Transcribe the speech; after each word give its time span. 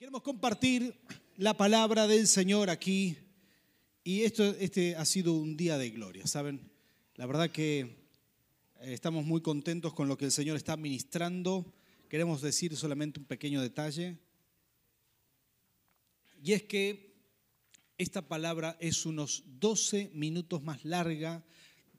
Queremos 0.00 0.22
compartir 0.22 0.98
la 1.36 1.52
palabra 1.58 2.06
del 2.06 2.26
Señor 2.26 2.70
aquí 2.70 3.18
y 4.02 4.22
esto, 4.22 4.44
este 4.58 4.96
ha 4.96 5.04
sido 5.04 5.34
un 5.34 5.58
día 5.58 5.76
de 5.76 5.90
gloria, 5.90 6.26
¿saben? 6.26 6.70
La 7.16 7.26
verdad 7.26 7.50
que 7.50 7.80
eh, 7.80 8.94
estamos 8.94 9.26
muy 9.26 9.42
contentos 9.42 9.92
con 9.92 10.08
lo 10.08 10.16
que 10.16 10.24
el 10.24 10.32
Señor 10.32 10.56
está 10.56 10.78
ministrando. 10.78 11.70
Queremos 12.08 12.40
decir 12.40 12.74
solamente 12.78 13.20
un 13.20 13.26
pequeño 13.26 13.60
detalle 13.60 14.16
y 16.42 16.54
es 16.54 16.62
que 16.62 17.14
esta 17.98 18.26
palabra 18.26 18.78
es 18.80 19.04
unos 19.04 19.44
12 19.60 20.12
minutos 20.14 20.62
más 20.62 20.82
larga 20.86 21.44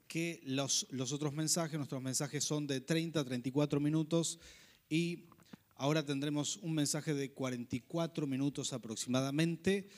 que 0.08 0.40
los, 0.44 0.88
los 0.90 1.12
otros 1.12 1.34
mensajes. 1.34 1.76
Nuestros 1.76 2.02
mensajes 2.02 2.42
son 2.42 2.66
de 2.66 2.80
30 2.80 3.20
a 3.20 3.24
34 3.24 3.78
minutos 3.78 4.40
y 4.88 5.28
Ahora 5.76 6.04
tendremos 6.04 6.58
un 6.58 6.74
mensaje 6.74 7.14
de 7.14 7.32
44 7.32 8.26
minutos 8.26 8.72
aproximadamente. 8.72 9.88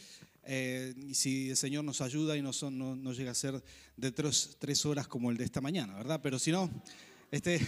Eh, 0.45 0.95
si 1.13 1.51
el 1.51 1.57
Señor 1.57 1.85
nos 1.85 2.01
ayuda 2.01 2.37
y 2.37 2.43
no, 2.43 2.53
no, 2.71 3.13
llega 3.13 3.33
a 3.33 3.35
ser 3.35 3.63
de 3.97 4.13
tres, 4.13 4.87
horas 4.87 5.09
como 5.09 5.31
el 5.31 5.37
de 5.37 5.45
esta 5.45 5.61
mañana, 5.61 5.95
¿verdad? 5.95 6.21
Pero 6.23 6.39
si 6.39 6.53
no, 6.53 6.71
este 7.31 7.61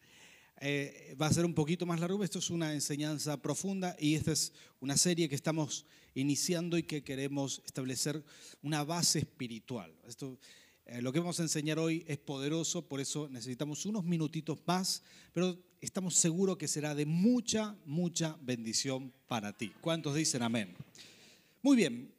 eh, 0.60 1.16
va 1.20 1.26
a 1.26 1.32
ser 1.32 1.44
un 1.44 1.54
poquito 1.54 1.86
más 1.86 2.00
largo. 2.00 2.22
Esto 2.22 2.38
es 2.38 2.50
una 2.50 2.74
enseñanza 2.74 3.40
profunda 3.40 3.96
y 3.98 4.14
esta 4.14 4.32
es 4.32 4.52
una 4.80 4.96
serie 4.96 5.28
que 5.28 5.34
estamos 5.34 5.86
iniciando 6.14 6.78
y 6.78 6.82
que 6.84 7.02
queremos 7.02 7.62
establecer 7.64 8.24
una 8.62 8.84
base 8.84 9.20
espiritual. 9.20 9.94
Esto, 10.06 10.38
eh, 10.86 11.00
lo 11.00 11.12
que 11.12 11.18
vamos 11.18 11.40
a 11.40 11.44
enseñar 11.44 11.78
hoy 11.78 12.04
es 12.06 12.18
poderoso, 12.18 12.86
por 12.86 13.00
eso 13.00 13.28
necesitamos 13.28 13.86
unos 13.86 14.04
minutitos 14.04 14.58
más, 14.66 15.02
pero 15.32 15.58
estamos 15.84 16.14
seguros 16.14 16.56
que 16.56 16.66
será 16.66 16.94
de 16.94 17.04
mucha, 17.04 17.76
mucha 17.84 18.38
bendición 18.40 19.12
para 19.28 19.52
ti. 19.52 19.70
¿Cuántos 19.80 20.14
dicen 20.14 20.42
amén? 20.42 20.74
Muy 21.62 21.76
bien. 21.76 22.10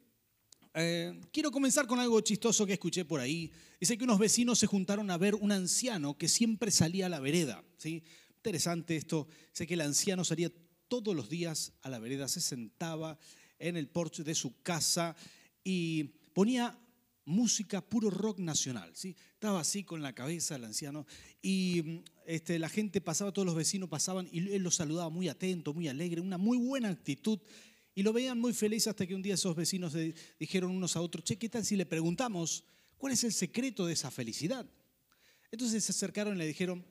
Eh, 0.74 1.20
quiero 1.32 1.50
comenzar 1.50 1.86
con 1.86 1.98
algo 1.98 2.20
chistoso 2.20 2.64
que 2.64 2.74
escuché 2.74 3.04
por 3.04 3.18
ahí. 3.18 3.50
Dice 3.80 3.98
que 3.98 4.04
unos 4.04 4.18
vecinos 4.18 4.58
se 4.58 4.66
juntaron 4.66 5.10
a 5.10 5.18
ver 5.18 5.34
un 5.34 5.50
anciano 5.50 6.16
que 6.16 6.28
siempre 6.28 6.70
salía 6.70 7.06
a 7.06 7.08
la 7.08 7.18
vereda. 7.18 7.64
¿sí? 7.76 8.04
Interesante 8.36 8.96
esto. 8.96 9.26
Sé 9.52 9.66
que 9.66 9.74
el 9.74 9.80
anciano 9.80 10.24
salía 10.24 10.52
todos 10.86 11.16
los 11.16 11.28
días 11.28 11.72
a 11.82 11.90
la 11.90 11.98
vereda, 11.98 12.28
se 12.28 12.40
sentaba 12.40 13.18
en 13.58 13.76
el 13.76 13.88
porche 13.88 14.22
de 14.22 14.36
su 14.36 14.62
casa 14.62 15.16
y 15.64 16.04
ponía 16.32 16.78
música 17.24 17.80
puro 17.80 18.10
rock 18.10 18.38
nacional. 18.38 18.92
¿sí? 18.94 19.16
Estaba 19.32 19.60
así 19.60 19.82
con 19.82 20.02
la 20.02 20.14
cabeza 20.14 20.54
el 20.54 20.64
anciano 20.64 21.04
y 21.42 21.82
mm, 21.84 22.15
este, 22.26 22.58
la 22.58 22.68
gente 22.68 23.00
pasaba, 23.00 23.32
todos 23.32 23.46
los 23.46 23.54
vecinos 23.54 23.88
pasaban 23.88 24.28
y 24.32 24.38
él 24.52 24.62
los 24.62 24.74
saludaba 24.74 25.08
muy 25.10 25.28
atento, 25.28 25.72
muy 25.72 25.88
alegre, 25.88 26.20
una 26.20 26.38
muy 26.38 26.58
buena 26.58 26.88
actitud. 26.88 27.38
Y 27.94 28.02
lo 28.02 28.12
veían 28.12 28.38
muy 28.38 28.52
feliz 28.52 28.86
hasta 28.86 29.06
que 29.06 29.14
un 29.14 29.22
día 29.22 29.34
esos 29.34 29.56
vecinos 29.56 29.96
dijeron 30.38 30.70
unos 30.70 30.96
a 30.96 31.00
otros, 31.00 31.24
che, 31.24 31.38
¿qué 31.38 31.48
tal 31.48 31.64
si 31.64 31.76
le 31.76 31.86
preguntamos 31.86 32.64
cuál 32.98 33.12
es 33.14 33.24
el 33.24 33.32
secreto 33.32 33.86
de 33.86 33.94
esa 33.94 34.10
felicidad? 34.10 34.66
Entonces 35.50 35.84
se 35.84 35.92
acercaron 35.92 36.34
y 36.34 36.38
le 36.38 36.46
dijeron, 36.46 36.84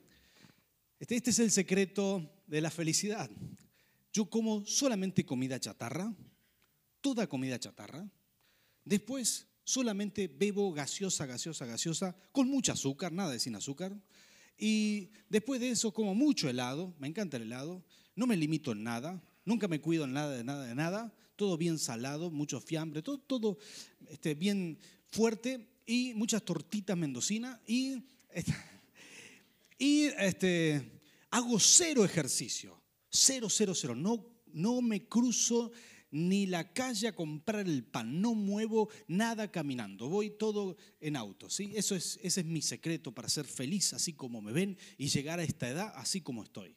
este, 0.98 1.14
este 1.14 1.30
es 1.30 1.38
el 1.38 1.50
secreto 1.50 2.28
de 2.46 2.60
la 2.60 2.70
felicidad. 2.70 3.30
Yo 4.12 4.28
como 4.28 4.64
solamente 4.66 5.24
comida 5.24 5.60
chatarra, 5.60 6.12
toda 7.00 7.28
comida 7.28 7.60
chatarra. 7.60 8.10
Después 8.84 9.46
solamente 9.62 10.28
bebo 10.28 10.72
gaseosa, 10.72 11.26
gaseosa, 11.26 11.66
gaseosa, 11.66 12.16
con 12.32 12.48
mucho 12.48 12.72
azúcar, 12.72 13.12
nada 13.12 13.32
de 13.32 13.38
sin 13.38 13.54
azúcar. 13.54 13.94
Y 14.58 15.10
después 15.28 15.60
de 15.60 15.70
eso 15.70 15.92
como 15.92 16.14
mucho 16.14 16.48
helado, 16.48 16.94
me 16.98 17.08
encanta 17.08 17.36
el 17.36 17.44
helado, 17.44 17.84
no 18.14 18.26
me 18.26 18.36
limito 18.36 18.72
en 18.72 18.82
nada, 18.82 19.22
nunca 19.44 19.68
me 19.68 19.80
cuido 19.80 20.04
en 20.04 20.12
nada 20.12 20.34
de 20.34 20.44
nada 20.44 20.64
de 20.64 20.74
nada, 20.74 21.14
todo 21.36 21.56
bien 21.56 21.78
salado, 21.78 22.30
mucho 22.30 22.60
fiambre, 22.60 23.02
todo, 23.02 23.18
todo 23.18 23.58
este, 24.08 24.34
bien 24.34 24.78
fuerte 25.08 25.68
y 25.86 26.14
muchas 26.14 26.42
tortitas 26.42 26.96
mendocinas 26.96 27.60
y, 27.66 28.02
y 29.78 30.04
este, 30.04 31.00
hago 31.30 31.60
cero 31.60 32.04
ejercicio, 32.04 32.82
cero, 33.10 33.48
cero, 33.50 33.74
cero, 33.74 33.94
no, 33.94 34.26
no 34.52 34.80
me 34.80 35.06
cruzo 35.06 35.72
ni 36.16 36.46
la 36.46 36.72
calle 36.72 37.08
a 37.08 37.14
comprar 37.14 37.68
el 37.68 37.84
pan, 37.84 38.20
no 38.20 38.34
muevo 38.34 38.88
nada 39.06 39.50
caminando, 39.50 40.08
voy 40.08 40.30
todo 40.30 40.76
en 41.00 41.14
auto. 41.14 41.46
Eso 41.46 41.94
es, 41.94 42.18
ese 42.22 42.40
es 42.40 42.46
mi 42.46 42.62
secreto 42.62 43.12
para 43.12 43.28
ser 43.28 43.44
feliz 43.44 43.92
así 43.92 44.14
como 44.14 44.40
me 44.40 44.52
ven 44.52 44.78
y 44.96 45.08
llegar 45.08 45.38
a 45.38 45.44
esta 45.44 45.68
edad 45.68 45.92
así 45.96 46.22
como 46.22 46.42
estoy. 46.42 46.74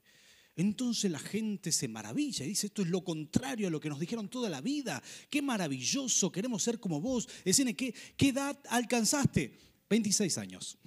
Entonces 0.57 1.09
la 1.09 1.19
gente 1.19 1.71
se 1.71 1.87
maravilla 1.87 2.43
y 2.43 2.49
dice, 2.49 2.67
esto 2.67 2.81
es 2.81 2.89
lo 2.89 3.01
contrario 3.01 3.67
a 3.67 3.71
lo 3.71 3.79
que 3.79 3.87
nos 3.87 3.99
dijeron 3.99 4.27
toda 4.27 4.49
la 4.49 4.59
vida. 4.59 5.01
Qué 5.29 5.41
maravilloso, 5.41 6.33
queremos 6.33 6.61
ser 6.61 6.81
como 6.81 6.99
vos. 6.99 7.29
Deciden, 7.45 7.75
¿qué, 7.75 7.95
qué 8.17 8.29
edad 8.29 8.59
alcanzaste? 8.67 9.57
26 9.89 10.37
años. 10.37 10.77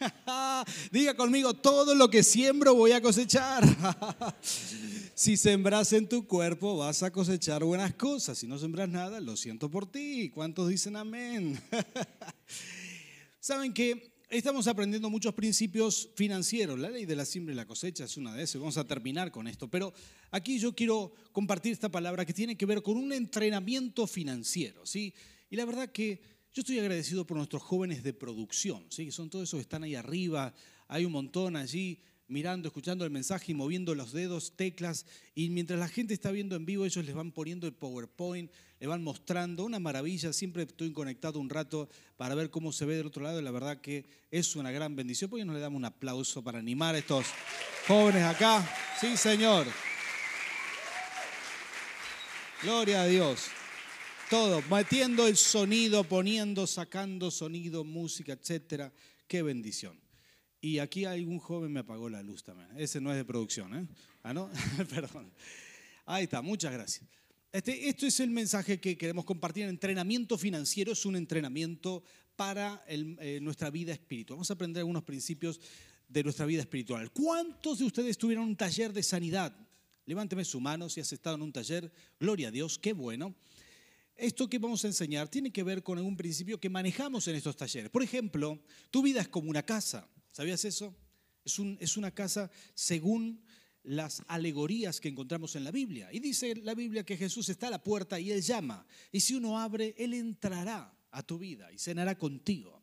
Diga 0.92 1.14
conmigo, 1.14 1.54
todo 1.54 1.94
lo 1.94 2.08
que 2.08 2.22
siembro 2.22 2.74
voy 2.74 2.92
a 2.92 3.00
cosechar. 3.00 3.64
si 5.14 5.36
sembras 5.36 5.92
en 5.92 6.08
tu 6.08 6.26
cuerpo 6.26 6.76
vas 6.76 7.02
a 7.02 7.10
cosechar 7.10 7.64
buenas 7.64 7.94
cosas. 7.94 8.38
Si 8.38 8.46
no 8.46 8.58
sembras 8.58 8.88
nada, 8.88 9.20
lo 9.20 9.36
siento 9.36 9.70
por 9.70 9.90
ti. 9.90 10.30
¿Cuántos 10.30 10.68
dicen 10.68 10.96
amén? 10.96 11.60
Saben 13.40 13.72
que 13.72 14.14
estamos 14.30 14.66
aprendiendo 14.66 15.10
muchos 15.10 15.34
principios 15.34 16.08
financieros. 16.14 16.78
La 16.78 16.90
ley 16.90 17.04
de 17.04 17.16
la 17.16 17.24
siembra 17.24 17.52
y 17.52 17.56
la 17.56 17.66
cosecha 17.66 18.04
es 18.04 18.16
una 18.16 18.34
de 18.34 18.42
esas. 18.42 18.60
Vamos 18.60 18.78
a 18.78 18.86
terminar 18.86 19.30
con 19.30 19.46
esto. 19.46 19.68
Pero 19.68 19.92
aquí 20.30 20.58
yo 20.58 20.74
quiero 20.74 21.12
compartir 21.32 21.72
esta 21.72 21.90
palabra 21.90 22.24
que 22.24 22.32
tiene 22.32 22.56
que 22.56 22.66
ver 22.66 22.82
con 22.82 22.96
un 22.96 23.12
entrenamiento 23.12 24.06
financiero. 24.06 24.84
¿sí? 24.86 25.14
Y 25.50 25.56
la 25.56 25.64
verdad 25.64 25.90
que 25.90 26.33
yo 26.54 26.60
estoy 26.60 26.78
agradecido 26.78 27.26
por 27.26 27.36
nuestros 27.36 27.62
jóvenes 27.62 28.04
de 28.04 28.12
producción, 28.12 28.86
¿sí? 28.88 29.10
son 29.10 29.28
todos 29.28 29.48
esos 29.48 29.58
que 29.58 29.62
están 29.62 29.82
ahí 29.82 29.96
arriba, 29.96 30.54
hay 30.86 31.04
un 31.04 31.10
montón 31.10 31.56
allí 31.56 32.00
mirando, 32.28 32.68
escuchando 32.68 33.04
el 33.04 33.10
mensaje 33.10 33.50
y 33.50 33.54
moviendo 33.56 33.92
los 33.96 34.12
dedos, 34.12 34.56
teclas, 34.56 35.04
y 35.34 35.50
mientras 35.50 35.80
la 35.80 35.88
gente 35.88 36.14
está 36.14 36.30
viendo 36.30 36.54
en 36.54 36.64
vivo, 36.64 36.84
ellos 36.84 37.04
les 37.04 37.14
van 37.14 37.32
poniendo 37.32 37.66
el 37.66 37.74
PowerPoint, 37.74 38.52
le 38.78 38.86
van 38.86 39.02
mostrando, 39.02 39.64
una 39.64 39.80
maravilla, 39.80 40.32
siempre 40.32 40.62
estoy 40.62 40.92
conectado 40.92 41.40
un 41.40 41.50
rato 41.50 41.88
para 42.16 42.36
ver 42.36 42.50
cómo 42.50 42.72
se 42.72 42.84
ve 42.84 42.96
del 42.96 43.08
otro 43.08 43.24
lado, 43.24 43.40
y 43.40 43.42
la 43.42 43.50
verdad 43.50 43.80
que 43.80 44.06
es 44.30 44.54
una 44.54 44.70
gran 44.70 44.94
bendición, 44.94 45.28
porque 45.28 45.44
nos 45.44 45.56
le 45.56 45.60
damos 45.60 45.78
un 45.78 45.86
aplauso 45.86 46.44
para 46.44 46.60
animar 46.60 46.94
a 46.94 46.98
estos 46.98 47.26
jóvenes 47.88 48.22
acá. 48.22 48.64
Sí, 49.00 49.16
Señor. 49.16 49.66
Gloria 52.62 53.02
a 53.02 53.06
Dios. 53.06 53.50
Todo, 54.30 54.62
metiendo 54.70 55.26
el 55.26 55.36
sonido, 55.36 56.02
poniendo, 56.04 56.66
sacando 56.66 57.30
sonido, 57.30 57.84
música, 57.84 58.32
etcétera. 58.32 58.92
Qué 59.28 59.42
bendición. 59.42 60.00
Y 60.60 60.78
aquí 60.78 61.04
algún 61.04 61.38
joven 61.38 61.70
me 61.70 61.80
apagó 61.80 62.08
la 62.08 62.22
luz 62.22 62.42
también. 62.42 62.68
Ese 62.76 63.00
no 63.00 63.10
es 63.10 63.18
de 63.18 63.24
producción, 63.24 63.74
¿eh? 63.74 63.86
Ah, 64.22 64.32
no, 64.32 64.50
perdón. 64.90 65.30
Ahí 66.06 66.24
está, 66.24 66.40
muchas 66.40 66.72
gracias. 66.72 67.06
Este, 67.52 67.88
esto 67.88 68.06
es 68.06 68.18
el 68.20 68.30
mensaje 68.30 68.80
que 68.80 68.96
queremos 68.96 69.26
compartir. 69.26 69.66
Entrenamiento 69.66 70.38
financiero 70.38 70.92
es 70.92 71.04
un 71.04 71.16
entrenamiento 71.16 72.02
para 72.34 72.82
eh, 72.88 73.38
nuestra 73.42 73.70
vida 73.70 73.92
espiritual. 73.92 74.36
Vamos 74.36 74.50
a 74.50 74.54
aprender 74.54 74.80
algunos 74.80 75.04
principios 75.04 75.60
de 76.08 76.24
nuestra 76.24 76.46
vida 76.46 76.62
espiritual. 76.62 77.12
¿Cuántos 77.12 77.78
de 77.78 77.84
ustedes 77.84 78.16
tuvieron 78.16 78.46
un 78.46 78.56
taller 78.56 78.92
de 78.92 79.02
sanidad? 79.02 79.54
Levánteme 80.06 80.44
su 80.44 80.60
mano 80.60 80.88
si 80.88 81.00
has 81.00 81.12
estado 81.12 81.36
en 81.36 81.42
un 81.42 81.52
taller. 81.52 81.92
Gloria 82.18 82.48
a 82.48 82.50
Dios, 82.50 82.78
qué 82.78 82.92
bueno. 82.92 83.34
Esto 84.16 84.48
que 84.48 84.58
vamos 84.58 84.84
a 84.84 84.88
enseñar 84.88 85.28
tiene 85.28 85.52
que 85.52 85.62
ver 85.62 85.82
con 85.82 85.98
algún 85.98 86.16
principio 86.16 86.60
que 86.60 86.68
manejamos 86.68 87.26
en 87.28 87.36
estos 87.36 87.56
talleres. 87.56 87.90
Por 87.90 88.02
ejemplo, 88.02 88.60
tu 88.90 89.02
vida 89.02 89.20
es 89.20 89.28
como 89.28 89.50
una 89.50 89.64
casa. 89.64 90.08
¿Sabías 90.30 90.64
eso? 90.64 90.94
Es, 91.44 91.58
es 91.80 91.96
una 91.96 92.12
casa 92.12 92.50
según 92.74 93.42
las 93.82 94.22
alegorías 94.28 95.00
que 95.00 95.08
encontramos 95.08 95.56
en 95.56 95.64
la 95.64 95.70
Biblia. 95.70 96.08
Y 96.12 96.20
dice 96.20 96.54
la 96.56 96.74
Biblia 96.74 97.04
que 97.04 97.16
Jesús 97.16 97.48
está 97.48 97.68
a 97.68 97.70
la 97.70 97.82
puerta 97.82 98.18
y 98.20 98.30
Él 98.30 98.42
llama. 98.42 98.86
Y 99.12 99.20
si 99.20 99.34
uno 99.34 99.58
abre, 99.58 99.94
Él 99.98 100.14
entrará 100.14 100.96
a 101.10 101.22
tu 101.22 101.38
vida 101.38 101.70
y 101.72 101.78
cenará 101.78 102.16
contigo. 102.16 102.82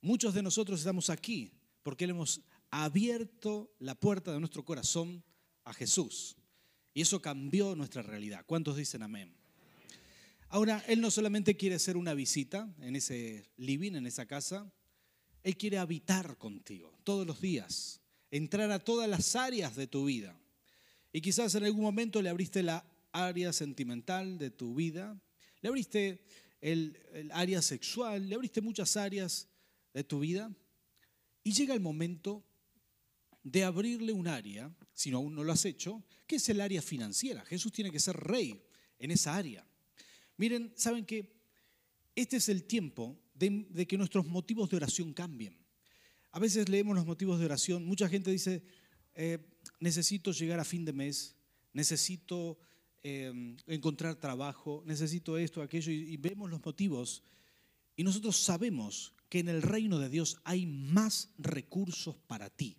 Muchos 0.00 0.34
de 0.34 0.42
nosotros 0.42 0.80
estamos 0.80 1.10
aquí 1.10 1.52
porque 1.82 2.06
le 2.06 2.12
hemos 2.12 2.40
abierto 2.70 3.74
la 3.78 3.94
puerta 3.94 4.32
de 4.32 4.40
nuestro 4.40 4.64
corazón 4.64 5.22
a 5.64 5.72
Jesús. 5.72 6.36
Y 6.94 7.02
eso 7.02 7.20
cambió 7.20 7.76
nuestra 7.76 8.02
realidad. 8.02 8.44
¿Cuántos 8.46 8.76
dicen 8.76 9.02
amén? 9.02 9.36
Ahora, 10.48 10.82
Él 10.86 11.00
no 11.00 11.10
solamente 11.10 11.56
quiere 11.56 11.74
hacer 11.74 11.96
una 11.96 12.14
visita 12.14 12.72
en 12.80 12.96
ese 12.96 13.50
living, 13.56 13.92
en 13.92 14.06
esa 14.06 14.26
casa, 14.26 14.70
Él 15.42 15.56
quiere 15.56 15.78
habitar 15.78 16.36
contigo 16.38 16.96
todos 17.04 17.26
los 17.26 17.40
días, 17.40 18.00
entrar 18.30 18.70
a 18.70 18.78
todas 18.78 19.08
las 19.08 19.34
áreas 19.34 19.74
de 19.74 19.86
tu 19.86 20.04
vida. 20.04 20.38
Y 21.12 21.20
quizás 21.20 21.54
en 21.54 21.64
algún 21.64 21.82
momento 21.82 22.22
le 22.22 22.28
abriste 22.28 22.62
la 22.62 22.84
área 23.12 23.52
sentimental 23.52 24.38
de 24.38 24.50
tu 24.50 24.74
vida, 24.74 25.20
le 25.62 25.68
abriste 25.68 26.22
el, 26.60 26.98
el 27.12 27.32
área 27.32 27.60
sexual, 27.60 28.28
le 28.28 28.34
abriste 28.34 28.60
muchas 28.60 28.96
áreas 28.96 29.48
de 29.94 30.04
tu 30.04 30.20
vida. 30.20 30.54
Y 31.42 31.52
llega 31.52 31.74
el 31.74 31.80
momento 31.80 32.44
de 33.42 33.64
abrirle 33.64 34.12
un 34.12 34.26
área, 34.26 34.74
si 34.92 35.12
aún 35.12 35.34
no 35.34 35.44
lo 35.44 35.52
has 35.52 35.64
hecho, 35.64 36.04
que 36.26 36.36
es 36.36 36.48
el 36.48 36.60
área 36.60 36.82
financiera. 36.82 37.44
Jesús 37.44 37.72
tiene 37.72 37.90
que 37.90 38.00
ser 38.00 38.16
rey 38.16 38.60
en 38.98 39.10
esa 39.10 39.36
área. 39.36 39.64
Miren, 40.36 40.72
saben 40.76 41.04
que 41.04 41.32
este 42.14 42.36
es 42.36 42.48
el 42.48 42.64
tiempo 42.64 43.18
de, 43.34 43.86
que 43.86 43.98
nuestros 43.98 44.26
motivos 44.26 44.70
de 44.70 44.76
oración 44.76 45.12
cambien. 45.12 45.56
A 46.32 46.38
veces 46.38 46.68
leemos 46.68 46.94
los 46.94 47.06
motivos 47.06 47.38
de 47.38 47.46
oración, 47.46 47.84
mucha 47.84 48.08
gente 48.08 48.30
dice, 48.30 48.62
eh, 49.14 49.38
necesito 49.80 50.32
llegar 50.32 50.60
a 50.60 50.64
fin 50.64 50.84
de 50.84 50.92
mes, 50.92 51.36
necesito 51.72 52.58
em, 53.02 53.56
encontrar 53.66 54.16
trabajo, 54.16 54.82
necesito 54.86 55.38
esto, 55.38 55.62
aquello, 55.62 55.92
y 55.92 56.16
vemos 56.16 56.50
los 56.50 56.64
motivos. 56.64 57.22
Y 57.96 58.04
nosotros 58.04 58.36
sabemos 58.36 59.14
que 59.28 59.38
en 59.38 59.48
el 59.48 59.62
reino 59.62 59.98
de 59.98 60.10
Dios 60.10 60.38
hay 60.44 60.66
más 60.66 61.30
recursos 61.38 62.16
para 62.26 62.50
ti 62.50 62.76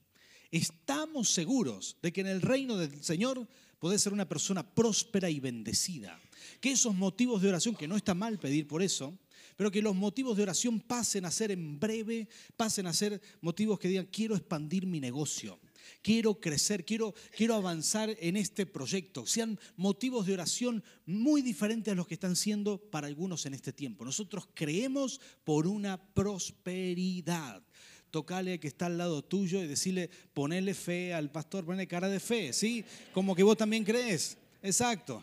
estamos 0.51 1.29
seguros 1.29 1.97
de 2.01 2.11
que 2.11 2.21
en 2.21 2.27
el 2.27 2.41
reino 2.41 2.77
del 2.77 3.03
Señor 3.03 3.47
podés 3.79 4.01
ser 4.01 4.13
una 4.13 4.27
persona 4.27 4.63
próspera 4.63 5.29
y 5.29 5.39
bendecida. 5.39 6.19
Que 6.59 6.71
esos 6.71 6.95
motivos 6.95 7.41
de 7.41 7.49
oración, 7.49 7.75
que 7.75 7.87
no 7.87 7.95
está 7.95 8.13
mal 8.13 8.39
pedir 8.39 8.67
por 8.67 8.81
eso, 8.81 9.17
pero 9.57 9.71
que 9.71 9.81
los 9.81 9.95
motivos 9.95 10.37
de 10.37 10.43
oración 10.43 10.79
pasen 10.79 11.25
a 11.25 11.31
ser 11.31 11.51
en 11.51 11.79
breve, 11.79 12.29
pasen 12.55 12.85
a 12.87 12.93
ser 12.93 13.19
motivos 13.41 13.79
que 13.79 13.87
digan, 13.87 14.07
quiero 14.11 14.35
expandir 14.35 14.85
mi 14.85 14.99
negocio, 14.99 15.59
quiero 16.03 16.39
crecer, 16.39 16.85
quiero, 16.85 17.15
quiero 17.35 17.55
avanzar 17.55 18.15
en 18.19 18.37
este 18.37 18.67
proyecto. 18.67 19.25
Sean 19.25 19.59
motivos 19.75 20.27
de 20.27 20.33
oración 20.33 20.83
muy 21.05 21.41
diferentes 21.41 21.91
a 21.91 21.95
los 21.95 22.07
que 22.07 22.13
están 22.13 22.35
siendo 22.35 22.77
para 22.77 23.07
algunos 23.07 23.45
en 23.47 23.55
este 23.55 23.73
tiempo. 23.73 24.05
Nosotros 24.05 24.47
creemos 24.53 25.19
por 25.43 25.65
una 25.65 25.97
prosperidad 26.13 27.63
tocale 28.11 28.59
que 28.59 28.67
está 28.67 28.85
al 28.85 28.97
lado 28.97 29.23
tuyo 29.23 29.61
y 29.61 29.67
decirle, 29.67 30.09
ponele 30.33 30.73
fe 30.75 31.13
al 31.13 31.31
pastor, 31.31 31.65
ponele 31.65 31.87
cara 31.87 32.09
de 32.09 32.19
fe, 32.19 32.53
¿sí? 32.53 32.85
Como 33.11 33.35
que 33.35 33.43
vos 33.43 33.57
también 33.57 33.83
crees. 33.83 34.37
Exacto. 34.61 35.21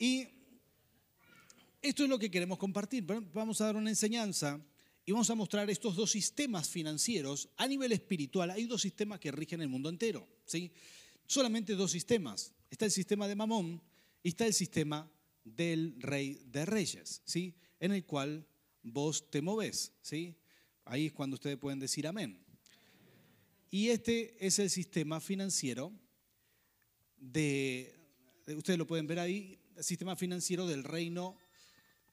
Y 0.00 0.26
esto 1.82 2.04
es 2.04 2.08
lo 2.08 2.18
que 2.18 2.30
queremos 2.30 2.56
compartir. 2.56 3.04
Vamos 3.04 3.60
a 3.60 3.66
dar 3.66 3.76
una 3.76 3.90
enseñanza 3.90 4.58
y 5.04 5.12
vamos 5.12 5.28
a 5.28 5.34
mostrar 5.34 5.68
estos 5.68 5.94
dos 5.94 6.10
sistemas 6.10 6.70
financieros 6.70 7.50
a 7.58 7.68
nivel 7.68 7.92
espiritual. 7.92 8.50
Hay 8.50 8.64
dos 8.64 8.80
sistemas 8.80 9.20
que 9.20 9.30
rigen 9.30 9.60
el 9.60 9.68
mundo 9.68 9.90
entero, 9.90 10.26
¿sí? 10.46 10.72
Solamente 11.26 11.74
dos 11.74 11.90
sistemas. 11.90 12.54
Está 12.70 12.86
el 12.86 12.90
sistema 12.90 13.28
de 13.28 13.36
Mamón 13.36 13.82
y 14.22 14.30
está 14.30 14.46
el 14.46 14.54
sistema 14.54 15.06
del 15.44 15.94
rey 15.98 16.40
de 16.46 16.64
reyes, 16.64 17.20
¿sí? 17.26 17.54
En 17.78 17.92
el 17.92 18.06
cual 18.06 18.46
vos 18.82 19.30
te 19.30 19.42
moves, 19.42 19.92
¿sí? 20.00 20.34
Ahí 20.86 21.06
es 21.06 21.12
cuando 21.12 21.34
ustedes 21.34 21.58
pueden 21.58 21.78
decir 21.78 22.06
amén. 22.06 22.42
Y 23.70 23.90
este 23.90 24.34
es 24.44 24.58
el 24.58 24.70
sistema 24.70 25.20
financiero 25.20 25.92
de, 27.18 27.94
ustedes 28.56 28.78
lo 28.78 28.86
pueden 28.86 29.06
ver 29.06 29.18
ahí, 29.18 29.59
sistema 29.80 30.16
financiero 30.16 30.66
del 30.66 30.84
reino 30.84 31.36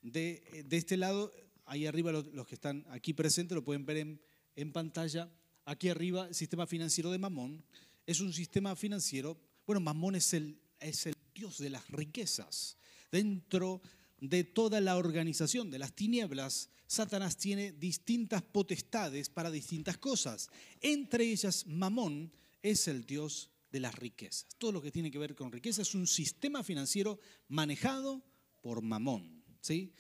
de, 0.02 0.64
de 0.66 0.78
este 0.78 0.98
lado, 0.98 1.32
ahí 1.66 1.86
arriba 1.86 2.12
los, 2.12 2.48
que 2.48 2.56
están 2.56 2.86
aquí 2.90 3.14
presentes 3.14 3.56
lo 3.56 3.64
pueden 3.64 3.86
ver 3.86 3.98
en, 3.98 4.22
en 4.56 4.72
pantalla. 4.72 5.32
Aquí 5.66 5.90
arriba 5.90 6.28
el 6.28 6.36
sistema 6.36 6.66
financiero 6.66 7.12
de 7.12 7.20
Mamón 7.20 7.64
es 8.06 8.22
un 8.22 8.32
sistema 8.32 8.76
financiero, 8.76 9.38
bueno, 9.66 9.82
Mamón 9.82 10.16
es 10.16 10.34
el, 10.34 10.62
es 10.80 11.06
el 11.06 11.16
dios 11.36 11.58
de 11.58 11.70
las 11.70 11.90
riquezas. 11.90 12.78
Dentro 13.12 13.82
de 14.20 14.44
toda 14.44 14.82
la 14.82 14.98
organización 14.98 15.70
de 15.70 15.80
las 15.80 15.94
tinieblas, 15.94 16.70
Satanás 16.88 17.38
tiene 17.38 17.74
distintas 17.74 18.42
potestades 18.42 19.30
para 19.30 19.52
distintas 19.52 19.98
cosas. 19.98 20.50
Entre 20.80 21.26
ellas, 21.26 21.68
Mamón 21.68 22.32
es 22.62 22.88
el 22.88 23.06
dios 23.06 23.52
de 23.78 23.82
las 23.82 23.94
riquezas. 23.94 24.48
Todo 24.58 24.72
lo 24.72 24.82
que 24.82 24.92
tiene 24.92 25.12
que 25.12 25.20
ver 25.20 25.36
con 25.36 25.52
riqueza 25.52 25.84
es 25.84 25.94
un 25.94 26.08
sistema 26.08 26.64
financiero 26.64 27.20
manejado 27.48 28.24
por 28.62 28.82
Mamón. 28.82 29.44
¿sí? 29.62 29.94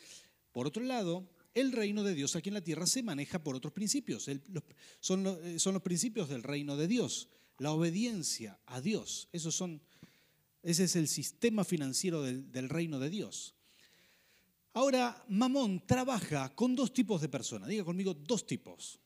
Por 0.51 0.65
otro 0.65 0.83
lado, 0.83 1.29
el 1.53 1.71
reino 1.71 2.03
de 2.03 2.15
Dios 2.15 2.35
aquí 2.35 2.49
en 2.49 2.55
la 2.55 2.63
tierra 2.63 2.87
se 2.87 3.03
maneja 3.03 3.43
por 3.43 3.55
otros 3.55 3.73
principios. 3.73 4.27
son, 4.99 5.27
eh, 5.43 5.59
son, 5.59 5.73
los 5.75 5.83
principios 5.83 6.27
del 6.27 6.41
reino 6.41 6.75
de 6.75 6.87
Dios. 6.87 7.29
La 7.59 7.71
obediencia 7.71 8.59
a 8.65 8.81
Dios. 8.81 9.29
Esos 9.31 9.53
son, 9.53 9.79
ese 10.63 10.85
es 10.85 10.95
el 10.95 11.07
sistema 11.07 11.63
financiero 11.63 12.23
del 12.23 12.69
reino 12.69 12.99
de 12.99 13.11
Dios. 13.11 13.53
Ahora, 14.73 15.23
Mamón 15.29 15.85
trabaja 15.85 16.53
con 16.55 16.75
dos 16.75 16.93
tipos 16.93 17.21
de 17.21 17.29
personas. 17.29 17.69
Diga 17.69 17.83
conmigo, 17.83 18.15
dos 18.15 18.45
tipos. 18.47 18.99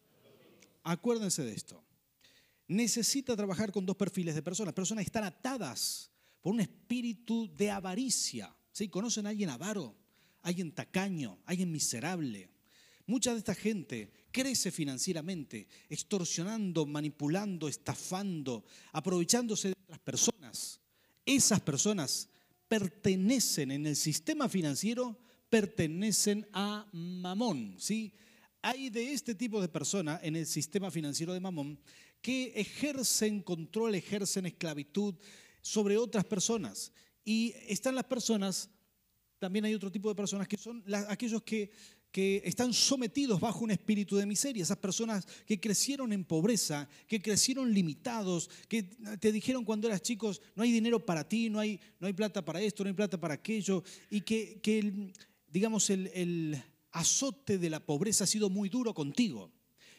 Acuérdense 0.83 1.43
de 1.43 1.53
esto. 1.53 1.83
Necesita 2.71 3.35
trabajar 3.35 3.69
con 3.69 3.85
dos 3.85 3.97
perfiles 3.97 4.33
de 4.33 4.41
personas. 4.41 4.73
Personas 4.73 5.03
están 5.03 5.25
atadas 5.25 6.09
por 6.41 6.53
un 6.53 6.61
espíritu 6.61 7.53
de 7.53 7.69
avaricia. 7.69 8.55
¿Sí? 8.71 8.87
¿Conocen 8.87 9.25
a 9.25 9.29
alguien 9.29 9.49
avaro? 9.49 9.93
Alguien 10.41 10.71
tacaño, 10.71 11.39
alguien 11.45 11.69
miserable. 11.69 12.49
Mucha 13.05 13.33
de 13.33 13.39
esta 13.39 13.55
gente 13.55 14.09
crece 14.31 14.71
financieramente, 14.71 15.67
extorsionando, 15.89 16.85
manipulando, 16.85 17.67
estafando, 17.67 18.63
aprovechándose 18.93 19.67
de 19.67 19.75
otras 19.83 19.99
personas. 19.99 20.79
Esas 21.25 21.59
personas 21.59 22.29
pertenecen 22.69 23.71
en 23.71 23.85
el 23.85 23.97
sistema 23.97 24.47
financiero 24.47 25.19
pertenecen 25.49 26.47
a 26.53 26.87
Mamón. 26.93 27.75
¿sí? 27.77 28.13
Hay 28.61 28.89
de 28.89 29.11
este 29.11 29.35
tipo 29.35 29.61
de 29.61 29.67
personas 29.67 30.21
en 30.23 30.37
el 30.37 30.47
sistema 30.47 30.89
financiero 30.89 31.33
de 31.33 31.41
Mamón 31.41 31.77
que 32.21 32.53
ejercen 32.55 33.41
control, 33.41 33.95
ejercen 33.95 34.45
esclavitud 34.45 35.15
sobre 35.61 35.97
otras 35.97 36.25
personas. 36.25 36.91
Y 37.23 37.53
están 37.67 37.95
las 37.95 38.05
personas, 38.05 38.69
también 39.39 39.65
hay 39.65 39.73
otro 39.73 39.91
tipo 39.91 40.09
de 40.09 40.15
personas 40.15 40.47
que 40.47 40.57
son 40.57 40.83
aquellos 41.07 41.43
que, 41.43 41.71
que 42.11 42.41
están 42.45 42.73
sometidos 42.73 43.39
bajo 43.39 43.63
un 43.63 43.71
espíritu 43.71 44.17
de 44.17 44.25
miseria, 44.25 44.63
esas 44.63 44.77
personas 44.77 45.25
que 45.45 45.59
crecieron 45.59 46.11
en 46.11 46.25
pobreza, 46.25 46.87
que 47.07 47.21
crecieron 47.21 47.73
limitados, 47.73 48.49
que 48.67 48.83
te 48.83 49.31
dijeron 49.31 49.63
cuando 49.63 49.87
eras 49.87 50.01
chicos, 50.01 50.41
no 50.55 50.63
hay 50.63 50.71
dinero 50.71 51.05
para 51.05 51.27
ti, 51.27 51.49
no 51.49 51.59
hay, 51.59 51.79
no 51.99 52.07
hay 52.07 52.13
plata 52.13 52.43
para 52.43 52.61
esto, 52.61 52.83
no 52.83 52.89
hay 52.89 52.95
plata 52.95 53.19
para 53.19 53.35
aquello, 53.35 53.83
y 54.09 54.21
que, 54.21 54.59
que 54.61 55.13
digamos, 55.47 55.89
el, 55.89 56.61
azote 56.93 57.57
de 57.57 57.69
la 57.69 57.79
pobreza 57.79 58.25
ha 58.25 58.27
sido 58.27 58.49
muy 58.49 58.67
duro 58.67 58.93
contigo. 58.93 59.49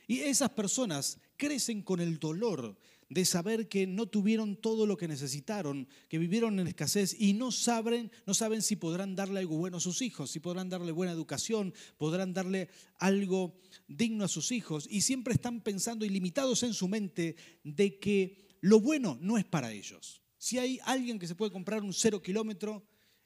Y 0.06 0.20
esas 0.20 0.50
personas 0.50 1.19
crecen 1.37 1.82
con 1.82 2.00
el 2.00 2.19
dolor 2.19 2.76
de 3.12 3.26
saber 3.26 3.69
que 3.69 3.87
no 3.87 4.06
tuvieron 4.06 4.56
todo 4.56 4.87
lo 4.87 4.96
que 4.96 5.06
necesitaron, 5.06 5.87
que 6.08 6.16
vivieron 6.16 6.58
en 6.58 6.66
escasez 6.66 7.14
y 7.19 7.34
no 7.34 7.52
saben, 7.52 8.10
no 8.25 8.32
saben 8.32 8.62
si 8.62 8.76
podrán 8.76 9.14
darle 9.14 9.40
algo 9.40 9.58
bueno 9.58 9.76
a 9.76 9.80
sus 9.80 10.00
hijos, 10.00 10.30
si 10.30 10.40
podrán 10.40 10.71
darle 10.71 10.92
buena 10.92 11.12
educación, 11.12 11.75
podrán 11.99 12.32
darle 12.32 12.71
algo 12.99 13.61
digno 13.87 14.25
a 14.25 14.28
sus 14.28 14.50
hijos. 14.50 14.88
Y 14.90 15.02
siempre 15.02 15.35
están 15.35 15.61
pensando 15.61 16.06
ilimitados 16.06 16.62
en 16.62 16.73
su 16.73 16.88
mente 16.88 17.37
de 17.64 17.99
que 17.99 18.49
lo 18.62 18.80
bueno 18.80 19.18
no 19.21 19.37
es 19.37 19.44
para 19.44 19.73
ellos. 19.73 20.23
Si 20.38 20.59
hay 20.59 20.80
alguien 20.85 21.18
que 21.18 21.28
se 21.28 21.35
puede 21.35 21.52
comprar 21.52 21.82
un 21.82 21.92
cero 21.92 22.23
kilómetro, 22.23 22.82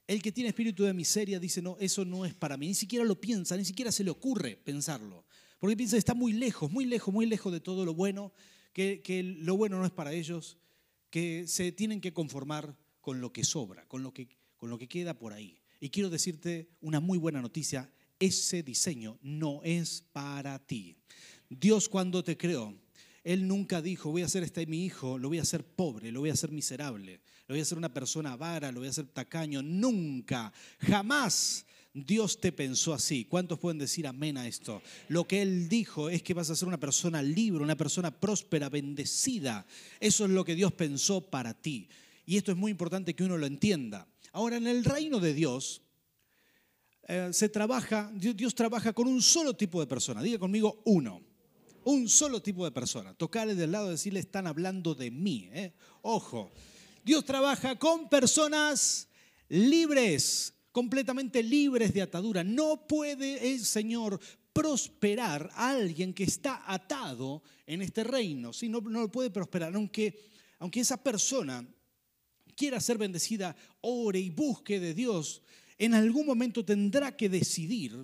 el 0.09 0.21
que 0.21 0.33
tiene 0.33 0.49
espíritu 0.49 0.85
de 0.85 0.95
miseria 0.95 1.39
dice, 1.39 1.63
no, 1.63 1.77
eso 1.79 2.05
no 2.05 2.27
es 2.27 2.35
para 2.35 2.57
mí. 2.57 2.67
Ni 2.69 2.75
siquiera 2.75 3.05
lo 3.05 3.21
piensa, 3.21 3.57
ni 3.57 3.65
siquiera 3.65 3.93
se 3.93 4.05
le 4.05 4.11
ocurre 4.11 4.57
pensarlo. 4.57 5.25
Porque 5.59 5.77
piensa 5.77 5.97
que 5.97 6.01
está 6.01 6.15
muy 6.15 6.33
lejos, 6.33 6.71
muy 6.71 6.85
lejos, 6.85 7.13
muy 7.13 7.27
lejos 7.27 7.53
de 7.53 7.61
todo 7.61 7.85
lo 7.85 7.95
bueno, 7.95 8.33
que, 8.73 9.37
lo 9.41 9.57
bueno 9.57 9.79
no 9.79 9.87
es 9.87 9.93
para 9.93 10.13
ellos, 10.13 10.59
que 11.11 11.47
se 11.47 11.73
tienen 11.73 12.01
que 12.01 12.13
conformar 12.13 12.77
con 13.01 13.21
lo 13.21 13.33
que 13.33 13.45
sobra, 13.45 13.87
con 13.87 14.03
lo 14.03 14.13
que, 14.13 14.29
con 14.57 14.71
lo 14.71 14.79
que 14.79 14.89
queda 14.89 15.19
por 15.19 15.33
ahí. 15.33 15.59
Y 15.81 15.91
quiero 15.91 16.11
decirte 16.11 16.69
una 16.81 17.01
muy 17.01 17.19
buena 17.19 17.41
noticia, 17.41 17.91
ese 18.19 18.63
diseño 18.63 19.19
no 19.23 19.61
es 19.63 20.05
para 20.13 20.59
ti. 20.59 20.97
Dios 21.49 21.89
cuando 21.89 22.23
te 22.23 22.37
creó, 22.37 22.75
Él 23.25 23.47
nunca 23.47 23.81
dijo, 23.81 24.11
voy 24.11 24.23
a 24.23 24.27
hacer 24.27 24.43
este 24.43 24.67
mi 24.67 24.85
hijo, 24.85 25.19
lo 25.19 25.29
voy 25.29 25.39
a 25.39 25.43
hacer 25.43 25.65
pobre, 25.65 26.13
lo 26.13 26.21
voy 26.21 26.31
a 26.31 26.35
hacer 26.35 26.51
miserable 26.51 27.21
lo 27.47 27.53
voy 27.53 27.61
a 27.61 27.63
hacer 27.63 27.79
una 27.79 27.93
persona 27.93 28.37
vara, 28.37 28.73
lo 28.73 28.81
voy 28.81 28.89
a 28.89 28.91
hacer 28.91 29.07
tacaño. 29.07 29.63
Nunca, 29.63 30.53
jamás 30.81 31.66
Dios 32.05 32.41
te 32.41 32.53
pensó 32.53 32.93
así. 32.93 33.25
¿Cuántos 33.25 33.59
pueden 33.59 33.79
decir 33.79 34.07
amén 34.07 34.37
a 34.37 34.47
esto? 34.47 34.83
Lo 35.09 35.27
que 35.27 35.41
Él 35.41 35.69
dijo 35.69 36.11
es 36.11 36.23
que 36.23 36.35
vas 36.35 36.51
a 36.51 36.57
ser 36.57 36.69
una 36.69 36.79
persona 36.79 37.23
libre, 37.23 37.63
una 37.63 37.77
persona 37.77 38.11
próspera, 38.11 38.69
bendecida. 38.69 39.67
Eso 39.99 40.27
es 40.27 40.31
lo 40.31 40.45
que 40.45 40.55
Dios 40.55 40.73
pensó 40.73 41.23
para 41.23 41.55
ti. 41.55 41.89
Y 42.27 42.37
esto 42.37 42.53
es 42.53 42.59
muy 42.59 42.71
importante 42.71 43.15
que 43.15 43.25
uno 43.25 43.39
lo 43.39 43.47
entienda. 43.47 44.07
Ahora, 44.33 44.57
en 44.57 44.67
el 44.67 44.85
reino 44.85 45.21
de 45.21 45.33
Dios, 45.33 45.81
eh, 47.09 47.31
se 47.33 47.49
trabaja, 47.49 48.13
Dios 48.15 48.55
trabaja 48.55 48.93
con 48.93 49.09
un 49.09 49.23
solo 49.23 49.55
tipo 49.55 49.81
de 49.81 49.87
persona. 49.87 50.23
Diga 50.23 50.39
conmigo 50.39 50.83
uno. 50.85 51.23
Un 51.85 52.09
solo 52.09 52.43
tipo 52.43 52.65
de 52.65 52.73
persona. 52.73 53.15
Tocarle 53.15 53.55
del 53.55 53.73
lado 53.73 53.87
y 53.87 53.93
decirle, 53.93 54.21
están 54.21 54.47
hablando 54.47 54.95
de 54.95 55.11
mí. 55.11 55.49
¿eh? 55.53 55.73
Ojo. 56.03 56.53
Dios 57.05 57.25
trabaja 57.25 57.79
con 57.79 58.09
personas 58.09 59.09
libres, 59.49 60.56
completamente 60.77 61.43
libres 61.43 61.95
de 61.95 62.03
atadura. 62.03 62.45
No 62.45 62.87
puede 62.87 63.51
el 63.51 63.65
Señor 63.65 64.21
prosperar 64.53 65.49
a 65.55 65.71
alguien 65.71 66.13
que 66.13 66.25
está 66.25 66.71
atado 66.71 67.43
en 67.67 67.81
este 67.81 68.05
reino. 68.05 68.53
¿sí? 68.53 68.69
No, 68.69 68.83
no 68.83 69.11
puede 69.11 69.31
prosperar, 69.31 69.75
aunque, 69.75 70.21
aunque 70.59 70.81
esa 70.81 71.03
persona 71.03 71.67
quiera 72.55 72.79
ser 72.79 72.99
bendecida, 72.99 73.57
ore 73.81 74.21
y 74.21 74.29
busque 74.29 74.79
de 74.79 74.93
Dios, 74.93 75.41
en 75.79 75.95
algún 75.95 76.27
momento 76.27 76.63
tendrá 76.63 77.17
que 77.17 77.31
decidir 77.31 77.97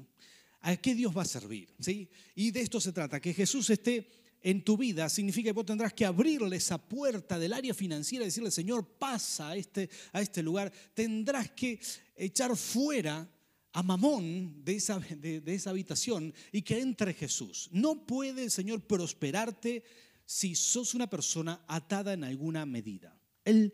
a 0.62 0.74
qué 0.74 0.94
Dios 0.94 1.14
va 1.14 1.22
a 1.22 1.26
servir. 1.26 1.68
¿sí? 1.78 2.08
Y 2.34 2.52
de 2.52 2.62
esto 2.62 2.80
se 2.80 2.92
trata, 2.94 3.20
que 3.20 3.34
Jesús 3.34 3.68
esté 3.68 4.08
en 4.42 4.64
tu 4.64 4.76
vida 4.76 5.08
significa 5.08 5.48
que 5.48 5.52
vos 5.52 5.66
tendrás 5.66 5.92
que 5.92 6.04
abrirle 6.04 6.56
esa 6.56 6.78
puerta 6.78 7.38
del 7.38 7.52
área 7.52 7.72
financiera 7.74 8.24
y 8.24 8.28
decirle, 8.28 8.50
Señor, 8.50 8.86
pasa 8.86 9.50
a 9.50 9.56
este, 9.56 9.88
a 10.12 10.20
este 10.20 10.42
lugar. 10.42 10.72
Tendrás 10.94 11.50
que 11.52 11.80
echar 12.16 12.56
fuera 12.56 13.28
a 13.72 13.82
Mamón 13.82 14.64
de 14.64 14.76
esa, 14.76 14.98
de, 14.98 15.42
esa 15.46 15.70
habitación 15.70 16.34
y 16.50 16.62
que 16.62 16.80
entre 16.80 17.14
Jesús. 17.14 17.68
No 17.72 18.04
puede 18.06 18.44
el 18.44 18.50
Señor 18.50 18.82
prosperarte 18.82 19.84
si 20.24 20.54
sos 20.54 20.94
una 20.94 21.08
persona 21.08 21.64
atada 21.68 22.12
en 22.12 22.24
alguna 22.24 22.66
medida. 22.66 23.16
Él 23.44 23.72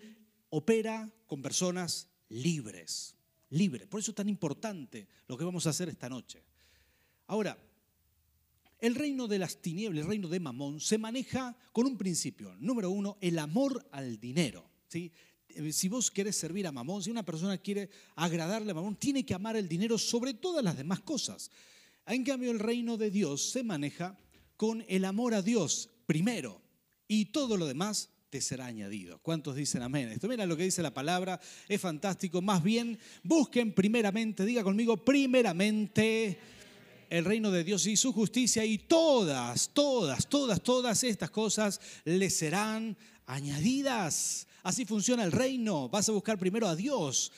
opera 0.50 1.10
con 1.26 1.42
personas 1.42 2.08
libres, 2.28 3.16
libres. 3.50 3.88
Por 3.88 4.00
eso 4.00 4.10
es 4.10 4.16
tan 4.16 4.28
importante 4.28 5.08
lo 5.26 5.36
que 5.36 5.44
vamos 5.44 5.66
a 5.66 5.70
hacer 5.70 5.88
esta 5.88 6.08
noche. 6.08 6.42
Ahora, 7.26 7.58
el 8.80 8.94
reino 8.94 9.26
de 9.26 9.38
las 9.38 9.60
tinieblas, 9.60 10.02
el 10.02 10.08
reino 10.08 10.28
de 10.28 10.40
Mamón, 10.40 10.80
se 10.80 10.98
maneja 10.98 11.56
con 11.72 11.86
un 11.86 11.96
principio. 11.96 12.54
Número 12.60 12.90
uno, 12.90 13.18
el 13.20 13.38
amor 13.38 13.86
al 13.92 14.20
dinero. 14.20 14.70
Eh, 14.92 15.72
si 15.72 15.88
vos 15.88 16.10
querés 16.10 16.36
servir 16.36 16.66
a 16.66 16.72
Mamón, 16.72 17.02
si 17.02 17.10
una 17.10 17.24
persona 17.24 17.58
quiere 17.58 17.90
agradarle 18.14 18.70
a 18.70 18.74
Mamón, 18.74 18.96
tiene 18.96 19.24
que 19.24 19.34
amar 19.34 19.56
el 19.56 19.68
dinero 19.68 19.98
sobre 19.98 20.34
todas 20.34 20.64
las 20.64 20.76
demás 20.76 21.00
cosas. 21.00 21.50
En 22.06 22.24
cambio, 22.24 22.50
el 22.50 22.58
reino 22.58 22.96
de 22.96 23.10
Dios 23.10 23.50
se 23.50 23.64
maneja 23.64 24.18
con 24.56 24.84
el 24.88 25.04
amor 25.04 25.34
a 25.34 25.42
Dios 25.42 25.90
primero 26.06 26.60
y 27.06 27.26
todo 27.26 27.56
lo 27.56 27.66
demás 27.66 28.10
te 28.30 28.40
será 28.40 28.66
añadido. 28.66 29.18
¿Cuántos 29.20 29.56
dicen 29.56 29.82
amén? 29.82 30.10
Esto 30.10 30.28
mira 30.28 30.46
lo 30.46 30.56
que 30.56 30.64
dice 30.64 30.82
la 30.82 30.92
palabra, 30.92 31.40
es 31.68 31.80
fantástico. 31.80 32.42
Más 32.42 32.62
bien, 32.62 32.98
busquen 33.22 33.72
primeramente, 33.72 34.44
diga 34.44 34.62
conmigo, 34.62 34.96
primeramente 35.04 36.38
el 37.10 37.24
reino 37.24 37.50
de 37.50 37.64
Dios 37.64 37.86
y 37.86 37.96
su 37.96 38.12
justicia 38.12 38.64
y 38.64 38.78
todas, 38.78 39.70
todas, 39.72 40.28
todas, 40.28 40.62
todas 40.62 41.04
estas 41.04 41.30
cosas 41.30 41.80
le 42.04 42.30
serán 42.30 42.96
añadidas. 43.26 44.46
Así 44.62 44.84
funciona 44.84 45.24
el 45.24 45.32
reino. 45.32 45.88
Vas 45.88 46.08
a 46.08 46.12
buscar 46.12 46.38
primero 46.38 46.68
a 46.68 46.76
Dios. 46.76 47.32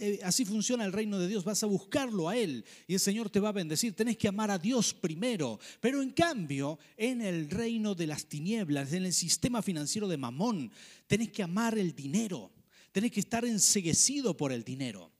Eh, 0.00 0.18
así, 0.24 0.44
funciona 0.44 0.84
el 0.84 0.92
reino 0.92 1.18
de 1.18 1.28
Dios. 1.28 1.44
Vas 1.44 1.62
a 1.62 1.66
buscarlo 1.66 2.28
a 2.28 2.36
Él 2.36 2.64
y 2.88 2.94
el 2.94 3.00
Señor 3.00 3.30
te 3.30 3.40
va 3.40 3.50
a 3.50 3.52
bendecir. 3.52 3.94
Tenés 3.94 4.16
que 4.16 4.28
amar 4.28 4.50
a 4.50 4.58
Dios 4.58 4.94
primero. 4.94 5.60
Pero 5.80 6.02
en 6.02 6.10
cambio, 6.10 6.78
en 6.96 7.20
el 7.20 7.50
reino 7.50 7.94
de 7.94 8.06
las 8.06 8.26
tinieblas, 8.26 8.92
en 8.92 9.04
el 9.04 9.12
sistema 9.12 9.62
financiero 9.62 10.08
de 10.08 10.16
Mamón, 10.16 10.72
tenés 11.06 11.30
que 11.30 11.42
amar 11.42 11.78
el 11.78 11.94
dinero. 11.94 12.50
Tenés 12.90 13.12
que 13.12 13.20
estar 13.20 13.44
enseguecido 13.44 14.36
por 14.36 14.50
el 14.50 14.64
dinero. 14.64 15.11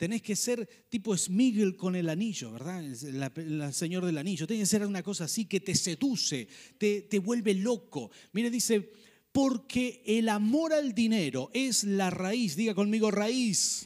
Tenés 0.00 0.22
que 0.22 0.34
ser 0.34 0.66
tipo 0.88 1.14
Smigel 1.14 1.76
con 1.76 1.94
el 1.94 2.08
anillo, 2.08 2.52
¿verdad? 2.52 2.82
El, 2.82 3.74
señor 3.74 4.06
del 4.06 4.16
anillo. 4.16 4.46
Tiene 4.46 4.62
que 4.62 4.66
ser 4.66 4.86
una 4.86 5.02
cosa 5.02 5.24
así 5.24 5.44
que 5.44 5.60
te 5.60 5.74
seduce, 5.74 6.48
te, 6.78 7.02
te 7.02 7.18
vuelve 7.18 7.52
loco. 7.52 8.10
Mire, 8.32 8.48
dice, 8.48 8.92
porque 9.30 10.02
el 10.06 10.30
amor 10.30 10.72
al 10.72 10.94
dinero 10.94 11.50
es 11.52 11.84
la 11.84 12.08
raíz, 12.08 12.56
diga 12.56 12.74
conmigo 12.74 13.10
raíz, 13.10 13.84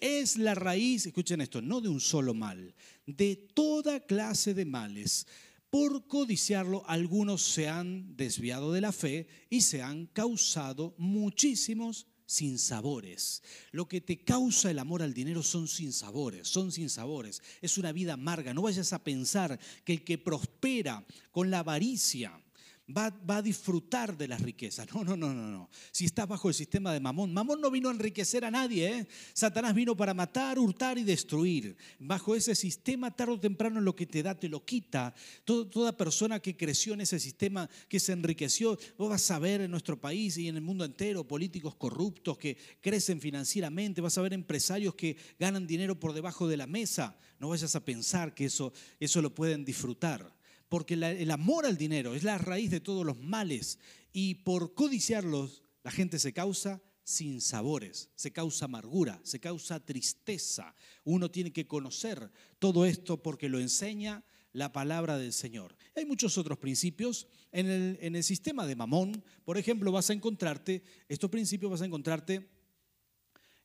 es 0.00 0.36
la 0.36 0.56
raíz, 0.56 1.06
escuchen 1.06 1.40
esto, 1.40 1.62
no 1.62 1.80
de 1.80 1.90
un 1.90 2.00
solo 2.00 2.34
mal, 2.34 2.74
de 3.06 3.36
toda 3.36 4.00
clase 4.00 4.52
de 4.52 4.64
males. 4.64 5.28
Por 5.70 6.08
codiciarlo, 6.08 6.82
algunos 6.88 7.42
se 7.42 7.68
han 7.68 8.16
desviado 8.16 8.72
de 8.72 8.80
la 8.80 8.90
fe 8.90 9.28
y 9.48 9.60
se 9.60 9.80
han 9.80 10.06
causado 10.06 10.96
muchísimos 10.98 12.08
sin 12.26 12.58
sabores. 12.58 13.42
Lo 13.70 13.88
que 13.88 14.00
te 14.00 14.18
causa 14.24 14.70
el 14.70 14.78
amor 14.78 15.02
al 15.02 15.14
dinero 15.14 15.42
son 15.42 15.68
sin 15.68 15.92
sabores, 15.92 16.48
son 16.48 16.72
sin 16.72 16.90
sabores. 16.90 17.42
Es 17.62 17.78
una 17.78 17.92
vida 17.92 18.14
amarga. 18.14 18.52
No 18.52 18.62
vayas 18.62 18.92
a 18.92 19.02
pensar 19.02 19.58
que 19.84 19.94
el 19.94 20.04
que 20.04 20.18
prospera 20.18 21.04
con 21.30 21.50
la 21.50 21.60
avaricia, 21.60 22.38
va, 22.88 23.12
a 23.28 23.42
disfrutar 23.42 24.16
de 24.16 24.28
las 24.28 24.40
riquezas. 24.40 24.86
No, 24.94 25.02
no, 25.04 25.16
no, 25.16 25.34
no, 25.34 25.48
no. 25.48 25.68
Si 25.90 26.04
estás 26.04 26.28
bajo 26.28 26.48
el 26.48 26.54
sistema 26.54 26.92
de 26.92 27.00
Mamón, 27.00 27.32
Mamón 27.32 27.60
no 27.60 27.70
vino 27.70 27.88
a 27.88 27.92
enriquecer 27.92 28.44
a 28.44 28.50
nadie. 28.50 28.88
¿eh? 28.88 29.08
Satanás 29.32 29.74
vino 29.74 29.96
para 29.96 30.14
matar, 30.14 30.58
hurtar 30.58 30.98
y 30.98 31.04
destruir. 31.04 31.76
Bajo 31.98 32.34
ese 32.34 32.54
sistema, 32.54 33.14
tarde 33.14 33.32
o 33.32 33.40
temprano, 33.40 33.80
lo 33.80 33.96
que 33.96 34.06
te 34.06 34.22
da 34.22 34.34
te 34.34 34.48
lo 34.48 34.64
quita. 34.64 35.14
toda 35.44 35.96
persona 35.96 36.40
que 36.40 36.56
creció 36.56 36.94
en 36.94 37.00
ese 37.00 37.18
sistema, 37.18 37.68
que 37.88 38.00
se 38.00 38.12
enriqueció, 38.12 38.78
vos 38.96 39.10
vas 39.10 39.30
a 39.30 39.38
ver 39.38 39.62
en 39.62 39.70
nuestro 39.70 40.00
país 40.00 40.36
y 40.36 40.48
en 40.48 40.56
el 40.56 40.62
mundo 40.62 40.84
entero 40.84 41.26
políticos 41.26 41.74
corruptos 41.74 42.38
que 42.38 42.56
crecen 42.80 43.20
financieramente, 43.20 44.00
vas 44.00 44.16
a 44.18 44.22
ver 44.22 44.32
empresarios 44.32 44.94
que 44.94 45.16
ganan 45.38 45.66
dinero 45.66 45.98
por 45.98 46.12
debajo 46.12 46.46
de 46.46 46.56
la 46.56 46.66
mesa. 46.66 47.18
No 47.40 47.48
vayas 47.48 47.74
a 47.74 47.84
pensar 47.84 48.34
que 48.34 48.46
eso, 48.46 48.72
eso 49.00 49.20
lo 49.20 49.34
pueden 49.34 49.64
disfrutar 49.64 50.35
porque 50.68 50.94
el 50.94 51.30
amor 51.30 51.66
al 51.66 51.76
dinero 51.76 52.14
es 52.14 52.24
la 52.24 52.38
raíz 52.38 52.70
de 52.70 52.80
todos 52.80 53.04
los 53.04 53.18
males 53.18 53.78
y 54.12 54.36
por 54.36 54.74
codiciarlos 54.74 55.62
la 55.82 55.90
gente 55.90 56.18
se 56.18 56.32
causa 56.32 56.82
sin 57.04 57.40
sabores, 57.40 58.10
se 58.16 58.32
causa 58.32 58.64
amargura, 58.64 59.20
se 59.22 59.38
causa 59.38 59.84
tristeza. 59.84 60.74
Uno 61.04 61.30
tiene 61.30 61.52
que 61.52 61.68
conocer 61.68 62.32
todo 62.58 62.84
esto 62.84 63.22
porque 63.22 63.48
lo 63.48 63.60
enseña 63.60 64.24
la 64.52 64.72
palabra 64.72 65.16
del 65.16 65.32
Señor. 65.32 65.76
Hay 65.94 66.04
muchos 66.04 66.36
otros 66.38 66.58
principios. 66.58 67.28
En 67.52 67.66
el, 67.68 67.98
en 68.00 68.16
el 68.16 68.24
sistema 68.24 68.66
de 68.66 68.74
Mamón, 68.74 69.22
por 69.44 69.56
ejemplo, 69.56 69.92
vas 69.92 70.10
a 70.10 70.14
encontrarte, 70.14 70.82
estos 71.08 71.30
principios 71.30 71.70
vas 71.70 71.82
a 71.82 71.86
encontrarte 71.86 72.48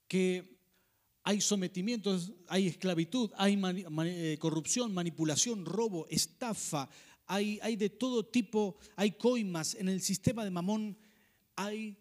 que 0.08 0.61
hay 1.24 1.42
sometimientos, 1.42 2.34
hay 2.48 2.68
esclavitud, 2.68 3.32
hay 3.36 3.62
eh, 4.06 4.38
corrupción, 4.40 4.94
manipulación, 4.94 5.66
robo, 5.66 6.08
estafa, 6.10 6.90
hay, 7.28 7.76
de 7.78 7.90
todo 7.90 8.26
tipo, 8.26 8.78
hay 8.96 9.12
coimas. 9.12 9.76
En 9.76 9.88
el 9.88 10.02
sistema 10.02 10.44
de 10.44 10.52
Mamón 10.52 10.98
hay 11.56 11.98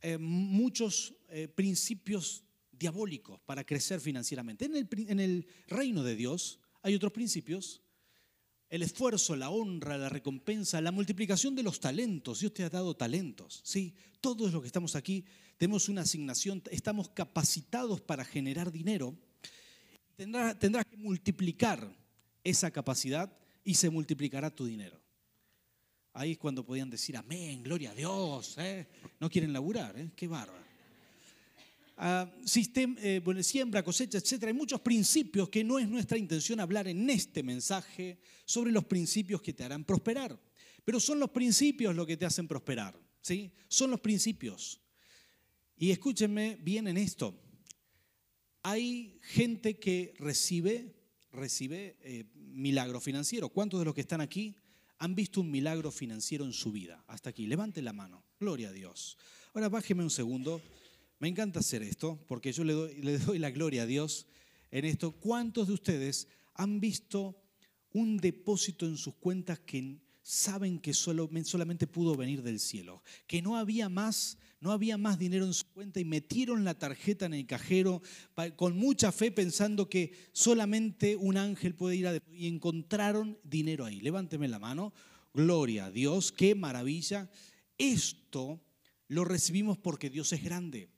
eh, 0.00 0.16
muchos 0.18 1.14
eh, 1.28 1.48
principios 1.48 2.44
diabólicos 2.70 3.40
para 3.40 3.64
crecer 3.64 4.00
financieramente. 4.00 4.66
En 4.66 5.20
el, 5.20 5.46
reino 5.66 6.04
de 6.04 6.14
Dios 6.14 6.60
hay 6.82 6.94
otros 6.94 7.12
principios 7.12 7.82
el 8.68 8.82
esfuerzo, 8.82 9.34
la 9.34 9.50
honra, 9.50 9.98
la 9.98 10.08
recompensa, 10.08 10.80
la 10.80 10.92
multiplicación 10.92 11.56
de 11.56 11.64
los 11.64 11.80
talentos. 11.80 12.38
Dios 12.38 12.54
te 12.54 12.62
ha 12.62 12.70
dado 12.70 12.94
talentos, 12.94 13.60
¿sí? 13.64 13.96
Todos 14.20 14.52
los 14.52 14.62
que 14.62 14.68
estamos 14.68 14.94
aquí 14.94 15.24
tenemos 15.60 15.90
una 15.90 16.00
asignación, 16.00 16.62
estamos 16.70 17.10
capacitados 17.10 18.00
para 18.00 18.24
generar 18.24 18.72
dinero. 18.72 19.14
Tendrás, 20.16 20.86
que 20.86 20.96
multiplicar 20.96 21.86
esa 22.42 22.70
capacidad 22.70 23.30
y 23.62 23.74
se 23.74 23.90
multiplicará 23.90 24.48
tu 24.48 24.64
dinero. 24.64 24.98
Ahí 26.14 26.32
es 26.32 26.38
cuando 26.38 26.64
podían 26.64 26.88
decir, 26.88 27.14
amén, 27.14 27.62
gloria 27.62 27.90
a 27.90 27.94
Dios. 27.94 28.56
¿eh? 28.56 28.88
No 29.20 29.28
quieren 29.28 29.52
laburar, 29.52 29.98
¿eh? 29.98 30.10
qué 30.16 30.26
bárbaro. 30.28 30.64
sistema, 32.46 32.96
eh, 33.02 33.20
siembra, 33.42 33.82
cosecha, 33.82 34.16
etc. 34.16 34.44
Hay 34.44 34.54
muchos 34.54 34.80
principios 34.80 35.50
que 35.50 35.62
no 35.62 35.78
es 35.78 35.86
nuestra 35.86 36.16
intención 36.16 36.58
hablar 36.60 36.88
en 36.88 37.10
este 37.10 37.42
mensaje 37.42 38.18
sobre 38.46 38.72
los 38.72 38.86
principios 38.86 39.42
que 39.42 39.52
te 39.52 39.64
harán 39.64 39.84
prosperar. 39.84 40.40
Pero 40.86 40.98
son 40.98 41.20
los 41.20 41.28
principios 41.28 41.94
lo 41.94 42.06
que 42.06 42.16
te 42.16 42.24
hacen 42.24 42.48
prosperar. 42.48 42.98
¿sí? 43.20 43.52
Son 43.68 43.90
los 43.90 44.00
principios. 44.00 44.80
Y 45.82 45.92
escúchenme 45.92 46.58
bien 46.60 46.88
en 46.88 46.98
esto. 46.98 47.34
Hay 48.62 49.18
gente 49.22 49.78
que 49.78 50.12
recibe, 50.18 50.94
recibe 51.32 51.96
eh, 52.02 52.26
milagro 52.34 53.00
financiero. 53.00 53.48
¿Cuántos 53.48 53.80
de 53.80 53.86
los 53.86 53.94
que 53.94 54.02
están 54.02 54.20
aquí 54.20 54.54
han 54.98 55.14
visto 55.14 55.40
un 55.40 55.50
milagro 55.50 55.90
financiero 55.90 56.44
en 56.44 56.52
su 56.52 56.70
vida? 56.70 57.02
Hasta 57.06 57.30
aquí, 57.30 57.46
levante 57.46 57.80
la 57.80 57.94
mano. 57.94 58.26
Gloria 58.38 58.68
a 58.68 58.72
Dios. 58.72 59.16
Ahora 59.54 59.70
bájeme 59.70 60.02
un 60.02 60.10
segundo. 60.10 60.60
Me 61.18 61.28
encanta 61.28 61.60
hacer 61.60 61.82
esto 61.82 62.22
porque 62.28 62.52
yo 62.52 62.62
le 62.62 62.74
doy, 62.74 63.00
le 63.00 63.18
doy 63.18 63.38
la 63.38 63.50
gloria 63.50 63.84
a 63.84 63.86
Dios 63.86 64.26
en 64.70 64.84
esto. 64.84 65.12
¿Cuántos 65.12 65.68
de 65.68 65.72
ustedes 65.72 66.28
han 66.52 66.80
visto 66.80 67.42
un 67.92 68.18
depósito 68.18 68.84
en 68.84 68.98
sus 68.98 69.14
cuentas 69.14 69.60
que 69.60 69.98
saben 70.30 70.78
que 70.78 70.94
solamente 70.94 71.88
pudo 71.88 72.14
venir 72.14 72.42
del 72.42 72.60
cielo? 72.60 73.02
Que 73.26 73.42
no 73.42 73.56
había 73.56 73.88
más, 73.88 74.38
no 74.60 74.70
había 74.70 74.96
más 74.96 75.18
dinero 75.18 75.44
en 75.44 75.52
su 75.52 75.66
cuenta 75.66 75.98
y 75.98 76.04
metieron 76.04 76.62
la 76.64 76.78
tarjeta 76.78 77.26
en 77.26 77.34
el 77.34 77.46
cajero 77.48 78.00
con 78.54 78.76
mucha 78.76 79.10
fe 79.10 79.32
pensando 79.32 79.88
que 79.88 80.12
solamente 80.32 81.16
un 81.16 81.36
ángel 81.36 81.74
puede 81.74 81.96
ir 81.96 82.06
a 82.06 82.16
y 82.32 82.46
encontraron 82.46 83.40
dinero 83.42 83.84
ahí. 83.84 84.00
Levánteme 84.00 84.46
la 84.46 84.60
mano. 84.60 84.92
Gloria 85.34 85.86
a 85.86 85.90
Dios, 85.90 86.30
qué 86.30 86.54
maravilla. 86.54 87.28
Esto 87.76 88.60
lo 89.08 89.24
recibimos 89.24 89.78
porque 89.78 90.10
Dios 90.10 90.32
es 90.32 90.44
grande. 90.44 90.90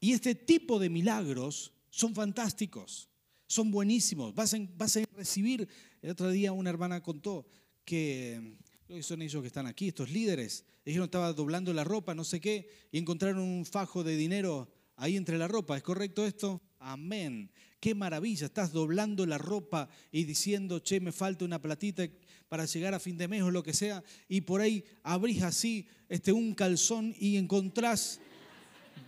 Y 0.00 0.12
este 0.12 0.34
tipo 0.34 0.78
de 0.78 0.88
milagros 0.88 1.74
son 1.90 2.14
fantásticos. 2.14 3.10
son 3.46 3.70
buenísimos, 3.70 4.34
vas 4.34 4.54
a, 4.54 4.58
vas 4.78 4.96
a 4.96 5.02
recibir. 5.14 5.68
El 6.00 6.10
otro 6.10 6.30
día 6.30 6.52
una 6.52 6.70
hermana 6.70 7.02
contó 7.02 7.46
que, 7.84 8.56
son 9.00 9.22
ellos 9.22 9.42
que 9.42 9.46
están 9.46 9.66
aquí, 9.66 9.88
estos 9.88 10.10
líderes, 10.10 10.64
dijeron 10.84 11.06
estaba 11.06 11.32
doblando 11.32 11.72
la 11.72 11.84
ropa, 11.84 12.14
no 12.14 12.24
sé 12.24 12.40
qué, 12.40 12.68
y 12.90 12.98
encontraron 12.98 13.42
un 13.42 13.64
fajo 13.64 14.04
de 14.04 14.16
dinero 14.16 14.68
ahí 14.96 15.16
entre 15.16 15.38
la 15.38 15.48
ropa. 15.48 15.76
¿Es 15.76 15.82
correcto 15.82 16.26
esto? 16.26 16.60
Amén. 16.78 17.50
Qué 17.80 17.94
maravilla, 17.94 18.46
estás 18.46 18.72
doblando 18.72 19.26
la 19.26 19.38
ropa 19.38 19.88
y 20.12 20.24
diciendo, 20.24 20.78
che, 20.78 21.00
me 21.00 21.10
falta 21.10 21.44
una 21.44 21.60
platita 21.60 22.06
para 22.48 22.64
llegar 22.64 22.94
a 22.94 23.00
fin 23.00 23.16
de 23.16 23.28
mes 23.28 23.42
o 23.42 23.50
lo 23.50 23.62
que 23.62 23.72
sea, 23.72 24.04
y 24.28 24.42
por 24.42 24.60
ahí 24.60 24.84
abrís 25.02 25.42
así 25.42 25.86
este, 26.08 26.32
un 26.32 26.54
calzón 26.54 27.14
y 27.18 27.36
encontrás 27.36 28.20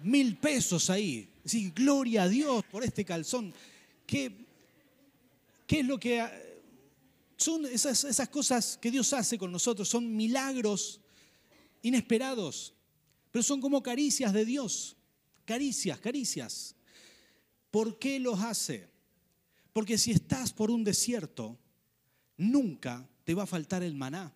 mil 0.03 0.37
pesos 0.37 0.91
ahí. 0.91 1.29
Sí, 1.45 1.73
gloria 1.75 2.25
a 2.25 2.29
Dios 2.29 2.65
por 2.71 2.83
este 2.83 3.05
calzón. 3.05 3.53
¿Qué, 4.07 4.33
qué 5.67 5.81
es 5.81 5.87
lo 5.87 5.99
que... 5.99 6.54
Son 7.37 7.65
esas, 7.67 8.05
esas 8.05 8.29
cosas 8.29 8.79
que 8.81 8.91
Dios 8.91 9.13
hace 9.13 9.39
con 9.39 9.51
nosotros, 9.51 9.89
son 9.89 10.15
milagros 10.17 11.01
inesperados, 11.83 12.75
pero 13.31 13.43
son 13.43 13.61
como 13.61 13.83
caricias 13.83 14.33
de 14.33 14.45
Dios. 14.45 14.97
Caricias, 15.45 15.99
caricias. 15.99 16.75
¿Por 17.71 17.99
qué 17.99 18.19
los 18.19 18.41
hace? 18.41 18.89
Porque 19.73 19.99
si 19.99 20.13
estás 20.13 20.53
por 20.53 20.71
un 20.71 20.85
desierto, 20.85 21.59
nunca 22.37 23.09
te 23.25 23.35
va 23.35 23.43
a 23.43 23.47
faltar 23.47 23.83
el 23.83 23.95
maná. 23.95 24.33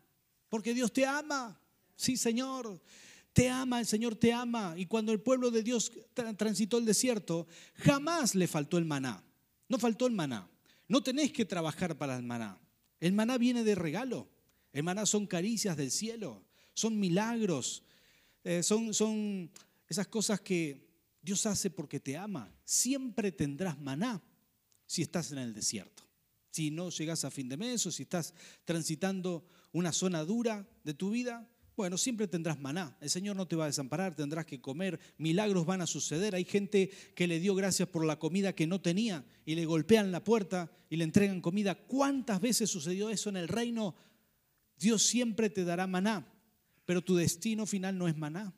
Porque 0.49 0.75
Dios 0.75 0.93
te 0.93 1.07
ama. 1.07 1.59
Sí, 1.95 2.17
Señor. 2.17 2.81
Te 3.33 3.49
ama, 3.49 3.79
el 3.79 3.87
Señor 3.87 4.17
te 4.17 4.33
ama. 4.33 4.75
Y 4.77 4.87
cuando 4.87 5.13
el 5.13 5.21
pueblo 5.21 5.51
de 5.51 5.63
Dios 5.63 5.93
transitó 6.37 6.79
el 6.79 6.85
desierto, 6.85 7.47
jamás 7.77 8.35
le 8.35 8.49
faltó 8.49 8.79
el 8.79 8.85
maná. 8.85 9.23
No 9.69 9.79
faltó 9.79 10.07
el 10.07 10.13
maná. 10.13 10.51
No 10.89 11.03
tenés 11.03 11.33
que 11.33 11.45
trabajar 11.45 11.97
para 11.97 12.17
el 12.17 12.25
maná. 12.25 12.59
El 13.01 13.13
maná 13.13 13.39
viene 13.39 13.65
de 13.65 13.75
regalo. 13.75 14.29
El 14.73 14.83
maná 14.83 15.07
son 15.07 15.27
caricias 15.27 15.77
del 15.77 15.91
cielo. 15.91 16.45
Son 16.75 16.99
milagros. 16.99 17.83
Eh, 18.45 18.63
son, 18.63 18.95
son 18.95 19.51
esas 19.89 20.09
cosas 20.09 20.41
que 20.41 20.89
Dios 21.23 21.47
hace 21.47 21.71
porque 21.71 22.01
te 22.01 22.17
ama. 22.17 22.53
Siempre 22.65 23.33
tendrás 23.33 23.79
maná 23.79 24.23
si 24.87 25.03
estás 25.03 25.33
en 25.33 25.39
el 25.39 25.55
desierto. 25.55 26.05
Si 26.51 26.71
no 26.71 26.91
llegas 26.91 27.25
a 27.25 27.31
fin 27.31 27.49
de 27.49 27.57
mes 27.57 27.85
o 27.87 27.93
si 27.93 28.05
estás 28.05 28.35
transitando 28.65 29.47
una 29.73 29.93
zona 29.93 30.25
dura 30.25 30.67
de 30.83 30.95
tu 30.95 31.11
vida, 31.11 31.49
bueno, 31.79 31.97
siempre 31.97 32.27
tendrás 32.27 32.59
maná. 32.59 32.97
El 33.01 33.09
Señor 33.09 33.37
no 33.37 33.47
te 33.47 33.55
va 33.55 33.63
a 33.63 33.69
desamparar, 33.69 34.17
tendrás 34.17 34.45
que 34.45 34.61
comer, 34.61 34.99
milagros 35.17 35.65
van 35.65 35.81
a 35.81 35.87
suceder. 35.87 36.35
Hay 36.35 36.45
gente 36.45 36.91
que 37.15 37.29
le 37.29 37.39
dio 37.39 37.55
gracias 37.55 37.89
por 37.89 38.05
la 38.05 38.19
comida 38.19 38.53
que 38.53 38.67
no 38.67 38.81
tenía 38.81 39.25
y 39.47 39.55
le 39.55 39.65
golpean 39.65 40.11
la 40.11 40.25
puerta 40.25 40.73
y 40.91 40.97
le 40.97 41.05
entregan 41.05 41.41
comida. 41.41 41.77
¿Cuántas 41.77 42.41
veces 42.41 42.69
sucedió 42.69 43.11
eso 43.11 43.31
en 43.31 43.37
el 43.37 43.47
reino? 43.47 43.95
Dios 44.77 45.05
siempre 45.05 45.51
te 45.51 45.65
dará 45.65 45.87
maná, 45.87 46.27
pero 46.85 47.01
tu 47.01 47.15
destino 47.15 47.65
final 47.65 47.97
no 47.97 48.09
es 48.09 48.17
maná. 48.17 48.53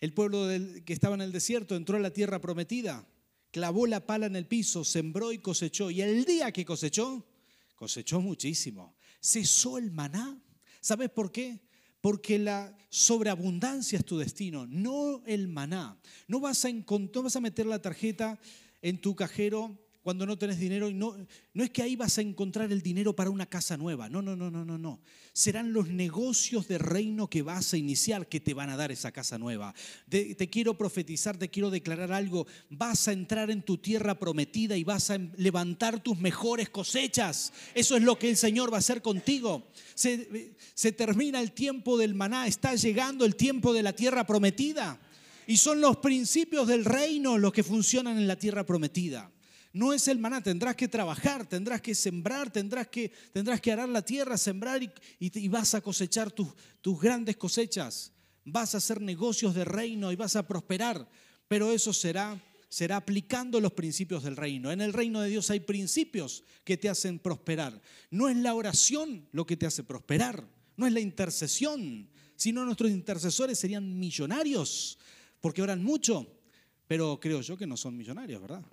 El 0.00 0.12
pueblo 0.12 0.46
que 0.84 0.92
estaba 0.92 1.14
en 1.14 1.22
el 1.22 1.32
desierto 1.32 1.76
entró 1.76 1.96
a 1.96 2.00
la 2.00 2.12
tierra 2.12 2.42
prometida, 2.42 3.08
clavó 3.50 3.86
la 3.86 4.04
pala 4.04 4.26
en 4.26 4.36
el 4.36 4.46
piso, 4.46 4.84
sembró 4.84 5.32
y 5.32 5.38
cosechó. 5.38 5.90
Y 5.90 6.02
el 6.02 6.26
día 6.26 6.52
que 6.52 6.66
cosechó, 6.66 7.26
cosechó 7.74 8.20
muchísimo. 8.20 8.96
Cesó 9.18 9.78
el 9.78 9.90
maná. 9.92 10.38
¿Sabes 10.84 11.08
por 11.08 11.32
qué? 11.32 11.62
Porque 12.02 12.38
la 12.38 12.76
sobreabundancia 12.90 13.98
es 13.98 14.04
tu 14.04 14.18
destino, 14.18 14.66
no 14.66 15.22
el 15.24 15.48
maná. 15.48 15.98
No 16.28 16.40
vas 16.40 16.62
a, 16.66 16.68
no 16.70 17.22
vas 17.22 17.36
a 17.36 17.40
meter 17.40 17.64
la 17.64 17.80
tarjeta 17.80 18.38
en 18.82 19.00
tu 19.00 19.16
cajero 19.16 19.78
cuando 20.04 20.26
no 20.26 20.36
tenés 20.36 20.58
dinero. 20.58 20.90
No, 20.90 21.16
es 21.54 21.70
que 21.70 21.82
ahí 21.82 21.96
vas 21.96 22.18
a 22.18 22.20
encontrar 22.20 22.70
el 22.70 22.82
dinero 22.82 23.16
para 23.16 23.30
una 23.30 23.46
casa 23.46 23.78
nueva. 23.78 24.10
No, 24.10 24.20
no, 24.20 24.36
no, 24.36 24.50
no, 24.50 24.62
no, 24.62 24.76
no. 24.76 25.00
Serán 25.32 25.72
los 25.72 25.88
negocios 25.88 26.68
de 26.68 26.76
reino 26.76 27.28
que 27.30 27.40
vas 27.40 27.72
a 27.72 27.78
iniciar 27.78 28.28
que 28.28 28.38
te 28.38 28.52
van 28.52 28.68
a 28.68 28.76
dar 28.76 28.92
esa 28.92 29.10
casa 29.12 29.38
nueva. 29.38 29.74
te 30.10 30.50
quiero 30.50 30.76
profetizar, 30.76 31.38
te 31.38 31.48
quiero 31.48 31.70
declarar 31.70 32.12
algo. 32.12 32.46
Vas 32.68 33.08
a 33.08 33.12
entrar 33.12 33.50
en 33.50 33.62
tu 33.62 33.78
tierra 33.78 34.18
prometida 34.18 34.76
y 34.76 34.84
vas 34.84 35.08
a 35.08 35.16
levantar 35.16 36.02
tus 36.02 36.18
mejores 36.18 36.68
cosechas. 36.68 37.54
Eso 37.74 37.96
es 37.96 38.02
lo 38.02 38.18
que 38.18 38.28
el 38.28 38.36
Señor 38.36 38.70
va 38.70 38.76
a 38.76 38.80
hacer 38.80 39.00
contigo. 39.00 39.68
Se 39.94 40.92
termina 40.92 41.40
el 41.40 41.52
tiempo 41.52 41.96
del 41.96 42.14
maná, 42.14 42.46
está 42.46 42.74
llegando 42.74 43.24
el 43.24 43.36
tiempo 43.36 43.72
de 43.72 43.82
la 43.82 43.94
tierra 43.94 44.26
prometida. 44.26 45.00
Y 45.46 45.56
son 45.56 45.80
los 45.80 45.96
principios 45.96 46.68
del 46.68 46.84
reino 46.84 47.38
los 47.38 47.54
que 47.54 47.62
funcionan 47.62 48.18
en 48.18 48.28
la 48.28 48.36
tierra 48.36 48.66
prometida. 48.66 49.30
No 49.74 49.92
es 49.92 50.06
el 50.06 50.20
maná, 50.20 50.40
tendrás 50.40 50.76
que 50.76 50.86
trabajar, 50.86 51.48
tendrás 51.48 51.80
que 51.80 51.96
sembrar, 51.96 52.48
tendrás 52.52 52.86
que, 52.86 53.10
tendrás 53.32 53.60
que 53.60 53.72
arar 53.72 53.88
la 53.88 54.02
tierra, 54.02 54.38
sembrar 54.38 54.80
y, 55.18 55.48
vas 55.48 55.74
a 55.74 55.80
cosechar 55.80 56.30
tus, 56.30 56.46
tus 56.80 57.00
grandes 57.00 57.36
cosechas. 57.36 58.12
Vas 58.44 58.76
a 58.76 58.78
hacer 58.78 59.00
negocios 59.00 59.52
de 59.52 59.64
reino 59.64 60.12
y 60.12 60.16
vas 60.16 60.36
a 60.36 60.46
prosperar, 60.46 61.08
pero 61.48 61.72
eso 61.72 61.92
será 61.92 62.40
será 62.68 62.96
aplicando 62.96 63.60
los 63.60 63.72
principios 63.72 64.24
del 64.24 64.36
reino. 64.36 64.72
En 64.72 64.80
el 64.80 64.92
reino 64.92 65.20
de 65.20 65.28
Dios 65.28 65.48
hay 65.50 65.60
principios 65.60 66.42
que 66.64 66.76
te 66.76 66.88
hacen 66.88 67.20
prosperar. 67.20 67.80
No 68.10 68.28
es 68.28 68.36
la 68.36 68.54
oración 68.54 69.28
lo 69.30 69.46
que 69.46 69.56
te 69.56 69.66
hace 69.66 69.84
prosperar, 69.84 70.44
no 70.76 70.84
es 70.84 70.92
la 70.92 70.98
intercesión, 70.98 72.08
sino 72.34 72.64
nuestros 72.64 72.90
intercesores 72.90 73.60
serían 73.60 73.96
millonarios, 73.98 74.98
porque 75.40 75.62
oran 75.62 75.84
mucho, 75.84 76.26
pero 76.88 77.20
creo 77.20 77.40
yo 77.42 77.56
que 77.56 77.66
no 77.66 77.76
son 77.76 77.96
millonarios, 77.96 78.40
¿verdad? 78.40 78.64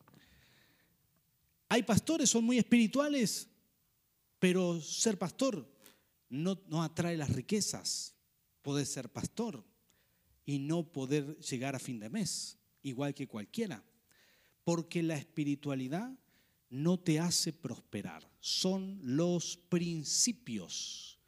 Hay 1.71 1.83
pastores, 1.83 2.29
son 2.29 2.43
muy 2.43 2.57
espirituales, 2.57 3.47
pero 4.39 4.81
ser 4.81 5.17
pastor 5.17 5.65
no, 6.27 6.61
no 6.67 6.83
atrae 6.83 7.15
las 7.15 7.29
riquezas. 7.29 8.13
Puedes 8.61 8.89
ser 8.89 9.07
pastor 9.07 9.63
y 10.45 10.59
no 10.59 10.91
poder 10.91 11.37
llegar 11.37 11.73
a 11.73 11.79
fin 11.79 11.97
de 11.97 12.09
mes, 12.09 12.57
igual 12.83 13.13
que 13.13 13.25
cualquiera. 13.25 13.81
Porque 14.65 15.01
la 15.01 15.15
espiritualidad 15.15 16.11
no 16.69 16.99
te 16.99 17.21
hace 17.21 17.53
prosperar. 17.53 18.29
Son 18.41 18.99
los 19.01 19.55
principios 19.55 21.19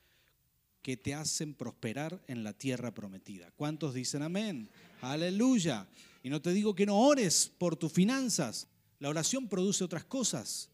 que 0.81 0.97
te 0.97 1.13
hacen 1.13 1.53
prosperar 1.53 2.21
en 2.27 2.43
la 2.43 2.51
tierra 2.51 2.93
prometida. 2.93 3.49
¿Cuántos 3.51 3.93
dicen 3.93 4.21
amén? 4.21 4.69
Aleluya. 4.99 5.87
Y 6.21 6.29
no 6.29 6.41
te 6.41 6.51
digo 6.51 6.75
que 6.75 6.85
no 6.85 6.99
ores 6.99 7.49
por 7.57 7.77
tus 7.77 7.93
finanzas, 7.93 8.67
la 9.03 9.09
oración 9.09 9.49
produce 9.49 9.83
otras 9.83 10.05
cosas, 10.05 10.69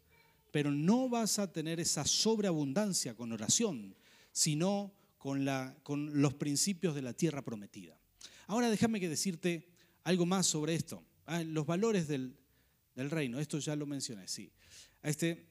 pero 0.51 0.69
no 0.69 1.09
vas 1.09 1.39
a 1.39 1.51
tener 1.51 1.79
esa 1.79 2.05
sobreabundancia 2.05 3.15
con 3.15 3.31
oración, 3.31 3.95
sino 4.31 4.93
con, 5.17 5.45
la, 5.45 5.75
con 5.81 6.21
los 6.21 6.35
principios 6.35 6.93
de 6.93 7.01
la 7.01 7.13
tierra 7.13 7.41
prometida. 7.41 7.99
Ahora 8.45 8.69
déjame 8.69 8.99
que 8.99 9.09
decirte 9.09 9.67
algo 10.03 10.27
más 10.27 10.45
sobre 10.45 10.75
esto. 10.75 11.03
Ah, 11.25 11.41
los 11.41 11.65
valores 11.65 12.07
del, 12.07 12.35
reino, 12.95 13.39
esto 13.39 13.57
ya 13.57 13.75
lo 13.75 13.87
mencioné, 13.87 14.27
sí. 14.27 14.51
Este, 15.01 15.47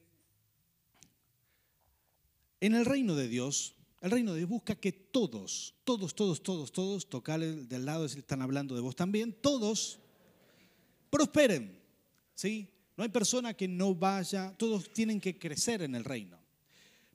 en 2.61 2.75
el 2.75 2.85
reino 2.85 3.13
de 3.13 3.27
Dios, 3.27 3.75
el 3.99 4.11
reino 4.11 4.31
de 4.31 4.37
Dios 4.37 4.49
busca 4.49 4.75
que 4.75 4.93
todos, 4.93 5.75
todos, 5.83 6.15
todos, 6.15 6.41
todos, 6.41 6.71
todos, 6.71 7.09
tocarle 7.09 7.55
del 7.65 7.83
lado, 7.83 8.05
están 8.05 8.41
hablando 8.41 8.73
de 8.73 8.79
vos 8.79 8.95
también, 8.95 9.33
todos 9.33 9.99
prosperen. 11.09 11.78
¿Sí? 12.39 12.71
No 12.95 13.03
hay 13.03 13.09
persona 13.09 13.53
que 13.53 13.67
no 13.67 13.93
vaya, 13.93 14.55
todos 14.57 14.93
tienen 14.93 15.19
que 15.19 15.37
crecer 15.37 15.81
en 15.81 15.93
el 15.93 16.05
reino. 16.05 16.39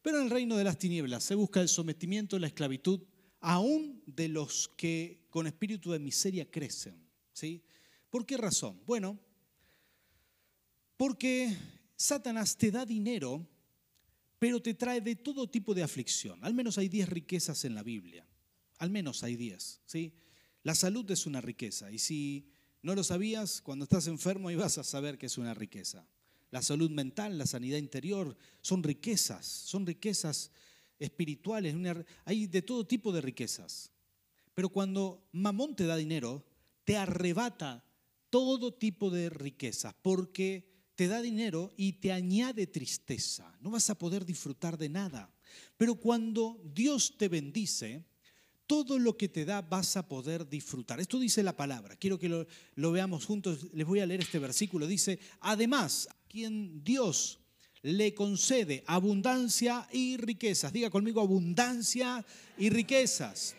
Pero 0.02 0.18
en 0.18 0.24
el 0.24 0.30
reino 0.30 0.56
de 0.58 0.64
las 0.64 0.78
tinieblas 0.78 1.24
se 1.24 1.34
busca 1.34 1.62
el 1.62 1.68
sometimiento, 1.68 2.38
la 2.38 2.48
esclavitud, 2.48 3.00
aún 3.40 4.02
de 4.04 4.28
los 4.28 4.68
que 4.76 5.26
con 5.30 5.46
espíritu 5.46 5.92
de 5.92 5.98
miseria 5.98 6.50
crecen. 6.50 7.08
¿sí? 7.32 7.64
¿Por 8.10 8.26
qué 8.26 8.36
razón? 8.36 8.82
Bueno, 8.84 9.18
porque 10.98 11.56
Satanás 11.96 12.58
te 12.58 12.70
da 12.70 12.84
dinero, 12.84 13.48
pero 14.38 14.60
te 14.60 14.74
trae 14.74 15.00
de 15.00 15.16
todo 15.16 15.48
tipo 15.48 15.72
de 15.72 15.82
aflicción. 15.82 16.38
Al 16.44 16.52
menos 16.52 16.76
hay 16.76 16.90
10 16.90 17.08
riquezas 17.08 17.64
en 17.64 17.74
la 17.74 17.82
Biblia. 17.82 18.28
Al 18.76 18.90
menos 18.90 19.22
hay 19.22 19.36
10. 19.36 19.80
¿sí? 19.86 20.12
La 20.64 20.74
salud 20.74 21.10
es 21.10 21.24
una 21.24 21.40
riqueza. 21.40 21.90
Y 21.90 21.98
si 21.98 22.53
no 22.84 22.94
lo 22.94 23.02
sabías, 23.02 23.62
cuando 23.62 23.84
estás 23.84 24.08
enfermo 24.08 24.50
y 24.50 24.56
vas 24.56 24.76
a 24.76 24.84
saber 24.84 25.16
que 25.16 25.24
es 25.24 25.38
una 25.38 25.54
riqueza. 25.54 26.06
La 26.50 26.60
salud 26.60 26.90
mental, 26.90 27.38
la 27.38 27.46
sanidad 27.46 27.78
interior, 27.78 28.36
son 28.60 28.82
riquezas, 28.82 29.46
son 29.46 29.86
riquezas 29.86 30.50
espirituales, 30.98 31.74
hay 32.26 32.46
de 32.46 32.60
todo 32.60 32.86
tipo 32.86 33.10
de 33.10 33.22
riquezas. 33.22 33.90
Pero 34.52 34.68
cuando 34.68 35.26
Mamón 35.32 35.74
te 35.74 35.86
da 35.86 35.96
dinero, 35.96 36.44
te 36.84 36.98
arrebata 36.98 37.86
todo 38.28 38.74
tipo 38.74 39.08
de 39.08 39.30
riquezas, 39.30 39.94
porque 40.02 40.70
te 40.94 41.08
da 41.08 41.22
dinero 41.22 41.72
y 41.78 41.94
te 41.94 42.12
añade 42.12 42.66
tristeza. 42.66 43.56
No 43.62 43.70
vas 43.70 43.88
a 43.88 43.96
poder 43.96 44.26
disfrutar 44.26 44.76
de 44.76 44.90
nada. 44.90 45.34
Pero 45.78 45.94
cuando 45.94 46.60
Dios 46.74 47.16
te 47.16 47.28
bendice, 47.28 48.04
todo 48.66 48.98
lo 48.98 49.16
que 49.16 49.28
te 49.28 49.44
da 49.44 49.62
vas 49.62 49.96
a 49.96 50.08
poder 50.08 50.48
disfrutar. 50.48 51.00
Esto 51.00 51.18
dice 51.18 51.42
la 51.42 51.56
palabra. 51.56 51.96
Quiero 51.96 52.18
que 52.18 52.28
lo, 52.28 52.92
veamos 52.92 53.24
juntos. 53.26 53.68
Les 53.72 53.86
voy 53.86 54.00
a 54.00 54.06
leer 54.06 54.20
este 54.20 54.38
versículo. 54.38 54.86
Dice, 54.86 55.18
además, 55.40 56.08
quien 56.28 56.82
Dios 56.82 57.40
le 57.82 58.14
concede 58.14 58.82
abundancia 58.86 59.86
y 59.92 60.16
riquezas. 60.16 60.72
Diga 60.72 60.90
conmigo 60.90 61.20
abundancia 61.20 62.24
y 62.56 62.70
riquezas. 62.70 63.54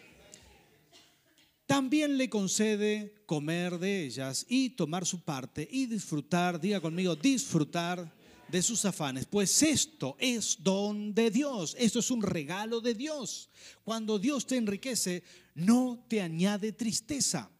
También 1.67 2.17
le 2.17 2.29
concede 2.29 3.13
comer 3.25 3.79
de 3.79 4.05
ellas 4.05 4.45
y 4.47 4.71
tomar 4.71 5.05
su 5.05 5.21
parte 5.21 5.67
y 5.71 5.87
disfrutar, 5.87 6.59
diga 6.59 6.79
conmigo, 6.79 7.15
disfrutar 7.15 8.11
de 8.47 8.61
sus 8.61 8.85
afanes. 8.85 9.25
Pues 9.25 9.63
esto 9.63 10.15
es 10.19 10.57
don 10.61 11.13
de 11.13 11.31
Dios, 11.31 11.75
esto 11.79 11.99
es 11.99 12.11
un 12.11 12.21
regalo 12.21 12.81
de 12.81 12.93
Dios. 12.93 13.49
Cuando 13.83 14.19
Dios 14.19 14.45
te 14.45 14.57
enriquece, 14.57 15.23
no 15.55 16.05
te 16.07 16.21
añade 16.21 16.71
tristeza 16.71 17.51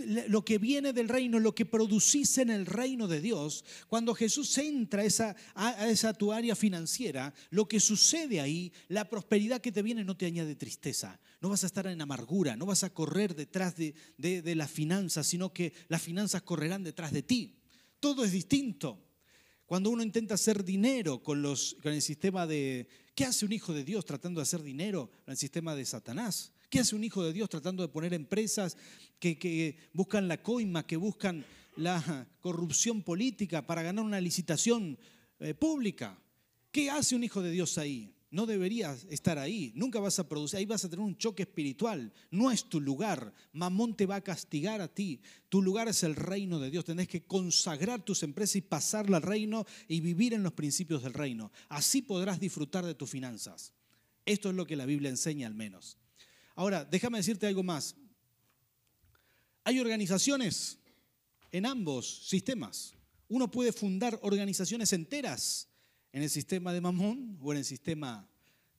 lo 0.00 0.44
que 0.44 0.58
viene 0.58 0.92
del 0.92 1.08
reino, 1.08 1.38
lo 1.38 1.54
que 1.54 1.66
producís 1.66 2.38
en 2.38 2.50
el 2.50 2.66
reino 2.66 3.08
de 3.08 3.20
Dios, 3.20 3.64
cuando 3.88 4.14
Jesús 4.14 4.56
entra 4.58 5.02
a 5.02 5.04
esa, 5.04 5.36
a 5.54 5.88
esa 5.88 6.14
tu 6.14 6.32
área 6.32 6.56
financiera, 6.56 7.34
lo 7.50 7.68
que 7.68 7.78
sucede 7.78 8.40
ahí, 8.40 8.72
la 8.88 9.08
prosperidad 9.08 9.60
que 9.60 9.72
te 9.72 9.82
viene 9.82 10.04
no 10.04 10.16
te 10.16 10.26
añade 10.26 10.54
tristeza. 10.56 11.20
No 11.40 11.50
vas 11.50 11.64
a 11.64 11.66
estar 11.66 11.86
en 11.86 12.00
amargura, 12.00 12.56
no 12.56 12.66
vas 12.66 12.84
a 12.84 12.94
correr 12.94 13.34
detrás 13.34 13.76
de, 13.76 13.94
de, 14.16 14.54
las 14.54 14.70
finanzas, 14.70 15.26
sino 15.26 15.52
que 15.52 15.72
las 15.88 16.00
finanzas 16.00 16.42
correrán 16.42 16.84
detrás 16.84 17.12
de 17.12 17.22
ti. 17.22 17.58
Todo 18.00 18.24
es 18.24 18.32
distinto. 18.32 19.11
Cuando 19.72 19.88
uno 19.88 20.02
intenta 20.02 20.34
hacer 20.34 20.64
dinero 20.66 21.22
con, 21.22 21.40
los, 21.40 21.78
con 21.82 21.94
el 21.94 22.02
sistema 22.02 22.46
de... 22.46 22.86
¿Qué 23.14 23.24
hace 23.24 23.46
un 23.46 23.52
hijo 23.52 23.72
de 23.72 23.84
Dios 23.84 24.04
tratando 24.04 24.38
de 24.38 24.42
hacer 24.42 24.62
dinero 24.62 25.10
en 25.26 25.30
el 25.30 25.38
sistema 25.38 25.74
de 25.74 25.86
Satanás? 25.86 26.52
¿Qué 26.68 26.80
hace 26.80 26.94
un 26.94 27.02
hijo 27.02 27.24
de 27.24 27.32
Dios 27.32 27.48
tratando 27.48 27.82
de 27.82 27.88
poner 27.88 28.12
empresas 28.12 28.76
que, 29.18 29.78
buscan 29.94 30.28
la 30.28 30.42
coima, 30.42 30.86
que 30.86 30.98
buscan 30.98 31.46
la 31.76 32.28
corrupción 32.42 33.00
política 33.00 33.66
para 33.66 33.80
ganar 33.80 34.04
una 34.04 34.20
licitación 34.20 34.98
eh, 35.40 35.54
pública? 35.54 36.22
¿Qué 36.70 36.90
hace 36.90 37.16
un 37.16 37.24
hijo 37.24 37.40
de 37.40 37.52
Dios 37.52 37.78
ahí? 37.78 38.14
No 38.32 38.46
deberías 38.46 39.06
estar 39.10 39.38
ahí, 39.38 39.72
nunca 39.74 40.00
vas 40.00 40.18
a 40.18 40.26
producir, 40.26 40.56
ahí 40.56 40.64
vas 40.64 40.82
a 40.86 40.88
tener 40.88 41.04
un 41.04 41.18
choque 41.18 41.42
espiritual, 41.42 42.10
no 42.30 42.50
es 42.50 42.64
tu 42.64 42.80
lugar, 42.80 43.34
Mamón 43.52 43.94
te 43.94 44.06
va 44.06 44.16
a 44.16 44.24
castigar 44.24 44.80
a 44.80 44.88
ti, 44.88 45.20
tu 45.50 45.60
lugar 45.60 45.86
es 45.86 46.02
el 46.02 46.16
reino 46.16 46.58
de 46.58 46.70
Dios, 46.70 46.86
tenés 46.86 47.08
que 47.08 47.26
consagrar 47.26 48.02
tus 48.02 48.22
empresas 48.22 48.56
y 48.56 48.62
pasarla 48.62 49.18
al 49.18 49.22
reino 49.22 49.66
y 49.86 50.00
vivir 50.00 50.32
en 50.32 50.42
los 50.42 50.54
principios 50.54 51.02
del 51.02 51.12
reino, 51.12 51.52
así 51.68 52.00
podrás 52.00 52.40
disfrutar 52.40 52.86
de 52.86 52.94
tus 52.94 53.10
finanzas. 53.10 53.74
Esto 54.24 54.48
es 54.48 54.56
lo 54.56 54.66
que 54.66 54.76
la 54.76 54.86
Biblia 54.86 55.10
enseña 55.10 55.46
al 55.46 55.54
menos. 55.54 55.98
Ahora, 56.54 56.86
déjame 56.86 57.18
decirte 57.18 57.46
algo 57.46 57.62
más. 57.62 57.96
Hay 59.64 59.78
organizaciones 59.78 60.78
en 61.50 61.66
ambos 61.66 62.26
sistemas. 62.26 62.94
Uno 63.28 63.50
puede 63.50 63.72
fundar 63.72 64.18
organizaciones 64.22 64.94
enteras 64.94 65.68
en 66.12 66.22
el 66.22 66.30
sistema 66.30 66.72
de 66.72 66.80
Mamón 66.80 67.38
o 67.40 67.52
en 67.52 67.58
el 67.58 67.64
sistema 67.64 68.28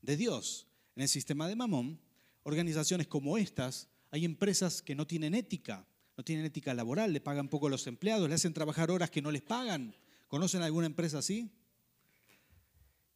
de 0.01 0.17
Dios. 0.17 0.67
En 0.95 1.03
el 1.03 1.09
sistema 1.09 1.47
de 1.47 1.55
Mamón, 1.55 1.99
organizaciones 2.43 3.07
como 3.07 3.37
estas, 3.37 3.89
hay 4.11 4.25
empresas 4.25 4.81
que 4.81 4.95
no 4.95 5.07
tienen 5.07 5.33
ética, 5.33 5.87
no 6.15 6.23
tienen 6.23 6.45
ética 6.45 6.73
laboral, 6.73 7.11
le 7.11 7.21
pagan 7.21 7.49
poco 7.49 7.67
a 7.67 7.69
los 7.71 7.87
empleados, 7.87 8.29
le 8.29 8.35
hacen 8.35 8.53
trabajar 8.53 8.91
horas 8.91 9.09
que 9.09 9.21
no 9.21 9.31
les 9.31 9.41
pagan. 9.41 9.95
¿Conocen 10.27 10.61
alguna 10.61 10.85
empresa 10.85 11.19
así? 11.19 11.49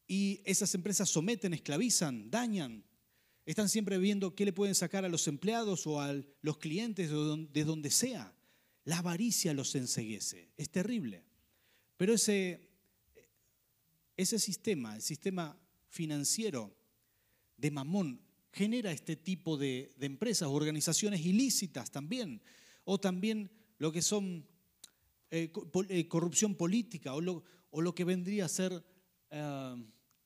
Y 0.08 0.42
esas 0.46 0.74
empresas 0.74 1.10
someten, 1.10 1.54
esclavizan, 1.54 2.32
dañan, 2.32 2.84
están 3.46 3.70
siempre 3.70 3.98
viendo 3.98 4.36
qué 4.36 4.46
le 4.46 4.54
pueden 4.54 4.76
sacar 4.76 5.06
a 5.06 5.10
los 5.10 5.28
empleados 5.28 5.86
o 5.86 6.02
a 6.02 6.16
los 6.42 6.58
clientes 6.58 7.10
de 7.10 7.64
donde 7.64 7.92
sea. 7.92 8.34
La 8.84 9.00
avaricia 9.00 9.54
los 9.54 9.76
enseguece. 9.76 10.50
Es 10.58 10.70
terrible. 10.70 11.24
Pero 11.98 12.14
ese, 12.14 12.67
ese 14.18 14.40
sistema, 14.40 14.96
el 14.96 15.02
sistema 15.02 15.58
financiero 15.90 16.76
de 17.56 17.72
Mamón, 17.72 18.22
genera 18.52 18.92
este 18.92 19.16
tipo 19.16 19.56
de, 19.56 19.96
empresas, 20.00 20.50
organizaciones 20.50 21.24
ilícitas 21.24 21.92
también, 21.92 22.42
o 22.84 23.00
también 23.00 23.52
lo 23.78 23.92
que 23.92 24.02
son 24.02 24.48
eh, 25.30 25.52
eh, 25.90 26.08
corrupción 26.08 26.56
política, 26.56 27.14
o 27.14 27.22
lo, 27.22 27.96
que 27.96 28.04
vendría 28.04 28.46
a 28.46 28.50
ser 28.50 28.84
eh, 29.30 29.76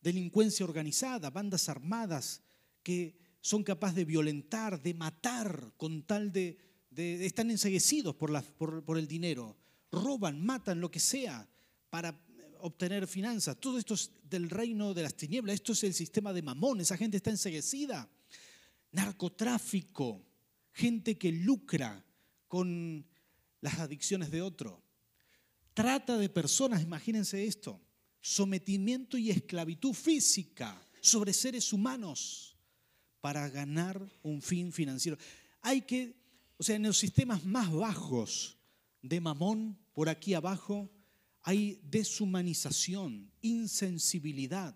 delincuencia 0.02 0.66
organizada, 0.66 1.30
bandas 1.30 1.68
armadas 1.68 2.42
que 2.84 3.18
son 3.42 3.64
capaces 3.64 3.98
de 3.98 4.06
violentar, 4.06 4.82
de 4.82 4.94
matar, 4.94 5.74
con 5.76 6.04
tal 6.04 6.32
de, 6.32 6.58
están 6.96 7.52
enseguecidos 7.52 8.16
por, 8.16 8.42
por, 8.84 8.98
el 8.98 9.08
dinero, 9.08 9.58
roban, 9.92 10.44
matan, 10.46 10.80
lo 10.80 10.90
que 10.92 11.00
sea, 11.00 11.50
para 11.90 12.18
obtener 12.62 13.08
finanzas. 13.08 13.60
Todo 13.60 13.78
esto 13.78 13.94
es 13.94 14.12
del 14.30 14.50
reino 14.50 14.94
de 14.94 15.04
las 15.04 15.16
tinieblas, 15.16 15.56
esto 15.56 15.74
es 15.74 15.84
el 15.84 15.94
sistema 15.94 16.34
de 16.34 16.42
mamón, 16.42 16.82
esa 16.82 16.98
gente 16.98 17.18
está 17.18 17.30
enseguecida. 17.30 18.10
Narcotráfico, 18.92 20.26
gente 20.72 21.18
que 21.18 21.32
lucra 21.32 22.04
con 22.48 23.06
las 23.62 23.80
adicciones 23.80 24.32
de 24.32 24.42
otro. 24.42 24.84
Trata 25.74 26.18
de 26.18 26.30
personas, 26.30 26.82
imagínense 26.82 27.46
esto, 27.46 27.80
sometimiento 28.20 29.18
y 29.18 29.32
esclavitud 29.32 29.94
física 29.94 30.86
sobre 31.02 31.34
seres 31.34 31.72
humanos 31.72 32.58
para 33.22 33.48
ganar 33.50 34.02
un 34.24 34.42
fin 34.42 34.72
financiero. 34.72 35.18
Hay 35.62 35.82
que, 35.82 36.16
o 36.58 36.64
sea, 36.64 36.76
en 36.76 36.84
los 36.84 36.98
sistemas 36.98 37.46
más 37.46 37.72
bajos 37.72 38.58
de 39.02 39.22
mamón, 39.22 39.78
por 39.94 40.10
aquí 40.10 40.34
abajo, 40.34 40.90
hay 41.44 41.80
deshumanización, 41.84 43.32
insensibilidad. 43.42 44.76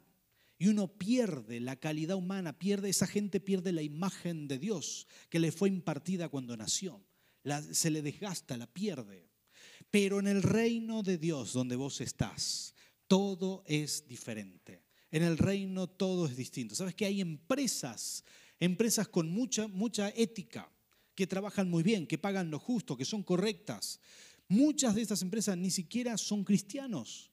Y 0.58 0.67
uno 0.67 0.88
pierde 0.88 1.60
la 1.60 1.75
calidad 1.75 2.15
humana, 2.15 2.58
pierde, 2.58 2.89
esa 2.89 3.08
gente 3.08 3.39
pierde 3.39 3.73
la 3.73 3.82
imagen 3.82 4.47
de 4.47 4.58
Dios 4.58 5.08
que 5.30 5.39
le 5.39 5.51
fue 5.51 5.69
impartida 5.69 6.30
cuando 6.30 6.56
nació. 6.56 7.04
se 7.71 7.89
le 7.91 8.01
desgasta, 8.01 8.58
la 8.58 8.67
pierde. 8.67 9.30
Pero 9.91 10.19
en 10.19 10.28
el 10.28 10.41
reino 10.41 11.04
de 11.04 11.17
Dios 11.17 11.54
donde 11.54 11.75
vos 11.75 12.01
estás, 12.01 12.73
todo 13.08 13.63
es 13.67 14.08
diferente. 14.08 14.84
En 15.12 15.23
el 15.23 15.38
reino 15.38 15.88
todo 15.88 16.25
es 16.25 16.36
distinto. 16.36 16.75
¿Sabes 16.75 16.95
que 16.95 17.06
hay 17.06 17.21
empresas, 17.21 18.23
empresas 18.60 19.08
con 19.08 19.30
mucha, 19.30 19.67
mucha 19.67 20.10
ética, 20.10 20.71
que 21.13 21.28
trabajan 21.28 21.69
muy 21.69 21.84
bien, 21.84 22.08
que 22.08 22.17
pagan 22.17 22.49
lo 22.51 22.60
justo, 22.60 22.97
que 22.97 23.06
son 23.06 23.23
correctas? 23.23 23.99
Muchas 24.47 24.95
de 24.95 25.01
estas 25.01 25.21
empresas 25.21 25.58
ni 25.58 25.71
siquiera 25.71 26.17
son 26.17 26.43
cristianos, 26.43 27.31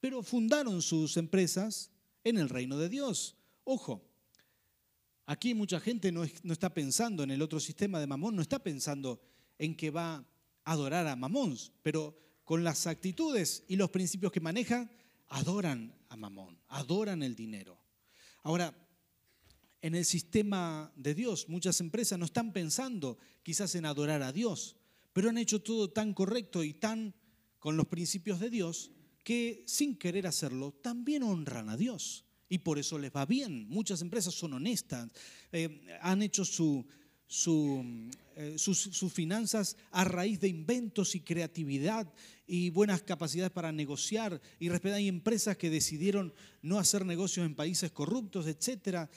pero 0.00 0.22
fundaron 0.22 0.80
sus 0.80 1.16
empresas 1.16 1.90
en 2.24 2.38
el 2.38 2.48
reino 2.48 2.78
de 2.78 2.88
Dios. 2.88 3.36
Ojo, 3.64 4.02
aquí 5.26 5.54
mucha 5.54 5.80
gente 5.80 6.10
no, 6.10 6.24
está 6.24 6.72
pensando 6.72 7.22
en 7.22 7.30
el 7.30 7.42
otro 7.42 7.60
sistema 7.60 8.00
de 8.00 8.06
Mamón, 8.06 8.36
no 8.36 8.42
está 8.42 8.58
pensando 8.58 9.20
en 9.58 9.76
que 9.76 9.90
va 9.90 10.16
a 10.16 10.24
adorar 10.64 11.06
a 11.06 11.16
Mamón, 11.16 11.56
pero 11.82 12.18
con 12.44 12.64
las 12.64 12.86
actitudes 12.86 13.64
y 13.68 13.76
los 13.76 13.90
principios 13.90 14.32
que 14.32 14.40
maneja, 14.40 14.90
adoran 15.28 15.94
a 16.08 16.16
Mamón, 16.16 16.58
adoran 16.68 17.22
el 17.22 17.34
dinero. 17.34 17.78
Ahora, 18.42 18.74
en 19.80 19.94
el 19.94 20.04
sistema 20.04 20.92
de 20.96 21.14
Dios, 21.14 21.48
muchas 21.48 21.80
empresas 21.80 22.18
no 22.18 22.24
están 22.24 22.52
pensando 22.52 23.18
quizás 23.42 23.74
en 23.74 23.84
adorar 23.84 24.22
a 24.22 24.32
Dios, 24.32 24.76
pero 25.14 25.30
han 25.30 25.38
hecho 25.38 25.62
todo 25.62 25.90
tan 25.90 26.12
correcto 26.12 26.62
y 26.62 26.74
tan 26.74 27.14
con 27.58 27.78
los 27.78 27.86
principios 27.86 28.40
de 28.40 28.50
Dios 28.50 28.90
que 29.22 29.62
sin 29.66 29.96
querer 29.96 30.26
hacerlo 30.26 30.72
también 30.72 31.22
honran 31.22 31.70
a 31.70 31.78
Dios. 31.78 32.26
Y 32.48 32.58
por 32.58 32.78
eso 32.78 32.98
les 32.98 33.10
va 33.10 33.24
bien. 33.24 33.66
Muchas 33.68 34.02
empresas 34.02 34.34
son 34.34 34.52
honestas, 34.52 35.08
eh, 35.50 35.86
han 36.02 36.20
hecho 36.20 36.42
eh, 36.42 38.58
sus, 38.58 39.12
finanzas 39.12 39.76
a 39.92 40.04
raíz 40.04 40.40
de 40.40 40.48
inventos 40.48 41.14
y 41.14 41.20
creatividad 41.20 42.12
y 42.46 42.68
buenas 42.70 43.02
capacidades 43.02 43.52
para 43.52 43.72
negociar. 43.72 44.42
Y 44.58 44.68
hay 44.68 45.08
empresas 45.08 45.56
que 45.56 45.70
decidieron 45.70 46.34
no 46.60 46.78
hacer 46.78 47.06
negocios 47.06 47.46
en 47.46 47.54
países 47.54 47.92
corruptos, 47.92 48.48
etc. 48.48 49.08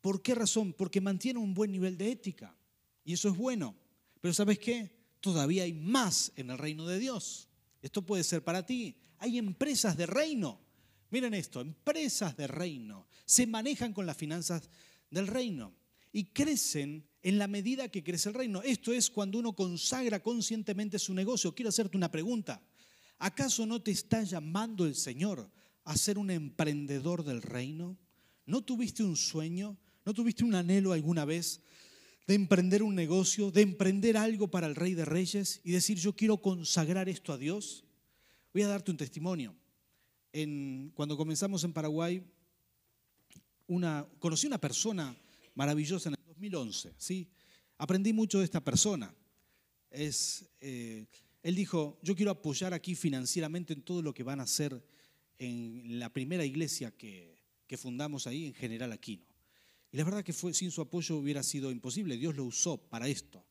¿Por 0.00 0.22
qué 0.22 0.36
razón? 0.36 0.72
Porque 0.72 1.00
mantienen 1.00 1.42
un 1.42 1.52
buen 1.52 1.72
nivel 1.72 1.98
de 1.98 2.12
ética. 2.12 2.56
Y 3.04 3.14
eso 3.14 3.28
es 3.28 3.36
bueno. 3.36 3.74
Pero 4.20 4.32
¿sabes 4.32 4.60
qué? 4.60 5.01
Todavía 5.22 5.62
hay 5.62 5.72
más 5.72 6.32
en 6.34 6.50
el 6.50 6.58
reino 6.58 6.84
de 6.84 6.98
Dios. 6.98 7.48
Esto 7.80 8.02
puede 8.02 8.24
ser 8.24 8.42
para 8.42 8.66
ti. 8.66 8.96
Hay 9.18 9.38
empresas 9.38 9.96
de 9.96 10.04
reino. 10.04 10.60
Miren 11.10 11.32
esto, 11.32 11.60
empresas 11.60 12.36
de 12.36 12.48
reino. 12.48 13.06
Se 13.24 13.46
manejan 13.46 13.92
con 13.92 14.04
las 14.04 14.16
finanzas 14.16 14.68
del 15.10 15.28
reino 15.28 15.76
y 16.10 16.24
crecen 16.24 17.08
en 17.22 17.38
la 17.38 17.46
medida 17.46 17.88
que 17.88 18.02
crece 18.02 18.30
el 18.30 18.34
reino. 18.34 18.62
Esto 18.62 18.92
es 18.92 19.10
cuando 19.10 19.38
uno 19.38 19.54
consagra 19.54 20.20
conscientemente 20.20 20.98
su 20.98 21.14
negocio. 21.14 21.54
Quiero 21.54 21.68
hacerte 21.68 21.96
una 21.96 22.10
pregunta. 22.10 22.60
¿Acaso 23.18 23.64
no 23.64 23.80
te 23.80 23.92
está 23.92 24.24
llamando 24.24 24.86
el 24.86 24.96
Señor 24.96 25.48
a 25.84 25.96
ser 25.96 26.18
un 26.18 26.32
emprendedor 26.32 27.22
del 27.22 27.42
reino? 27.42 27.96
¿No 28.44 28.62
tuviste 28.62 29.04
un 29.04 29.16
sueño? 29.16 29.78
¿No 30.04 30.12
tuviste 30.14 30.42
un 30.42 30.56
anhelo 30.56 30.92
alguna 30.92 31.24
vez 31.24 31.62
de 32.26 32.34
emprender 32.34 32.82
un 32.82 32.94
negocio, 32.94 33.50
de 33.50 33.62
emprender 33.62 34.16
algo 34.16 34.50
para 34.50 34.66
el 34.66 34.76
Rey 34.76 34.94
de 34.94 35.04
Reyes 35.04 35.60
y 35.64 35.72
decir 35.72 35.98
yo 35.98 36.14
quiero 36.14 36.38
consagrar 36.38 37.08
esto 37.08 37.32
a 37.32 37.38
Dios? 37.38 37.84
Voy 38.52 38.62
a 38.62 38.68
darte 38.68 38.90
un 38.90 38.96
testimonio. 38.96 39.54
cuando 40.94 41.16
comenzamos 41.16 41.64
en 41.64 41.72
Paraguay, 41.72 42.22
una, 43.66 44.06
conocí 44.18 44.46
una 44.46 44.58
persona 44.58 45.16
maravillosa 45.54 46.08
en 46.10 46.14
el 46.14 46.24
2011. 46.26 46.94
¿sí? 46.96 47.28
Aprendí 47.78 48.12
mucho 48.12 48.38
de 48.38 48.44
esta 48.44 48.62
persona. 48.62 49.14
Es, 49.90 50.46
eh, 50.60 51.06
él 51.42 51.54
dijo, 51.54 51.98
yo 52.02 52.14
quiero 52.14 52.30
apoyar 52.30 52.72
aquí 52.72 52.94
financieramente 52.94 53.72
en 53.72 53.82
todo 53.82 54.00
lo 54.00 54.14
que 54.14 54.22
van 54.22 54.40
a 54.40 54.44
hacer 54.44 54.82
en 55.38 55.98
la 55.98 56.12
primera 56.12 56.44
iglesia 56.44 56.90
que, 56.92 57.36
que 57.66 57.76
fundamos 57.76 58.26
ahí, 58.26 58.46
en 58.46 58.54
General 58.54 58.92
Aquino. 58.92 59.31
Y 59.92 59.98
la 59.98 60.04
verdad 60.04 60.24
que 60.24 60.32
fue, 60.32 60.54
sin 60.54 60.70
su 60.70 60.80
apoyo 60.80 61.16
hubiera 61.16 61.42
sido 61.42 61.70
imposible. 61.70 62.16
Dios 62.16 62.34
lo 62.34 62.44
usó 62.44 62.78
para 62.78 63.08
esto. 63.08 63.44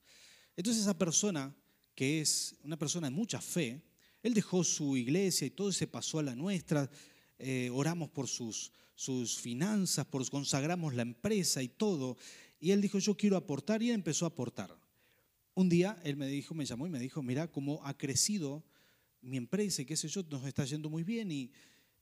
Entonces 0.57 0.81
esa 0.81 0.97
persona, 0.97 1.55
que 1.93 2.19
es 2.19 2.55
una 2.63 2.77
persona 2.77 3.07
de 3.07 3.15
mucha 3.15 3.39
fe, 3.39 3.83
él 4.23 4.33
dejó 4.33 4.63
su 4.63 4.97
iglesia 4.97 5.47
y 5.47 5.51
todo 5.51 5.71
se 5.71 5.87
pasó 5.87 6.19
a 6.19 6.23
la 6.23 6.35
nuestra. 6.35 6.89
Eh, 7.37 7.69
oramos 7.71 8.09
por 8.09 8.27
sus, 8.27 8.71
sus 8.95 9.39
finanzas, 9.39 10.05
por, 10.05 10.27
consagramos 10.29 10.95
la 10.95 11.03
empresa 11.03 11.61
y 11.61 11.67
todo. 11.67 12.17
Y 12.59 12.71
él 12.71 12.81
dijo, 12.81 12.97
yo 12.97 13.15
quiero 13.15 13.37
aportar 13.37 13.83
y 13.83 13.89
él 13.89 13.95
empezó 13.95 14.25
a 14.25 14.29
aportar. 14.29 14.75
Un 15.53 15.69
día 15.69 15.99
él 16.03 16.17
me 16.17 16.27
dijo, 16.27 16.55
me 16.55 16.65
llamó 16.65 16.87
y 16.87 16.89
me 16.89 16.99
dijo, 16.99 17.21
mira 17.21 17.51
cómo 17.51 17.85
ha 17.85 17.95
crecido 17.97 18.63
mi 19.21 19.37
empresa 19.37 19.83
y 19.83 19.85
qué 19.85 19.95
sé 19.95 20.07
yo, 20.07 20.23
nos 20.23 20.45
está 20.45 20.65
yendo 20.65 20.89
muy 20.89 21.03
bien 21.03 21.31
y 21.31 21.51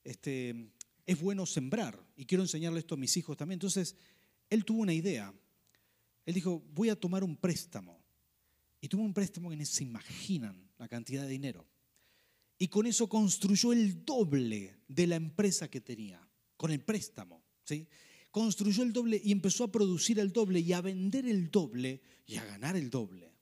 este, 0.03 0.71
es 1.05 1.19
bueno 1.19 1.45
sembrar 1.45 2.01
y 2.15 2.25
quiero 2.25 2.43
enseñarle 2.43 2.79
esto 2.79 2.95
a 2.95 2.97
mis 2.97 3.17
hijos 3.17 3.35
también. 3.35 3.57
Entonces, 3.57 3.95
él 4.49 4.65
tuvo 4.65 4.81
una 4.81 4.93
idea. 4.93 5.33
Él 6.25 6.33
dijo, 6.33 6.63
voy 6.73 6.89
a 6.89 6.99
tomar 6.99 7.23
un 7.23 7.35
préstamo. 7.35 7.99
Y 8.81 8.87
tuvo 8.87 9.03
un 9.03 9.13
préstamo 9.13 9.49
que 9.49 9.55
ni 9.55 9.65
se 9.65 9.83
imaginan 9.83 10.69
la 10.77 10.87
cantidad 10.87 11.23
de 11.23 11.29
dinero. 11.29 11.67
Y 12.57 12.67
con 12.67 12.85
eso 12.85 13.07
construyó 13.07 13.71
el 13.73 14.05
doble 14.05 14.79
de 14.87 15.07
la 15.07 15.15
empresa 15.15 15.69
que 15.69 15.81
tenía, 15.81 16.21
con 16.57 16.71
el 16.71 16.81
préstamo. 16.81 17.43
¿sí? 17.63 17.87
Construyó 18.31 18.83
el 18.83 18.93
doble 18.93 19.21
y 19.23 19.31
empezó 19.31 19.63
a 19.63 19.71
producir 19.71 20.19
el 20.19 20.31
doble 20.31 20.59
y 20.59 20.73
a 20.73 20.81
vender 20.81 21.25
el 21.25 21.49
doble 21.49 22.01
y 22.25 22.35
a 22.35 22.45
ganar 22.45 22.75
el 22.75 22.89
doble. 22.89 23.33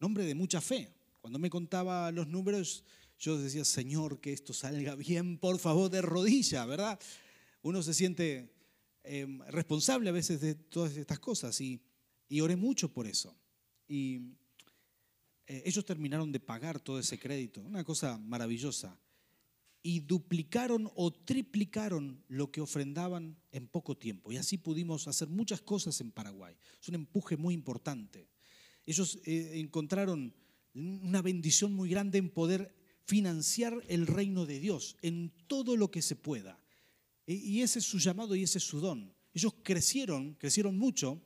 Un 0.00 0.06
hombre 0.06 0.24
de 0.24 0.34
mucha 0.34 0.60
fe. 0.60 0.92
Cuando 1.20 1.38
me 1.38 1.50
contaba 1.50 2.10
los 2.10 2.26
números, 2.28 2.84
yo 3.18 3.38
decía, 3.38 3.64
Señor, 3.64 4.20
que 4.20 4.32
esto 4.32 4.52
salga 4.52 4.94
bien, 4.94 5.38
por 5.38 5.58
favor, 5.58 5.90
de 5.90 6.02
rodilla, 6.02 6.64
¿verdad? 6.64 6.98
Uno 7.62 7.82
se 7.82 7.94
siente 7.94 8.52
Em, 9.02 9.40
responsable 9.48 10.10
a 10.10 10.12
veces 10.12 10.40
de 10.40 10.54
todas 10.54 10.96
estas 10.96 11.18
cosas 11.18 11.58
y, 11.60 11.80
y 12.28 12.40
oré 12.40 12.56
mucho 12.56 12.92
por 12.92 13.06
eso. 13.06 13.34
Y 13.88 14.36
eh, 15.46 15.62
ellos 15.64 15.84
terminaron 15.84 16.30
de 16.30 16.38
pagar 16.38 16.80
todo 16.80 16.98
ese 16.98 17.18
crédito, 17.18 17.60
una 17.62 17.82
cosa 17.82 18.18
maravillosa. 18.18 18.98
Y 19.82 20.00
duplicaron 20.00 20.90
o 20.94 21.10
triplicaron 21.10 22.22
lo 22.28 22.52
que 22.52 22.60
ofrendaban 22.60 23.36
en 23.50 23.66
poco 23.66 23.96
tiempo. 23.96 24.30
Y 24.30 24.36
así 24.36 24.58
pudimos 24.58 25.08
hacer 25.08 25.28
muchas 25.28 25.62
cosas 25.62 26.00
en 26.02 26.12
Paraguay. 26.12 26.54
Es 26.80 26.88
un 26.88 26.96
empuje 26.96 27.38
muy 27.38 27.54
importante. 27.54 28.28
Ellos 28.84 29.18
eh, 29.24 29.52
encontraron 29.54 30.34
una 30.74 31.22
bendición 31.22 31.72
muy 31.72 31.88
grande 31.88 32.18
en 32.18 32.28
poder 32.28 32.74
financiar 33.06 33.82
el 33.88 34.06
reino 34.06 34.44
de 34.44 34.60
Dios 34.60 34.98
en 35.00 35.32
todo 35.46 35.76
lo 35.76 35.90
que 35.90 36.02
se 36.02 36.14
pueda. 36.14 36.62
Y 37.34 37.62
ese 37.62 37.78
es 37.78 37.84
su 37.84 37.98
llamado 37.98 38.34
y 38.34 38.42
ese 38.42 38.58
es 38.58 38.64
su 38.64 38.80
don. 38.80 39.14
Ellos 39.32 39.54
crecieron, 39.62 40.34
crecieron 40.34 40.76
mucho 40.76 41.22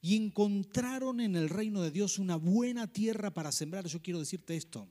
y 0.00 0.16
encontraron 0.16 1.20
en 1.20 1.34
el 1.34 1.48
reino 1.48 1.82
de 1.82 1.90
Dios 1.90 2.18
una 2.18 2.36
buena 2.36 2.92
tierra 2.92 3.32
para 3.32 3.50
sembrar. 3.50 3.86
Yo 3.86 4.00
quiero 4.00 4.20
decirte 4.20 4.56
esto, 4.56 4.88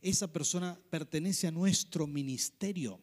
esa 0.00 0.32
persona 0.32 0.78
pertenece 0.90 1.46
a 1.46 1.52
nuestro 1.52 2.06
ministerio. 2.06 3.00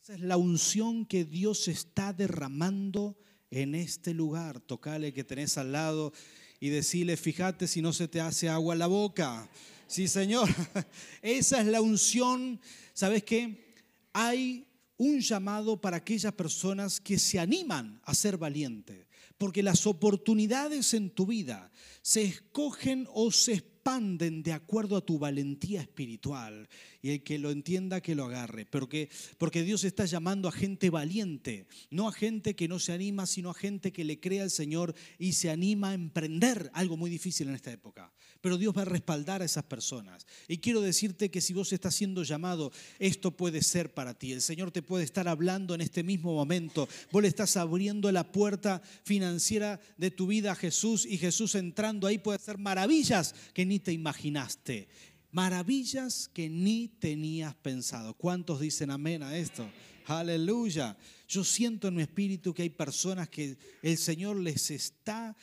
Esa 0.00 0.14
es 0.14 0.20
la 0.20 0.36
unción 0.36 1.04
que 1.04 1.24
Dios 1.24 1.66
está 1.66 2.12
derramando 2.12 3.18
en 3.50 3.74
este 3.74 4.14
lugar. 4.14 4.60
Tocale 4.60 5.12
que 5.12 5.24
tenés 5.24 5.58
al 5.58 5.72
lado 5.72 6.12
y 6.60 6.68
decirle, 6.68 7.16
fíjate 7.16 7.66
si 7.66 7.82
no 7.82 7.92
se 7.92 8.06
te 8.06 8.20
hace 8.20 8.48
agua 8.48 8.76
la 8.76 8.86
boca. 8.86 9.50
Sí, 9.88 10.06
Señor. 10.06 10.48
Esa 11.22 11.60
es 11.60 11.66
la 11.66 11.80
unción. 11.80 12.60
¿Sabes 12.92 13.24
qué? 13.24 13.74
Hay 14.12 14.66
un 14.98 15.20
llamado 15.20 15.80
para 15.80 15.98
aquellas 15.98 16.32
personas 16.32 17.00
que 17.00 17.18
se 17.18 17.38
animan 17.38 18.00
a 18.04 18.14
ser 18.14 18.36
valientes, 18.36 19.06
porque 19.38 19.62
las 19.62 19.86
oportunidades 19.86 20.94
en 20.94 21.10
tu 21.10 21.26
vida 21.26 21.70
se 22.02 22.22
escogen 22.22 23.06
o 23.12 23.30
se 23.30 23.54
expanden 23.86 24.42
de 24.42 24.52
acuerdo 24.52 24.96
a 24.96 25.00
tu 25.00 25.16
valentía 25.16 25.80
espiritual. 25.80 26.68
Y 27.02 27.10
el 27.10 27.22
que 27.22 27.38
lo 27.38 27.52
entienda, 27.52 28.00
que 28.00 28.16
lo 28.16 28.24
agarre. 28.24 28.66
Porque, 28.66 29.08
porque 29.38 29.62
Dios 29.62 29.84
está 29.84 30.06
llamando 30.06 30.48
a 30.48 30.52
gente 30.52 30.90
valiente, 30.90 31.68
no 31.90 32.08
a 32.08 32.12
gente 32.12 32.56
que 32.56 32.66
no 32.66 32.80
se 32.80 32.92
anima, 32.92 33.26
sino 33.26 33.50
a 33.50 33.54
gente 33.54 33.92
que 33.92 34.04
le 34.04 34.18
crea 34.18 34.42
al 34.42 34.50
Señor 34.50 34.92
y 35.20 35.34
se 35.34 35.50
anima 35.50 35.90
a 35.90 35.94
emprender 35.94 36.68
algo 36.74 36.96
muy 36.96 37.10
difícil 37.10 37.46
en 37.46 37.54
esta 37.54 37.70
época. 37.70 38.12
Pero 38.40 38.58
Dios 38.58 38.76
va 38.76 38.82
a 38.82 38.86
respaldar 38.86 39.40
a 39.40 39.44
esas 39.44 39.64
personas. 39.64 40.26
Y 40.48 40.58
quiero 40.58 40.80
decirte 40.80 41.30
que 41.30 41.40
si 41.40 41.52
vos 41.52 41.72
estás 41.72 41.94
siendo 41.94 42.24
llamado, 42.24 42.72
esto 42.98 43.36
puede 43.36 43.62
ser 43.62 43.94
para 43.94 44.14
ti. 44.14 44.32
El 44.32 44.42
Señor 44.42 44.72
te 44.72 44.82
puede 44.82 45.04
estar 45.04 45.28
hablando 45.28 45.74
en 45.74 45.80
este 45.80 46.02
mismo 46.02 46.34
momento. 46.34 46.88
Vos 47.12 47.22
le 47.22 47.28
estás 47.28 47.56
abriendo 47.56 48.10
la 48.10 48.32
puerta 48.32 48.82
financiera 49.04 49.80
de 49.96 50.10
tu 50.10 50.26
vida 50.26 50.52
a 50.52 50.56
Jesús 50.56 51.06
y 51.06 51.18
Jesús 51.18 51.54
entrando 51.54 52.06
ahí 52.06 52.18
puede 52.18 52.36
hacer 52.36 52.58
maravillas 52.58 53.34
que 53.54 53.64
ni 53.64 53.75
te 53.78 53.92
imaginaste. 53.92 54.88
Maravillas 55.32 56.28
que 56.32 56.48
ni 56.48 56.88
tenías 56.88 57.54
pensado. 57.56 58.14
¿Cuántos 58.14 58.60
dicen 58.60 58.90
amén 58.90 59.22
a 59.22 59.36
esto? 59.36 59.68
Aleluya. 60.06 60.96
Yo 61.28 61.44
siento 61.44 61.88
en 61.88 61.96
mi 61.96 62.02
espíritu 62.02 62.54
que 62.54 62.62
hay 62.62 62.70
personas 62.70 63.28
que 63.28 63.58
el 63.82 63.98
Señor 63.98 64.36
les 64.36 64.70
está 64.70 65.36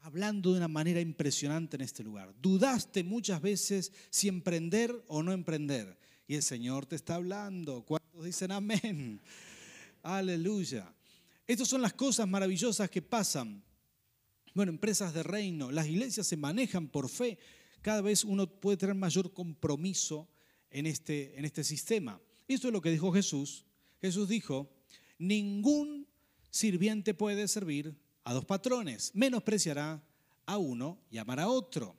hablando 0.00 0.52
de 0.52 0.58
una 0.58 0.68
manera 0.68 1.00
impresionante 1.00 1.76
en 1.76 1.82
este 1.82 2.04
lugar. 2.04 2.34
Dudaste 2.40 3.02
muchas 3.02 3.42
veces 3.42 3.92
si 4.10 4.28
emprender 4.28 5.04
o 5.08 5.22
no 5.22 5.32
emprender. 5.32 5.98
Y 6.26 6.36
el 6.36 6.42
Señor 6.42 6.86
te 6.86 6.96
está 6.96 7.16
hablando. 7.16 7.82
¿Cuántos 7.84 8.24
dicen 8.24 8.52
amén? 8.52 9.20
Aleluya. 10.02 10.94
Estas 11.46 11.68
son 11.68 11.82
las 11.82 11.92
cosas 11.92 12.28
maravillosas 12.28 12.88
que 12.88 13.02
pasan. 13.02 13.62
Bueno, 14.54 14.70
empresas 14.70 15.12
de 15.12 15.22
reino, 15.22 15.72
las 15.72 15.86
iglesias 15.86 16.26
se 16.26 16.36
manejan 16.36 16.88
por 16.88 17.08
fe 17.08 17.38
cada 17.84 18.00
vez 18.00 18.24
uno 18.24 18.46
puede 18.46 18.78
tener 18.78 18.94
mayor 18.94 19.34
compromiso 19.34 20.26
en 20.70 20.86
este, 20.86 21.38
en 21.38 21.44
este 21.44 21.62
sistema. 21.62 22.18
Esto 22.48 22.68
es 22.68 22.72
lo 22.72 22.80
que 22.80 22.90
dijo 22.90 23.12
Jesús. 23.12 23.66
Jesús 24.00 24.26
dijo, 24.26 24.74
ningún 25.18 26.08
sirviente 26.48 27.12
puede 27.12 27.46
servir 27.46 27.94
a 28.24 28.32
dos 28.32 28.46
patrones. 28.46 29.10
Menospreciará 29.12 30.02
a 30.46 30.56
uno 30.56 30.98
y 31.10 31.18
amará 31.18 31.42
a 31.42 31.48
otro. 31.48 31.94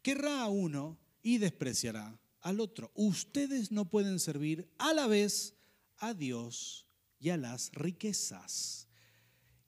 Querrá 0.00 0.40
a 0.40 0.48
uno 0.48 0.98
y 1.22 1.36
despreciará 1.36 2.18
al 2.40 2.58
otro. 2.58 2.90
Ustedes 2.94 3.70
no 3.70 3.90
pueden 3.90 4.18
servir 4.20 4.66
a 4.78 4.94
la 4.94 5.06
vez 5.06 5.54
a 5.98 6.14
Dios 6.14 6.86
y 7.20 7.28
a 7.28 7.36
las 7.36 7.72
riquezas. 7.74 8.88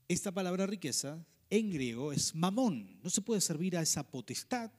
Esta 0.08 0.32
palabra 0.32 0.66
riqueza 0.66 1.22
en 1.50 1.68
griego 1.68 2.10
es 2.10 2.34
mamón. 2.34 2.98
No 3.02 3.10
se 3.10 3.20
puede 3.20 3.42
servir 3.42 3.76
a 3.76 3.82
esa 3.82 4.10
potestad 4.10 4.70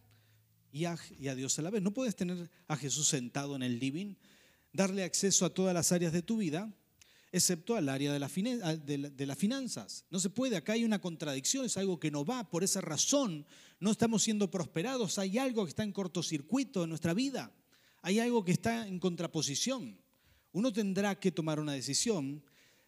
y 0.71 0.85
a, 0.85 0.97
Dios 1.35 1.57
a 1.59 1.61
la 1.61 1.69
vez. 1.69 1.81
No 1.81 1.91
puedes 1.91 2.15
tener 2.15 2.49
a 2.67 2.77
Jesús 2.77 3.07
sentado 3.07 3.55
en 3.55 3.63
el 3.63 3.79
living, 3.79 4.15
darle 4.73 5.03
acceso 5.03 5.45
a 5.45 5.53
todas 5.53 5.73
las 5.73 5.91
áreas 5.91 6.13
de 6.13 6.21
tu 6.21 6.37
vida, 6.37 6.71
excepto 7.31 7.75
al 7.75 7.89
área 7.89 8.13
de, 8.13 9.09
de, 9.09 9.25
las 9.25 9.37
finanzas. 9.37 10.05
No 10.09 10.19
se 10.19 10.29
puede, 10.29 10.57
acá 10.57 10.73
hay 10.73 10.83
una 10.83 10.99
contradicción, 10.99 11.65
es 11.65 11.77
algo 11.77 11.99
que 11.99 12.11
no 12.11 12.25
va, 12.25 12.49
por 12.49 12.63
esa 12.63 12.81
razón 12.81 13.45
no 13.79 13.91
estamos 13.91 14.23
siendo 14.23 14.49
prosperados, 14.49 15.19
hay 15.19 15.37
algo 15.37 15.63
que 15.65 15.69
está 15.69 15.83
en 15.83 15.91
cortocircuito 15.91 16.83
en 16.83 16.89
nuestra 16.89 17.13
vida, 17.13 17.51
hay 18.01 18.19
algo 18.19 18.43
que 18.43 18.51
está 18.51 18.87
en 18.87 18.99
contraposición. 18.99 19.99
Uno 20.51 20.73
tendrá 20.73 21.19
que 21.19 21.31
tomar 21.31 21.59
una 21.59 21.73
decisión 21.73 22.43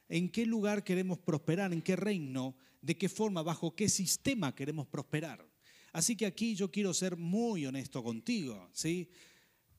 en 0.09 0.29
qué 0.29 0.45
lugar 0.45 0.83
queremos 0.83 1.19
prosperar, 1.19 1.71
en 1.71 1.81
qué 1.81 1.95
reino, 1.95 2.55
de 2.81 2.97
qué 2.97 3.07
forma, 3.07 3.43
bajo 3.43 3.75
qué 3.75 3.87
sistema 3.87 4.55
queremos 4.55 4.87
prosperar. 4.87 5.50
Así 5.91 6.15
que 6.15 6.25
aquí 6.25 6.55
yo 6.55 6.71
quiero 6.71 6.93
ser 6.93 7.17
muy 7.17 7.65
honesto 7.65 8.03
contigo, 8.03 8.69
¿sí? 8.73 9.09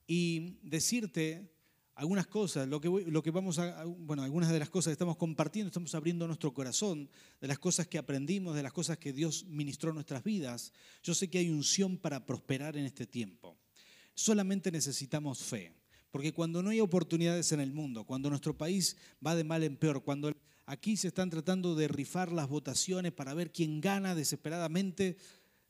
Y 0.06 0.58
decirte 0.62 1.52
algunas 1.94 2.26
cosas, 2.26 2.68
lo 2.68 2.80
que, 2.80 2.88
lo 2.88 3.22
que 3.22 3.30
vamos 3.30 3.58
a, 3.58 3.84
bueno, 3.84 4.22
algunas 4.22 4.50
de 4.50 4.58
las 4.58 4.70
cosas 4.70 4.90
que 4.90 4.94
estamos 4.94 5.16
compartiendo, 5.16 5.68
estamos 5.68 5.94
abriendo 5.94 6.26
nuestro 6.26 6.52
corazón, 6.52 7.08
de 7.40 7.48
las 7.48 7.58
cosas 7.58 7.86
que 7.86 7.98
aprendimos, 7.98 8.54
de 8.54 8.62
las 8.62 8.72
cosas 8.72 8.98
que 8.98 9.12
Dios 9.12 9.44
ministró 9.46 9.90
en 9.90 9.96
nuestras 9.96 10.24
vidas. 10.24 10.72
Yo 11.02 11.14
sé 11.14 11.28
que 11.28 11.38
hay 11.38 11.50
unción 11.50 11.98
para 11.98 12.24
prosperar 12.24 12.76
en 12.76 12.86
este 12.86 13.06
tiempo. 13.06 13.58
Solamente 14.14 14.70
necesitamos 14.70 15.42
fe, 15.42 15.74
porque 16.10 16.32
cuando 16.32 16.62
no 16.62 16.70
hay 16.70 16.80
oportunidades 16.80 17.52
en 17.52 17.60
el 17.60 17.72
mundo, 17.72 18.04
cuando 18.04 18.30
nuestro 18.30 18.56
país 18.56 18.96
va 19.24 19.34
de 19.34 19.44
mal 19.44 19.62
en 19.62 19.76
peor, 19.76 20.02
cuando 20.02 20.32
aquí 20.66 20.96
se 20.96 21.08
están 21.08 21.30
tratando 21.30 21.74
de 21.74 21.88
rifar 21.88 22.32
las 22.32 22.48
votaciones 22.48 23.12
para 23.12 23.34
ver 23.34 23.52
quién 23.52 23.80
gana 23.80 24.14
desesperadamente, 24.14 25.16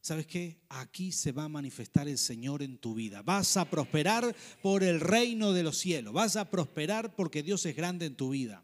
¿sabes 0.03 0.27
qué? 0.27 0.59
Aquí 0.69 1.13
se 1.13 1.33
va 1.33 1.45
a 1.45 1.49
manifestar 1.49 2.09
el 2.09 2.19
Señor 2.19 2.63
en 2.63 2.77
tu 2.77 2.95
vida. 2.95 3.23
Vas 3.23 3.57
a 3.57 3.71
prosperar 3.71 4.37
por 4.61 4.83
el 4.83 5.01
reino 5.01 5.53
de 5.53 5.63
los 5.63 5.79
cielos. 5.79 6.13
Vas 6.13 6.37
a 6.37 6.51
prosperar 6.51 7.15
porque 7.15 7.43
Dios 7.43 7.65
es 7.65 7.75
grande 7.75 8.07
en 8.07 8.17
tu 8.17 8.31
vida. 8.31 8.63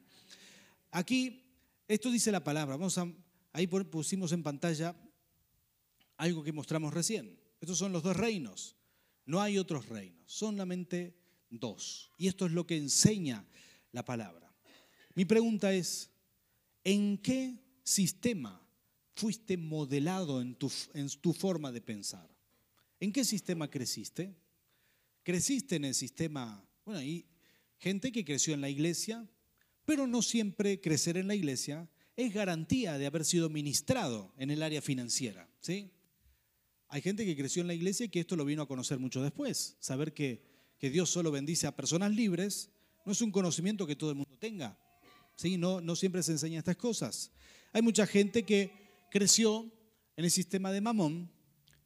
Aquí, 0.90 1.44
esto 1.86 2.10
dice 2.10 2.32
la 2.32 2.44
palabra. 2.44 2.76
Vamos 2.76 2.98
a, 2.98 3.10
ahí 3.52 3.66
pusimos 3.66 4.32
en 4.32 4.42
pantalla 4.42 4.94
algo 6.16 6.42
que 6.42 6.52
mostramos 6.52 6.92
recién. 6.92 7.40
Estos 7.60 7.78
son 7.78 7.92
los 7.92 8.02
dos 8.02 8.16
reinos. 8.16 8.76
No 9.24 9.40
hay 9.40 9.58
otros 9.58 9.88
reinos, 9.88 10.22
solamente 10.26 11.16
dos. 11.50 12.10
Y 12.18 12.26
esto 12.26 12.46
es 12.46 12.52
lo 12.52 12.66
que 12.66 12.76
enseña 12.76 13.46
la 13.92 14.04
palabra. 14.04 14.52
Mi 15.14 15.24
pregunta 15.24 15.72
es, 15.72 16.10
¿en 16.82 17.18
qué 17.18 17.62
sistema 17.84 18.67
fuiste 19.18 19.56
modelado 19.56 20.40
en 20.40 20.54
tu, 20.54 20.70
en 20.94 21.08
tu 21.20 21.32
forma 21.32 21.72
de 21.72 21.80
pensar? 21.80 22.28
¿En 23.00 23.12
qué 23.12 23.24
sistema 23.24 23.68
creciste? 23.68 24.34
¿Creciste 25.24 25.76
en 25.76 25.86
el 25.86 25.94
sistema, 25.94 26.64
bueno, 26.84 27.00
hay 27.00 27.26
gente 27.78 28.12
que 28.12 28.24
creció 28.24 28.54
en 28.54 28.60
la 28.60 28.70
iglesia, 28.70 29.28
pero 29.84 30.06
no 30.06 30.22
siempre 30.22 30.80
crecer 30.80 31.16
en 31.16 31.26
la 31.26 31.34
iglesia 31.34 31.88
es 32.16 32.32
garantía 32.32 32.96
de 32.96 33.06
haber 33.06 33.24
sido 33.24 33.50
ministrado 33.50 34.32
en 34.38 34.50
el 34.50 34.62
área 34.62 34.82
financiera, 34.82 35.48
¿sí? 35.60 35.90
Hay 36.88 37.02
gente 37.02 37.26
que 37.26 37.36
creció 37.36 37.60
en 37.60 37.68
la 37.68 37.74
iglesia 37.74 38.06
y 38.06 38.08
que 38.08 38.20
esto 38.20 38.36
lo 38.36 38.44
vino 38.44 38.62
a 38.62 38.68
conocer 38.68 38.98
mucho 38.98 39.22
después. 39.22 39.76
Saber 39.78 40.14
que, 40.14 40.42
que 40.78 40.90
Dios 40.90 41.10
solo 41.10 41.30
bendice 41.30 41.66
a 41.66 41.76
personas 41.76 42.12
libres 42.12 42.70
no 43.04 43.12
es 43.12 43.20
un 43.20 43.30
conocimiento 43.30 43.86
que 43.86 43.96
todo 43.96 44.10
el 44.10 44.16
mundo 44.16 44.36
tenga. 44.38 44.78
¿sí? 45.36 45.58
No, 45.58 45.80
no 45.80 45.96
siempre 45.96 46.22
se 46.22 46.32
enseñan 46.32 46.58
estas 46.58 46.76
cosas. 46.76 47.30
Hay 47.72 47.82
mucha 47.82 48.06
gente 48.06 48.44
que 48.44 48.87
creció 49.10 49.72
en 50.16 50.24
el 50.24 50.30
sistema 50.30 50.72
de 50.72 50.80
Mamón. 50.80 51.30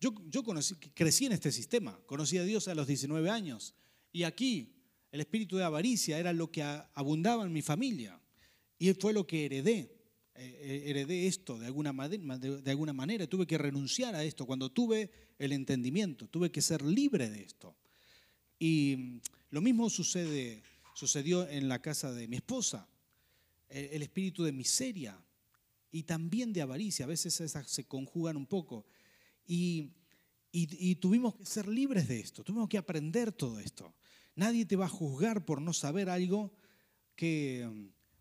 Yo, 0.01 0.15
yo 0.29 0.43
conocí, 0.43 0.75
crecí 0.95 1.27
en 1.27 1.33
este 1.33 1.53
sistema, 1.53 1.99
conocí 2.07 2.39
a 2.39 2.45
Dios 2.45 2.69
a 2.69 2.75
los 2.75 2.87
19 2.87 3.31
años. 3.31 3.75
Y 4.13 4.25
aquí 4.25 4.75
el 5.11 5.21
espíritu 5.21 5.57
de 5.57 5.65
avaricia 5.65 6.19
era 6.19 6.33
lo 6.33 6.51
que 6.51 6.63
abundaba 6.63 7.45
en 7.45 7.53
mi 7.53 7.63
familia. 7.63 8.21
Y 8.79 8.93
fue 8.95 9.13
lo 9.13 9.27
que 9.27 9.45
heredé. 9.45 10.03
Eh, 10.35 10.59
eh, 10.63 10.83
heredé 10.87 11.27
esto 11.27 11.59
de 11.59 11.67
alguna, 11.67 11.93
de 11.93 12.71
alguna 12.71 12.95
manera, 12.95 13.27
tuve 13.27 13.47
que 13.47 13.59
renunciar 13.59 14.15
a 14.15 14.25
esto 14.25 14.47
cuando 14.47 14.71
tuve 14.71 15.11
el 15.39 15.53
entendimiento, 15.53 16.27
tuve 16.29 16.51
que 16.51 16.63
ser 16.63 16.83
libre 16.83 17.29
de 17.29 17.43
esto. 17.43 17.77
Y 18.59 19.21
lo 19.51 19.61
mismo 19.61 19.91
sucede, 19.91 20.63
sucedió 20.95 21.47
en 21.49 21.69
la 21.69 21.83
casa 21.83 22.13
de 22.13 22.29
mi 22.29 22.37
esposa, 22.37 22.89
el, 23.69 24.03
espíritu 24.03 24.45
de 24.45 24.53
miseria 24.53 25.19
y 25.93 26.03
también 26.03 26.53
de 26.53 26.63
avaricia, 26.63 27.05
a 27.05 27.09
veces 27.09 27.41
esas 27.41 27.71
se 27.71 27.85
conjugan 27.85 28.37
un 28.37 28.47
poco. 28.47 28.87
Y, 29.47 29.93
y 30.51 30.97
tuvimos 30.97 31.37
que 31.37 31.45
ser 31.45 31.69
libres 31.69 32.09
de 32.09 32.19
esto, 32.19 32.43
tuvimos 32.43 32.69
que 32.69 32.79
aprender 32.79 33.31
todo 33.31 33.61
esto. 33.61 33.95
Nadie 34.35 34.65
te 34.65 34.77
va 34.77 34.87
a 34.87 34.89
juzgar 34.89 35.45
por 35.45 35.61
no 35.61 35.73
saber 35.73 36.09
algo 36.09 36.53
que, 37.15 37.69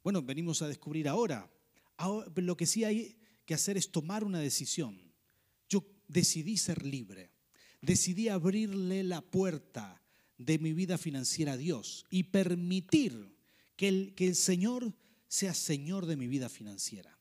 bueno, 0.03 0.21
venimos 0.21 0.61
a 0.61 0.67
descubrir 0.67 1.07
ahora 1.07 1.49
lo 2.35 2.57
que 2.57 2.65
sí 2.65 2.83
hay 2.83 3.17
que 3.45 3.53
hacer 3.53 3.77
es 3.77 3.91
tomar 3.91 4.23
una 4.23 4.39
decisión. 4.39 4.99
Yo 5.69 5.85
decidí 6.07 6.57
ser 6.57 6.85
libre, 6.85 7.31
decidí 7.81 8.29
abrirle 8.29 9.03
la 9.03 9.21
puerta 9.21 10.01
de 10.37 10.59
mi 10.59 10.73
vida 10.73 10.97
financiera 10.97 11.53
a 11.53 11.57
Dios 11.57 12.05
y 12.09 12.23
permitir 12.23 13.35
que 13.75 13.87
el, 13.87 14.15
que 14.15 14.27
el 14.27 14.35
Señor 14.35 14.93
sea 15.27 15.53
Señor 15.53 16.05
de 16.05 16.17
mi 16.17 16.27
vida 16.27 16.49
financiera. 16.49 17.17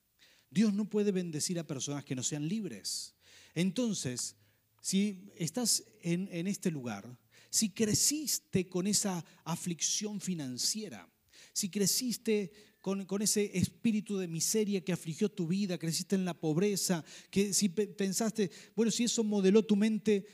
Dios 0.50 0.74
no 0.74 0.88
puede 0.88 1.12
bendecir 1.12 1.58
a 1.58 1.66
personas 1.66 2.04
que 2.04 2.16
no 2.16 2.22
sean 2.22 2.48
libres. 2.48 3.14
Entonces, 3.54 4.36
si 4.82 5.30
estás 5.36 5.84
en, 6.02 6.46
este 6.46 6.70
lugar, 6.70 7.18
si 7.50 7.70
creciste 7.70 8.68
con 8.68 8.86
esa 8.86 9.24
aflicción 9.44 10.20
financiera, 10.20 11.08
si 11.52 11.68
creciste 11.68 12.52
con, 12.80 13.06
ese 13.22 13.56
espíritu 13.56 14.18
de 14.18 14.28
miseria 14.28 14.82
que 14.82 14.92
afligió 14.92 15.30
tu 15.30 15.46
vida, 15.46 15.78
creciste 15.78 16.16
en 16.16 16.24
la 16.24 16.34
pobreza, 16.34 17.04
que 17.30 17.52
si 17.52 17.68
pensaste, 17.68 18.50
bueno, 18.74 18.90
si 18.90 19.04
eso 19.04 19.22
modeló 19.22 19.64
tu 19.64 19.76
mente, 19.76 20.26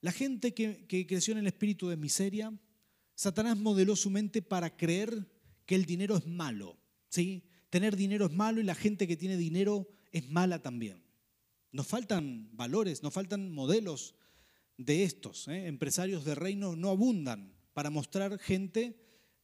la 0.00 0.12
gente 0.12 0.54
que 0.54 1.06
creció 1.08 1.32
en 1.32 1.38
el 1.38 1.46
espíritu 1.46 1.88
de 1.88 1.96
miseria, 1.96 2.52
Satanás 3.16 3.56
modeló 3.56 3.96
su 3.96 4.10
mente 4.10 4.42
para 4.42 4.76
creer 4.76 5.26
que 5.64 5.74
el 5.74 5.86
dinero 5.86 6.16
es 6.18 6.26
malo, 6.26 6.78
¿sí? 7.08 7.42
Tener 7.70 7.96
dinero 7.96 8.26
es 8.26 8.32
malo 8.32 8.60
y 8.60 8.64
la 8.64 8.74
gente 8.74 9.06
que 9.06 9.16
tiene 9.16 9.36
dinero 9.36 9.88
es 10.12 10.28
mala 10.28 10.62
también. 10.62 11.02
Nos 11.72 11.86
faltan 11.86 12.48
valores, 12.56 13.02
nos 13.02 13.12
faltan 13.12 13.52
modelos 13.52 14.14
de 14.78 15.04
estos. 15.04 15.48
¿eh? 15.48 15.66
Empresarios 15.66 16.24
de 16.24 16.34
reino 16.34 16.76
no 16.76 16.90
abundan 16.90 17.54
para 17.72 17.90
mostrar 17.90 18.38
gente 18.38 18.96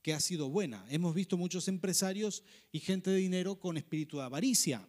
que 0.03 0.15
ha 0.15 0.21
sido 0.21 0.49
buena. 0.49 0.85
Hemos 0.89 1.15
visto 1.15 1.37
muchos 1.37 1.69
empresarios 1.69 2.43
y 2.71 2.81
gente 2.81 3.11
de 3.11 3.19
dinero 3.19 3.59
con 3.59 3.77
espíritu 3.77 4.19
de 4.19 4.25
avaricia. 4.25 4.89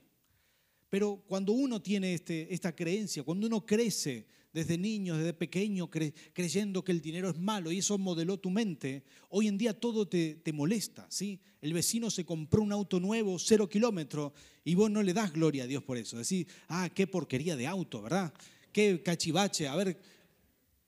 Pero 0.90 1.24
cuando 1.28 1.54
uno 1.54 1.82
tiene 1.82 2.14
este, 2.14 2.54
esta 2.54 2.76
creencia, 2.76 3.24
cuando 3.24 3.48
uno 3.48 3.66
crece 3.66 4.28
desde 4.54 4.78
niño, 4.78 5.18
desde 5.18 5.34
pequeño, 5.34 5.90
creyendo 5.90 6.84
que 6.84 6.92
el 6.92 7.02
dinero 7.02 7.30
es 7.30 7.38
malo 7.38 7.72
y 7.72 7.80
eso 7.80 7.98
modeló 7.98 8.40
tu 8.40 8.50
mente, 8.50 9.04
hoy 9.30 9.48
en 9.48 9.58
día 9.58 9.74
todo 9.74 10.08
te, 10.08 10.42
molesta. 10.54 11.06
¿sí? 11.10 11.40
El 11.62 11.74
vecino 11.74 12.10
se 12.12 12.24
compró 12.24 12.62
un 12.62 12.72
auto 12.72 13.00
nuevo, 13.00 13.40
cero 13.40 13.68
kilómetros, 13.68 14.32
y 14.64 14.76
vos 14.76 14.90
no 14.90 15.02
le 15.02 15.14
das 15.14 15.34
gloria 15.34 15.64
a 15.64 15.68
Dios 15.68 15.84
por 15.84 15.98
eso. 15.98 16.18
Decís, 16.18 16.48
ah, 16.70 16.90
qué 16.94 17.08
porquería 17.08 17.56
de 17.56 17.68
auto, 17.68 18.02
¿verdad? 18.02 18.34
Qué 18.72 19.02
cachivache, 19.04 19.68
a 19.68 19.76
ver, 19.76 20.00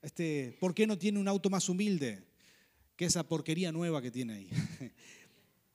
este, 0.00 0.56
¿por 0.60 0.74
qué 0.74 0.86
no 0.86 0.96
tiene 0.96 1.18
un 1.18 1.28
auto 1.28 1.50
más 1.50 1.68
humilde? 1.68 2.24
que 2.96 3.04
esa 3.04 3.28
porquería 3.28 3.70
nueva 3.72 4.02
que 4.02 4.10
tiene 4.10 4.34
ahí. 4.34 4.50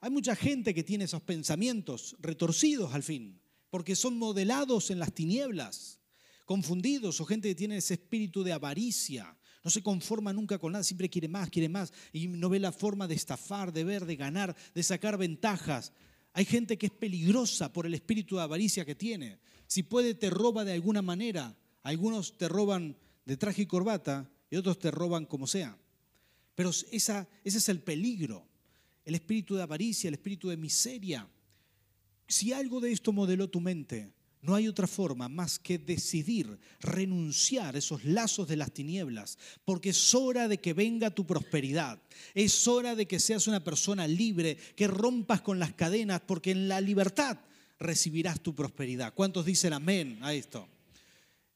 Hay 0.01 0.09
mucha 0.09 0.35
gente 0.35 0.73
que 0.73 0.83
tiene 0.83 1.05
esos 1.05 1.21
pensamientos 1.21 2.15
retorcidos 2.19 2.93
al 2.93 3.03
fin, 3.03 3.39
porque 3.69 3.95
son 3.95 4.17
modelados 4.17 4.89
en 4.89 4.99
las 4.99 5.13
tinieblas, 5.13 5.99
confundidos, 6.45 7.19
o 7.21 7.25
gente 7.25 7.47
que 7.49 7.55
tiene 7.55 7.77
ese 7.77 7.95
espíritu 7.95 8.43
de 8.43 8.53
avaricia, 8.53 9.37
no 9.63 9.69
se 9.69 9.83
conforma 9.83 10.33
nunca 10.33 10.57
con 10.57 10.71
nada, 10.71 10.83
siempre 10.83 11.09
quiere 11.09 11.27
más, 11.27 11.49
quiere 11.49 11.69
más, 11.69 11.93
y 12.11 12.27
no 12.27 12.49
ve 12.49 12.59
la 12.59 12.71
forma 12.71 13.07
de 13.07 13.15
estafar, 13.15 13.71
de 13.71 13.83
ver, 13.83 14.05
de 14.05 14.15
ganar, 14.15 14.55
de 14.73 14.83
sacar 14.83 15.17
ventajas. 15.17 15.93
Hay 16.33 16.45
gente 16.45 16.77
que 16.77 16.87
es 16.87 16.91
peligrosa 16.91 17.71
por 17.71 17.85
el 17.85 17.93
espíritu 17.93 18.37
de 18.37 18.43
avaricia 18.43 18.85
que 18.85 18.95
tiene. 18.95 19.39
Si 19.67 19.83
puede, 19.83 20.15
te 20.15 20.29
roba 20.29 20.65
de 20.65 20.73
alguna 20.73 21.01
manera. 21.01 21.55
Algunos 21.83 22.37
te 22.37 22.47
roban 22.47 22.97
de 23.25 23.37
traje 23.37 23.63
y 23.63 23.65
corbata 23.65 24.29
y 24.49 24.55
otros 24.55 24.79
te 24.79 24.91
roban 24.91 25.25
como 25.25 25.47
sea. 25.47 25.77
Pero 26.55 26.71
esa, 26.91 27.27
ese 27.43 27.57
es 27.57 27.69
el 27.69 27.81
peligro, 27.81 28.47
el 29.05 29.15
espíritu 29.15 29.55
de 29.55 29.63
avaricia, 29.63 30.07
el 30.07 30.15
espíritu 30.15 30.49
de 30.49 30.57
miseria. 30.57 31.27
Si 32.27 32.53
algo 32.53 32.79
de 32.79 32.91
esto 32.91 33.11
modeló 33.11 33.49
tu 33.49 33.59
mente, 33.59 34.13
no 34.41 34.55
hay 34.55 34.67
otra 34.67 34.87
forma 34.87 35.29
más 35.29 35.59
que 35.59 35.77
decidir 35.77 36.59
renunciar 36.79 37.75
a 37.75 37.79
esos 37.79 38.03
lazos 38.03 38.47
de 38.47 38.55
las 38.55 38.71
tinieblas, 38.71 39.37
porque 39.65 39.89
es 39.89 40.15
hora 40.15 40.47
de 40.47 40.59
que 40.59 40.73
venga 40.73 41.11
tu 41.11 41.25
prosperidad, 41.25 42.01
es 42.33 42.67
hora 42.67 42.95
de 42.95 43.07
que 43.07 43.19
seas 43.19 43.47
una 43.47 43.63
persona 43.63 44.07
libre, 44.07 44.57
que 44.75 44.87
rompas 44.87 45.41
con 45.41 45.59
las 45.59 45.73
cadenas, 45.73 46.21
porque 46.21 46.51
en 46.51 46.67
la 46.67 46.81
libertad 46.81 47.39
recibirás 47.79 48.41
tu 48.41 48.55
prosperidad. 48.55 49.13
¿Cuántos 49.13 49.45
dicen 49.45 49.73
amén 49.73 50.17
a 50.21 50.33
esto? 50.33 50.67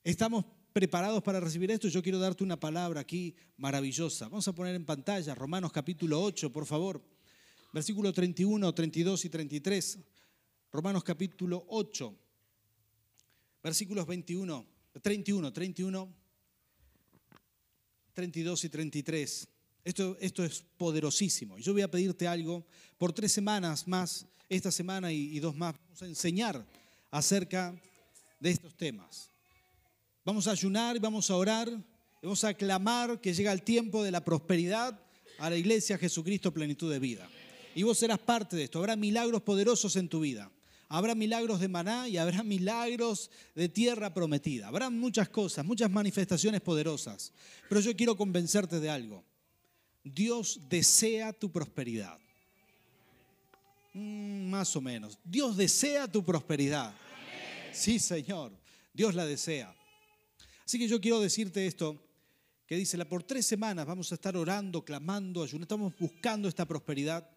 Estamos 0.03 0.45
preparados 0.71 1.23
para 1.23 1.39
recibir 1.39 1.71
esto, 1.71 1.87
yo 1.87 2.03
quiero 2.03 2.19
darte 2.19 2.43
una 2.43 2.59
palabra 2.59 2.99
aquí 2.99 3.33
maravillosa. 3.57 4.27
Vamos 4.27 4.47
a 4.47 4.53
poner 4.53 4.75
en 4.75 4.85
pantalla 4.85 5.33
Romanos 5.33 5.71
capítulo 5.71 6.21
8, 6.21 6.51
por 6.51 6.65
favor. 6.65 7.01
Versículo 7.73 8.13
31, 8.13 8.73
32 8.73 9.25
y 9.25 9.29
33. 9.29 9.99
Romanos 10.71 11.03
capítulo 11.03 11.65
8, 11.69 12.13
versículos 13.65 14.05
21, 14.05 14.63
31, 15.01 15.51
31, 15.51 16.13
32 18.13 18.63
y 18.63 18.69
33. 18.69 19.47
Esto, 19.83 20.15
esto 20.19 20.43
es 20.43 20.63
poderosísimo. 20.77 21.57
Yo 21.57 21.73
voy 21.73 21.81
a 21.81 21.89
pedirte 21.89 22.27
algo. 22.27 22.63
Por 22.99 23.11
tres 23.11 23.31
semanas 23.31 23.87
más, 23.87 24.27
esta 24.49 24.71
semana 24.71 25.11
y, 25.11 25.35
y 25.35 25.39
dos 25.39 25.55
más, 25.55 25.73
vamos 25.83 26.03
a 26.03 26.05
enseñar 26.05 26.63
acerca 27.09 27.73
de 28.39 28.51
estos 28.51 28.77
temas. 28.77 29.31
Vamos 30.23 30.45
a 30.45 30.51
ayunar, 30.51 30.99
vamos 30.99 31.31
a 31.31 31.35
orar, 31.35 31.67
vamos 32.21 32.43
a 32.43 32.53
clamar 32.53 33.19
que 33.19 33.33
llega 33.33 33.51
el 33.51 33.63
tiempo 33.63 34.03
de 34.03 34.11
la 34.11 34.23
prosperidad 34.23 34.99
a 35.39 35.49
la 35.49 35.55
iglesia 35.55 35.97
Jesucristo 35.97 36.53
plenitud 36.53 36.91
de 36.91 36.99
vida. 36.99 37.27
Y 37.73 37.81
vos 37.81 37.97
serás 37.97 38.19
parte 38.19 38.57
de 38.57 38.65
esto. 38.65 38.77
Habrá 38.77 38.95
milagros 38.95 39.41
poderosos 39.41 39.95
en 39.95 40.07
tu 40.07 40.19
vida. 40.19 40.51
Habrá 40.87 41.15
milagros 41.15 41.59
de 41.59 41.67
maná 41.67 42.07
y 42.07 42.17
habrá 42.17 42.43
milagros 42.43 43.31
de 43.55 43.69
tierra 43.69 44.13
prometida. 44.13 44.67
Habrá 44.67 44.89
muchas 44.89 45.29
cosas, 45.29 45.65
muchas 45.65 45.89
manifestaciones 45.89 46.61
poderosas. 46.61 47.33
Pero 47.67 47.81
yo 47.81 47.95
quiero 47.95 48.15
convencerte 48.15 48.79
de 48.79 48.89
algo. 48.89 49.23
Dios 50.03 50.59
desea 50.69 51.33
tu 51.33 51.51
prosperidad. 51.51 52.19
Mm, 53.93 54.49
más 54.49 54.75
o 54.75 54.81
menos. 54.81 55.17
Dios 55.23 55.57
desea 55.57 56.11
tu 56.11 56.23
prosperidad. 56.23 56.93
Sí, 57.71 57.97
Señor. 57.97 58.51
Dios 58.93 59.15
la 59.15 59.25
desea. 59.25 59.75
Así 60.65 60.79
que 60.79 60.87
yo 60.87 61.01
quiero 61.01 61.19
decirte 61.19 61.65
esto, 61.67 62.01
que 62.65 62.75
dice, 62.75 63.03
por 63.05 63.23
tres 63.23 63.45
semanas 63.45 63.85
vamos 63.85 64.11
a 64.11 64.15
estar 64.15 64.35
orando, 64.37 64.83
clamando, 64.83 65.43
ayunando, 65.43 65.65
estamos 65.65 65.93
buscando 65.99 66.47
esta 66.47 66.65
prosperidad, 66.65 67.29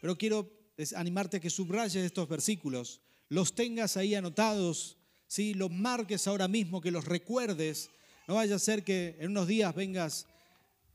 pero 0.00 0.16
quiero 0.16 0.57
animarte 0.94 1.38
a 1.38 1.40
que 1.40 1.50
subrayes 1.50 1.96
estos 1.96 2.28
versículos, 2.28 3.00
los 3.28 3.54
tengas 3.54 3.96
ahí 3.96 4.14
anotados, 4.14 4.96
¿sí? 5.26 5.54
los 5.54 5.70
marques 5.70 6.26
ahora 6.26 6.48
mismo, 6.48 6.80
que 6.80 6.90
los 6.90 7.04
recuerdes, 7.04 7.90
no 8.26 8.34
vaya 8.34 8.56
a 8.56 8.58
ser 8.58 8.84
que 8.84 9.16
en 9.18 9.30
unos 9.30 9.48
días 9.48 9.74
vengas, 9.74 10.26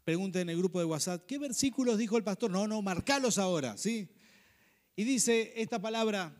pregunte 0.03 0.41
en 0.41 0.49
el 0.49 0.57
grupo 0.57 0.79
de 0.79 0.86
WhatsApp, 0.86 1.25
¿qué 1.25 1.38
versículos 1.38 1.97
dijo 1.97 2.17
el 2.17 2.23
pastor? 2.23 2.51
No, 2.51 2.67
no, 2.67 2.81
marcalos 2.81 3.38
ahora, 3.38 3.77
¿sí? 3.77 4.07
Y 4.95 5.03
dice 5.03 5.53
esta 5.55 5.81
palabra, 5.81 6.34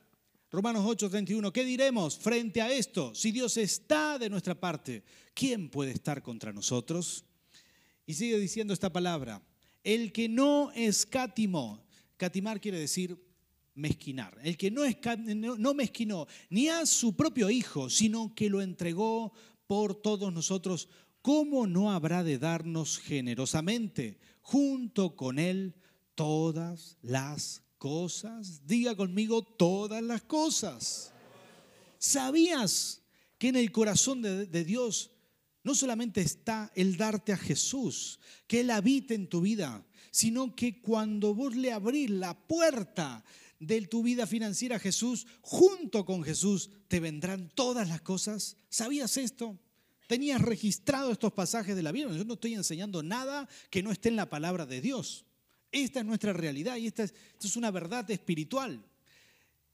Romanos 0.52 0.86
8:31, 0.86 1.52
¿qué 1.52 1.66
diremos 1.66 2.18
frente 2.18 2.62
a 2.62 2.72
esto? 2.72 3.16
Si 3.16 3.32
Dios 3.32 3.58
está 3.58 4.20
de 4.20 4.30
nuestra 4.30 4.54
parte, 4.54 5.04
¿quién 5.34 5.70
puede 5.70 5.92
estar 5.92 6.22
contra 6.22 6.54
nosotros? 6.54 7.26
Y 8.06 8.14
sigue 8.14 8.38
diciendo 8.38 8.74
esta 8.74 8.94
palabra, 8.94 9.42
el 9.84 10.12
que 10.12 10.30
no 10.30 10.72
escatimó, 10.74 11.84
catimar 12.18 12.62
quiere 12.62 12.80
decir 12.80 13.18
mezquinar, 13.76 14.38
el 14.44 14.58
que 14.58 14.72
no, 14.72 14.84
no 15.58 15.74
mezquinó 15.74 16.28
ni 16.50 16.70
a 16.70 16.86
su 16.86 17.16
propio 17.16 17.50
hijo, 17.50 17.90
sino 17.90 18.34
que 18.36 18.50
lo 18.50 18.62
entregó 18.62 19.34
por 19.68 19.96
todos 19.96 20.32
nosotros, 20.32 20.90
¿cómo 21.22 21.68
no 21.68 21.92
habrá 21.92 22.24
de 22.24 22.38
darnos 22.38 23.00
generosamente 23.00 24.20
junto 24.42 25.16
con 25.16 25.40
él 25.40 25.76
todas 26.16 26.98
las 27.02 27.64
cosas. 27.78 28.66
Diga 28.66 28.96
conmigo 28.96 29.42
todas 29.42 30.02
las 30.02 30.22
cosas. 30.22 31.12
¿Sabías 31.98 33.02
que 33.38 33.50
en 33.50 33.56
el 33.56 33.72
corazón 33.72 34.22
de, 34.22 34.64
Dios 34.64 35.12
no 35.64 35.76
solamente 35.76 36.22
está 36.22 36.72
el 36.76 36.98
darte 36.98 37.34
a 37.34 37.38
Jesús, 37.38 38.20
que 38.48 38.62
Él 38.62 38.70
habite 38.70 39.16
en 39.16 39.28
tu 39.28 39.42
vida, 39.42 39.86
sino 40.12 40.56
que 40.56 40.82
cuando 40.82 41.34
vos 41.34 41.56
le 41.56 41.72
abrís 41.72 42.10
la 42.10 42.38
puerta 42.38 43.24
de 43.68 43.82
tu 43.88 44.04
vida 44.04 44.28
financiera 44.28 44.78
a 44.78 44.80
Jesús, 44.80 45.28
junto 45.42 46.06
con 46.06 46.24
Jesús 46.24 46.70
te 46.88 47.00
vendrán 47.00 47.50
todas 47.54 47.88
las 47.90 48.02
cosas. 48.02 48.58
¿Sabías 48.70 49.18
esto? 49.18 49.60
¿Tenías 50.08 50.42
registrado 50.42 51.12
estos 51.12 51.34
pasajes 51.34 51.76
de 51.76 51.84
la 51.84 51.92
Biblia? 51.92 52.16
Yo 52.16 52.26
no 52.26 52.34
estoy 52.36 52.54
enseñando 52.54 53.02
nada 53.02 53.48
que 53.70 53.82
no 53.82 53.92
esté 53.92 54.10
en 54.10 54.16
la 54.16 54.30
palabra 54.30 54.66
de 54.66 54.82
Dios. 54.82 55.26
Esta 55.72 56.02
es 56.02 56.06
nuestra 56.06 56.34
realidad 56.34 56.78
y 56.78 56.88
esta 56.88 57.04
es, 57.04 57.56
una 57.56 57.72
verdad 57.72 58.10
espiritual. 58.12 58.86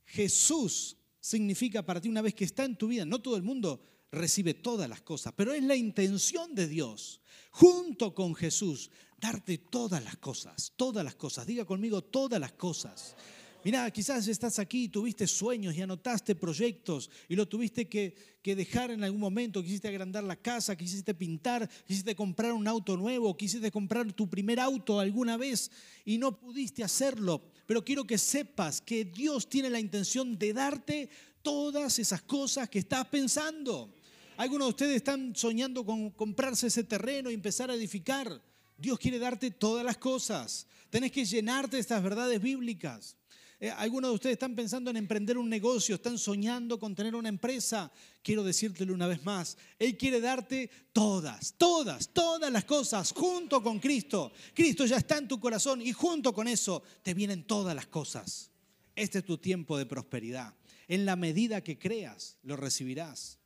Jesús 0.05 0.97
significa 1.19 1.85
para 1.85 1.99
ti 1.99 2.07
una 2.07 2.21
vez 2.21 2.33
que 2.33 2.45
está 2.45 2.63
en 2.63 2.77
tu 2.77 2.87
vida, 2.87 3.05
no 3.05 3.21
todo 3.21 3.35
el 3.35 3.43
mundo 3.43 3.81
recibe 4.11 4.53
todas 4.53 4.89
las 4.89 5.01
cosas, 5.01 5.33
pero 5.35 5.53
es 5.53 5.61
la 5.63 5.75
intención 5.75 6.55
de 6.55 6.67
Dios, 6.67 7.21
junto 7.51 8.15
con 8.15 8.33
Jesús, 8.33 8.89
darte 9.19 9.57
todas 9.57 10.03
las 10.03 10.17
cosas, 10.17 10.71
todas 10.75 11.03
las 11.03 11.15
cosas. 11.15 11.45
Diga 11.45 11.65
conmigo 11.65 12.01
todas 12.01 12.39
las 12.39 12.53
cosas. 12.53 13.15
Mira, 13.61 13.91
quizás 13.91 14.25
estás 14.29 14.57
aquí, 14.57 14.87
tuviste 14.87 15.27
sueños 15.27 15.75
y 15.75 15.81
anotaste 15.81 16.33
proyectos 16.33 17.09
y 17.27 17.35
lo 17.35 17.45
tuviste 17.45 17.89
que, 17.89 18.15
dejar 18.41 18.89
en 18.89 19.03
algún 19.03 19.19
momento, 19.19 19.61
quisiste 19.61 19.89
agrandar 19.89 20.23
la 20.23 20.37
casa, 20.37 20.77
quisiste 20.77 21.13
pintar, 21.13 21.69
quisiste 21.85 22.15
comprar 22.15 22.53
un 22.53 22.67
auto 22.67 22.95
nuevo, 22.95 23.35
quisiste 23.35 23.69
comprar 23.69 24.11
tu 24.13 24.29
primer 24.29 24.59
auto 24.59 24.99
alguna 24.99 25.35
vez 25.35 25.69
y 26.05 26.17
no 26.17 26.39
pudiste 26.39 26.83
hacerlo. 26.83 27.43
Pero 27.65 27.83
quiero 27.83 28.05
que 28.05 28.17
sepas 28.17 28.79
que 28.81 29.05
Dios 29.05 29.49
tiene 29.49 29.69
la 29.69 29.79
intención 29.79 30.39
de 30.39 30.53
darte 30.53 31.09
todas 31.41 31.99
esas 31.99 32.21
cosas 32.21 32.69
que 32.69 32.79
estás 32.79 33.05
pensando. 33.07 33.93
Algunos 34.37 34.67
de 34.67 34.69
ustedes 34.69 34.95
están 34.95 35.35
soñando 35.35 35.85
con 35.85 36.11
comprarse 36.11 36.67
ese 36.67 36.85
terreno 36.85 37.29
y 37.29 37.33
empezar 37.33 37.69
a 37.69 37.75
edificar. 37.75 38.41
Dios 38.77 38.97
quiere 38.97 39.19
darte 39.19 39.51
todas 39.51 39.85
las 39.85 39.97
cosas. 39.97 40.65
Tenés 40.89 41.11
que 41.11 41.25
llenarte 41.25 41.75
de 41.75 41.81
estas 41.81 42.01
verdades 42.01 42.41
bíblicas. 42.41 43.18
Eh, 43.61 43.69
algunos 43.71 44.11
de 44.11 44.15
ustedes 44.15 44.33
están 44.33 44.55
pensando 44.55 44.89
en 44.89 44.95
emprender 44.95 45.37
un 45.37 45.49
negocio, 45.49 45.95
están 45.95 46.17
soñando 46.17 46.79
con 46.79 46.95
tener 46.95 47.13
una 47.13 47.27
empresa. 47.27 47.91
Quiero 48.21 48.41
decírtelo 48.41 48.93
una 48.93 49.07
vez 49.07 49.23
más, 49.25 49.57
Él 49.77 49.97
quiere 49.97 50.21
darte 50.21 50.69
todas, 50.93 51.55
todas, 51.57 52.09
todas 52.13 52.51
las 52.53 52.63
cosas 52.63 53.11
junto 53.11 53.61
con 53.61 53.79
Cristo. 53.79 54.31
Cristo 54.53 54.85
ya 54.85 54.95
está 54.95 55.17
en 55.17 55.27
tu 55.27 55.41
corazón 55.41 55.81
y 55.81 55.91
junto 55.91 56.33
con 56.33 56.47
eso 56.47 56.83
te 57.03 57.13
vienen 57.13 57.43
todas 57.43 57.75
las 57.75 57.87
cosas. 57.87 58.49
Este 58.95 59.19
es 59.19 59.25
tu 59.25 59.37
tiempo 59.37 59.77
de 59.77 59.85
prosperidad. 59.85 60.53
En 60.87 61.05
la 61.05 61.17
medida 61.17 61.61
que 61.61 61.77
creas, 61.77 62.37
lo 62.43 62.55
recibirás. 62.55 63.39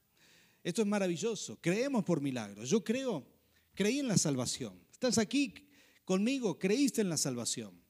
Esto 0.64 0.82
es 0.82 0.88
maravilloso. 0.88 1.57
Creemos 1.59 2.03
por 2.05 2.22
milagros. 2.22 2.70
Yo 2.70 2.84
creo, 2.84 3.26
creí 3.74 3.99
en 3.99 4.07
la 4.07 4.18
salvación. 4.18 4.80
Estás 4.91 5.18
aquí 5.18 5.53
conmigo, 6.05 6.59
creíste 6.59 7.01
en 7.01 7.09
la 7.09 7.18
salvación. 7.18 7.82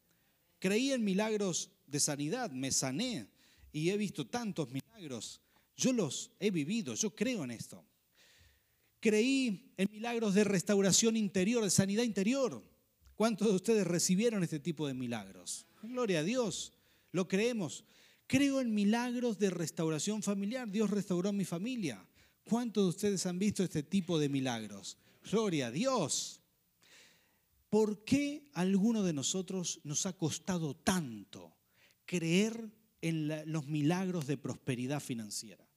Creí 0.60 0.94
en 0.94 1.04
milagros 1.04 1.73
de 1.94 2.00
sanidad, 2.00 2.52
me 2.52 2.72
sané 2.72 3.28
y 3.72 3.92
he 3.92 3.98
visto 3.98 4.26
tantos 4.26 4.70
milagros. 4.72 5.40
Yo 5.78 5.94
los 5.94 6.32
he 6.40 6.50
vivido, 6.50 6.96
yo 6.96 7.16
creo 7.16 7.44
en 7.44 7.52
esto. 7.52 7.86
Creí 9.00 9.74
en 9.78 9.90
milagros 9.92 10.34
de 10.34 10.44
restauración 10.44 11.16
interior, 11.16 11.64
de 11.64 11.70
sanidad 11.70 12.04
interior. 12.04 12.64
¿Cuántos 13.16 13.48
de 13.48 13.54
ustedes 13.54 13.86
recibieron 13.86 14.44
este 14.44 14.60
tipo 14.60 14.88
de 14.88 14.96
milagros? 14.96 15.68
Gloria 15.84 16.20
a 16.20 16.24
Dios, 16.24 16.74
lo 17.12 17.28
creemos. 17.28 17.84
Creo 18.26 18.60
en 18.60 18.74
milagros 18.74 19.38
de 19.38 19.52
restauración 19.52 20.24
familiar. 20.24 20.72
Dios 20.72 20.90
restauró 20.90 21.32
mi 21.32 21.46
familia. 21.46 22.04
¿Cuántos 22.44 22.86
de 22.86 22.90
ustedes 22.90 23.26
han 23.28 23.38
visto 23.38 23.64
este 23.64 23.84
tipo 23.84 24.18
de 24.18 24.30
milagros? 24.30 24.98
Gloria 25.30 25.68
a 25.68 25.72
Dios. 25.72 26.42
¿Por 27.70 28.04
qué 28.04 28.50
alguno 28.54 29.04
de 29.04 29.14
nosotros 29.14 29.80
nos 29.84 30.08
ha 30.08 30.14
costado 30.14 30.76
tanto 30.76 31.54
creer 32.06 32.72
en 33.02 33.52
los 33.52 33.68
milagros 33.68 34.28
de 34.28 34.38
prosperidad 34.38 35.02
financiera, 35.02 35.68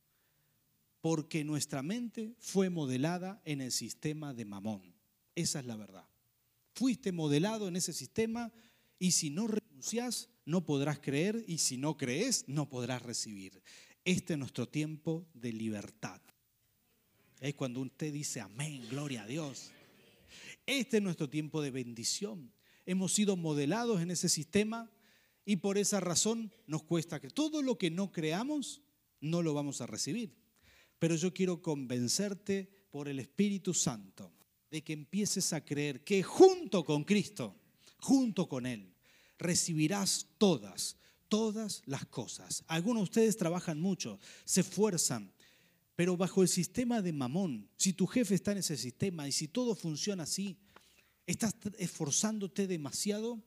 porque 1.00 1.44
nuestra 1.44 1.82
mente 1.82 2.34
fue 2.38 2.70
modelada 2.70 3.40
en 3.44 3.60
el 3.60 3.72
sistema 3.72 4.32
de 4.32 4.44
Mamón. 4.44 4.94
Esa 5.34 5.60
es 5.60 5.66
la 5.66 5.76
verdad. 5.76 6.08
Fuiste 6.74 7.10
modelado 7.12 7.68
en 7.68 7.76
ese 7.76 7.92
sistema 7.92 8.52
y 8.98 9.10
si 9.12 9.30
no 9.30 9.46
renuncias, 9.48 10.28
no 10.44 10.64
podrás 10.64 11.00
creer 11.00 11.44
y 11.46 11.58
si 11.58 11.76
no 11.76 11.96
crees, 11.96 12.44
no 12.46 12.68
podrás 12.68 13.02
recibir. 13.02 13.60
Este 14.04 14.34
es 14.34 14.38
nuestro 14.38 14.68
tiempo 14.68 15.26
de 15.34 15.52
libertad. 15.52 16.20
Es 17.40 17.54
cuando 17.54 17.80
usted 17.80 18.12
dice 18.12 18.40
amén, 18.40 18.86
gloria 18.88 19.24
a 19.24 19.26
Dios. 19.26 19.72
Este 20.64 20.98
es 20.98 21.02
nuestro 21.02 21.28
tiempo 21.28 21.60
de 21.60 21.70
bendición. 21.70 22.52
Hemos 22.86 23.12
sido 23.12 23.36
modelados 23.36 24.00
en 24.00 24.10
ese 24.10 24.28
sistema 24.28 24.90
y 25.46 25.56
por 25.56 25.78
esa 25.78 26.00
razón 26.00 26.52
nos 26.66 26.82
cuesta 26.82 27.20
que 27.20 27.30
todo 27.30 27.62
lo 27.62 27.78
que 27.78 27.90
no 27.90 28.10
creamos 28.10 28.82
no 29.20 29.42
lo 29.42 29.54
vamos 29.54 29.80
a 29.80 29.86
recibir. 29.86 30.34
Pero 30.98 31.14
yo 31.14 31.32
quiero 31.32 31.62
convencerte 31.62 32.68
por 32.90 33.08
el 33.08 33.20
Espíritu 33.20 33.72
Santo 33.72 34.32
de 34.70 34.82
que 34.82 34.92
empieces 34.92 35.52
a 35.52 35.64
creer 35.64 36.02
que 36.02 36.22
junto 36.24 36.84
con 36.84 37.04
Cristo, 37.04 37.54
junto 37.98 38.48
con 38.48 38.66
Él, 38.66 38.92
recibirás 39.38 40.26
todas, 40.36 40.96
todas 41.28 41.82
las 41.86 42.06
cosas. 42.06 42.64
Algunos 42.66 43.02
de 43.02 43.04
ustedes 43.04 43.36
trabajan 43.36 43.80
mucho, 43.80 44.18
se 44.44 44.62
esfuerzan, 44.62 45.32
pero 45.94 46.16
bajo 46.16 46.42
el 46.42 46.48
sistema 46.48 47.00
de 47.02 47.12
mamón, 47.12 47.70
si 47.76 47.92
tu 47.92 48.06
jefe 48.08 48.34
está 48.34 48.50
en 48.50 48.58
ese 48.58 48.76
sistema 48.76 49.28
y 49.28 49.32
si 49.32 49.46
todo 49.46 49.76
funciona 49.76 50.24
así, 50.24 50.56
estás 51.24 51.54
esforzándote 51.78 52.66
demasiado 52.66 53.42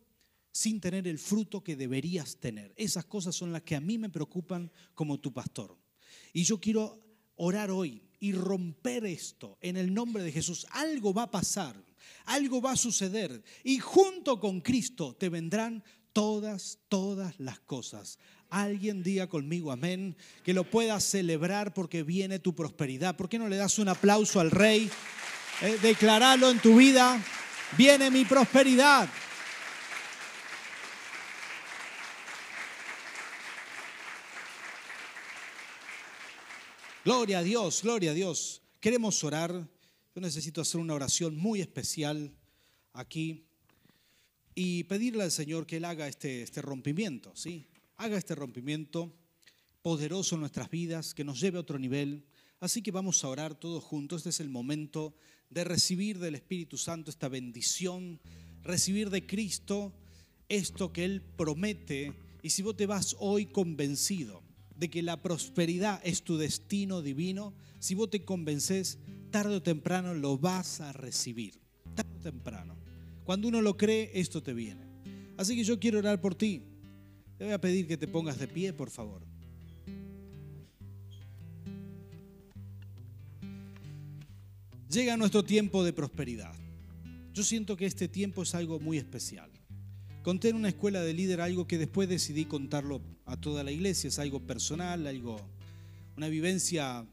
sin 0.51 0.79
tener 0.81 1.07
el 1.07 1.19
fruto 1.19 1.63
que 1.63 1.75
deberías 1.75 2.37
tener. 2.37 2.73
Esas 2.75 3.05
cosas 3.05 3.35
son 3.35 3.51
las 3.51 3.63
que 3.63 3.75
a 3.75 3.81
mí 3.81 3.97
me 3.97 4.09
preocupan 4.09 4.71
como 4.93 5.19
tu 5.19 5.31
pastor. 5.31 5.77
Y 6.33 6.43
yo 6.43 6.59
quiero 6.59 6.99
orar 7.35 7.71
hoy 7.71 8.01
y 8.19 8.33
romper 8.33 9.05
esto 9.05 9.57
en 9.61 9.77
el 9.77 9.93
nombre 9.93 10.23
de 10.23 10.31
Jesús. 10.31 10.67
Algo 10.71 11.13
va 11.13 11.23
a 11.23 11.31
pasar, 11.31 11.75
algo 12.25 12.61
va 12.61 12.71
a 12.71 12.77
suceder 12.77 13.43
y 13.63 13.79
junto 13.79 14.39
con 14.39 14.61
Cristo 14.61 15.15
te 15.15 15.29
vendrán 15.29 15.83
todas, 16.13 16.79
todas 16.89 17.39
las 17.39 17.59
cosas. 17.59 18.19
Alguien 18.49 19.03
diga 19.03 19.27
conmigo, 19.27 19.71
amén, 19.71 20.17
que 20.43 20.53
lo 20.53 20.63
puedas 20.63 21.03
celebrar 21.03 21.73
porque 21.73 22.03
viene 22.03 22.39
tu 22.39 22.55
prosperidad. 22.55 23.15
¿Por 23.15 23.29
qué 23.29 23.37
no 23.37 23.47
le 23.47 23.57
das 23.57 23.77
un 23.79 23.89
aplauso 23.89 24.39
al 24.39 24.51
rey? 24.51 24.89
Eh, 25.61 25.77
declaralo 25.81 26.49
en 26.49 26.59
tu 26.59 26.77
vida, 26.77 27.23
viene 27.77 28.09
mi 28.09 28.25
prosperidad. 28.25 29.07
Gloria 37.05 37.39
a 37.39 37.43
Dios, 37.43 37.81
gloria 37.81 38.11
a 38.11 38.13
Dios. 38.13 38.61
Queremos 38.81 39.23
orar. 39.23 39.53
Yo 40.13 40.21
necesito 40.21 40.59
hacer 40.59 40.81
una 40.81 40.93
oración 40.93 41.37
muy 41.37 41.61
especial 41.61 42.35
aquí 42.91 43.45
y 44.53 44.83
pedirle 44.83 45.23
al 45.23 45.31
Señor 45.31 45.65
que 45.65 45.77
Él 45.77 45.85
haga 45.85 46.09
este, 46.09 46.41
este 46.41 46.61
rompimiento, 46.61 47.33
¿sí? 47.37 47.67
Haga 47.95 48.17
este 48.17 48.35
rompimiento 48.35 49.15
poderoso 49.81 50.35
en 50.35 50.41
nuestras 50.41 50.69
vidas, 50.69 51.13
que 51.13 51.23
nos 51.23 51.39
lleve 51.39 51.57
a 51.57 51.61
otro 51.61 51.79
nivel. 51.79 52.25
Así 52.59 52.81
que 52.81 52.91
vamos 52.91 53.23
a 53.23 53.29
orar 53.29 53.55
todos 53.55 53.81
juntos. 53.81 54.19
Este 54.19 54.29
es 54.31 54.39
el 54.41 54.49
momento 54.49 55.15
de 55.49 55.63
recibir 55.63 56.19
del 56.19 56.35
Espíritu 56.35 56.77
Santo 56.77 57.09
esta 57.09 57.29
bendición, 57.29 58.19
recibir 58.61 59.09
de 59.09 59.25
Cristo 59.25 59.93
esto 60.49 60.91
que 60.91 61.05
Él 61.05 61.21
promete. 61.21 62.13
Y 62.43 62.49
si 62.49 62.61
vos 62.61 62.75
te 62.75 62.87
vas 62.87 63.15
hoy 63.19 63.45
convencido 63.45 64.48
de 64.79 64.89
que 64.89 65.03
la 65.03 65.21
prosperidad 65.21 65.99
es 66.05 66.23
tu 66.23 66.37
destino 66.37 67.01
divino, 67.01 67.53
si 67.79 67.95
vos 67.95 68.09
te 68.09 68.23
convences, 68.23 68.97
tarde 69.29 69.57
o 69.57 69.61
temprano 69.61 70.13
lo 70.13 70.37
vas 70.37 70.79
a 70.79 70.93
recibir. 70.93 71.59
Tarde 71.95 72.17
o 72.17 72.21
temprano. 72.21 72.77
Cuando 73.25 73.49
uno 73.49 73.61
lo 73.61 73.75
cree, 73.75 74.09
esto 74.13 74.41
te 74.41 74.53
viene. 74.53 74.81
Así 75.37 75.55
que 75.55 75.65
yo 75.65 75.79
quiero 75.79 75.99
orar 75.99 76.21
por 76.21 76.33
ti. 76.33 76.63
Te 77.37 77.43
voy 77.43 77.53
a 77.53 77.61
pedir 77.61 77.87
que 77.87 77.97
te 77.97 78.07
pongas 78.07 78.39
de 78.39 78.47
pie, 78.47 78.71
por 78.71 78.89
favor. 78.89 79.21
Llega 84.89 85.17
nuestro 85.17 85.43
tiempo 85.43 85.83
de 85.83 85.93
prosperidad. 85.93 86.55
Yo 87.33 87.43
siento 87.43 87.75
que 87.75 87.85
este 87.85 88.07
tiempo 88.07 88.43
es 88.43 88.55
algo 88.55 88.79
muy 88.79 88.97
especial. 88.97 89.51
Conté 90.23 90.49
en 90.49 90.55
una 90.55 90.69
escuela 90.69 91.01
de 91.01 91.13
líder 91.13 91.41
algo 91.41 91.67
que 91.67 91.77
después 91.77 92.09
decidí 92.09 92.45
contarlo 92.45 93.01
a 93.29 93.37
toda 93.37 93.63
la 93.63 93.71
iglesia. 93.71 94.07
Es 94.07 94.19
algo 94.19 94.39
personal, 94.39 95.05
algo, 95.07 95.39
una 96.17 96.27
vivencia 96.27 97.05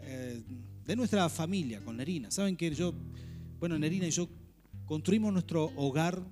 eh, 0.00 0.42
de 0.84 0.96
nuestra 0.96 1.28
familia 1.28 1.80
con 1.80 1.96
Nerina. 1.96 2.30
Saben 2.30 2.56
que 2.56 2.74
yo, 2.74 2.94
bueno, 3.58 3.78
Nerina 3.78 4.06
y 4.06 4.10
yo 4.10 4.28
construimos 4.84 5.32
nuestro 5.32 5.72
hogar 5.76 6.22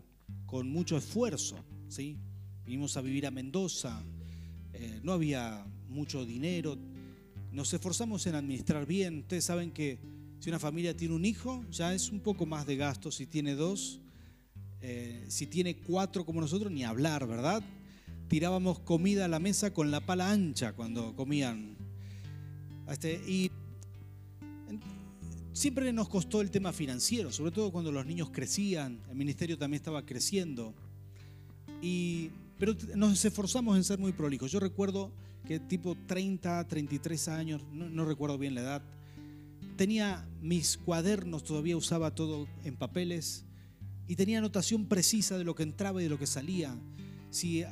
con 0.46 0.68
mucho 0.68 0.96
esfuerzo, 0.96 1.56
¿sí? 1.88 2.18
Vinimos 2.64 2.96
a 2.96 3.00
vivir 3.00 3.26
a 3.26 3.30
Mendoza, 3.30 4.02
eh, 4.74 5.00
no 5.02 5.12
había 5.12 5.64
mucho 5.88 6.24
dinero, 6.26 6.76
nos 7.52 7.72
esforzamos 7.72 8.26
en 8.26 8.34
administrar 8.34 8.86
bien. 8.86 9.20
Ustedes 9.20 9.44
saben 9.44 9.70
que 9.70 9.98
si 10.40 10.50
una 10.50 10.58
familia 10.58 10.96
tiene 10.96 11.14
un 11.14 11.24
hijo, 11.24 11.64
ya 11.70 11.94
es 11.94 12.10
un 12.10 12.20
poco 12.20 12.46
más 12.46 12.66
de 12.66 12.76
gasto. 12.76 13.10
Si 13.10 13.26
tiene 13.26 13.54
dos, 13.54 14.00
eh, 14.80 15.24
si 15.28 15.46
tiene 15.46 15.78
cuatro 15.78 16.24
como 16.24 16.40
nosotros, 16.40 16.70
ni 16.70 16.84
hablar, 16.84 17.26
¿verdad? 17.26 17.62
Tirábamos 18.30 18.78
comida 18.78 19.24
a 19.24 19.28
la 19.28 19.40
mesa 19.40 19.74
con 19.74 19.90
la 19.90 19.98
pala 19.98 20.30
ancha 20.30 20.72
cuando 20.72 21.16
comían. 21.16 21.76
Este, 22.88 23.14
y 23.26 23.50
siempre 25.52 25.92
nos 25.92 26.08
costó 26.08 26.40
el 26.40 26.52
tema 26.52 26.72
financiero, 26.72 27.32
sobre 27.32 27.50
todo 27.50 27.72
cuando 27.72 27.90
los 27.90 28.06
niños 28.06 28.30
crecían, 28.30 29.00
el 29.10 29.16
ministerio 29.16 29.58
también 29.58 29.80
estaba 29.80 30.06
creciendo. 30.06 30.72
Y, 31.82 32.30
pero 32.56 32.76
nos 32.94 33.24
esforzamos 33.24 33.76
en 33.76 33.82
ser 33.82 33.98
muy 33.98 34.12
prolijos. 34.12 34.52
Yo 34.52 34.60
recuerdo 34.60 35.10
que 35.44 35.58
tipo 35.58 35.96
30, 36.06 36.68
33 36.68 37.26
años, 37.26 37.62
no 37.72 38.04
recuerdo 38.04 38.38
bien 38.38 38.54
la 38.54 38.60
edad, 38.60 38.82
tenía 39.76 40.24
mis 40.40 40.76
cuadernos, 40.76 41.42
todavía 41.42 41.76
usaba 41.76 42.14
todo 42.14 42.46
en 42.62 42.76
papeles 42.76 43.44
y 44.06 44.14
tenía 44.14 44.38
anotación 44.38 44.86
precisa 44.86 45.36
de 45.36 45.42
lo 45.42 45.56
que 45.56 45.64
entraba 45.64 46.00
y 46.00 46.04
de 46.04 46.10
lo 46.10 46.18
que 46.18 46.28
salía. 46.28 46.76
Si 47.30 47.64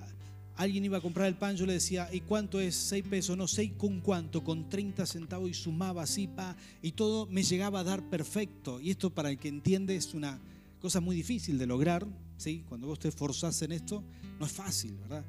alguien 0.58 0.84
iba 0.84 0.98
a 0.98 1.00
comprar 1.00 1.28
el 1.28 1.36
pan, 1.36 1.56
yo 1.56 1.64
le 1.66 1.74
decía, 1.74 2.08
¿y 2.12 2.20
cuánto 2.20 2.58
es? 2.60 2.74
¿Seis 2.74 3.04
pesos? 3.08 3.36
No, 3.36 3.46
¿seis 3.46 3.72
con 3.78 4.00
cuánto? 4.00 4.42
Con 4.42 4.68
30 4.68 5.06
centavos 5.06 5.48
y 5.48 5.54
sumaba 5.54 6.02
así, 6.02 6.26
pa, 6.26 6.56
y 6.82 6.92
todo 6.92 7.26
me 7.26 7.44
llegaba 7.44 7.80
a 7.80 7.84
dar 7.84 8.02
perfecto. 8.10 8.80
Y 8.80 8.90
esto 8.90 9.10
para 9.10 9.30
el 9.30 9.38
que 9.38 9.48
entiende 9.48 9.94
es 9.94 10.14
una 10.14 10.40
cosa 10.80 11.00
muy 11.00 11.14
difícil 11.14 11.58
de 11.58 11.66
lograr, 11.66 12.06
¿sí? 12.36 12.64
Cuando 12.68 12.88
vos 12.88 12.98
te 12.98 13.06
esforzás 13.06 13.62
en 13.62 13.70
esto, 13.70 14.02
no 14.40 14.46
es 14.46 14.52
fácil, 14.52 14.96
¿verdad? 14.96 15.24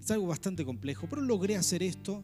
Es 0.00 0.08
algo 0.12 0.28
bastante 0.28 0.64
complejo, 0.64 1.08
pero 1.10 1.22
logré 1.22 1.56
hacer 1.56 1.82
esto 1.82 2.22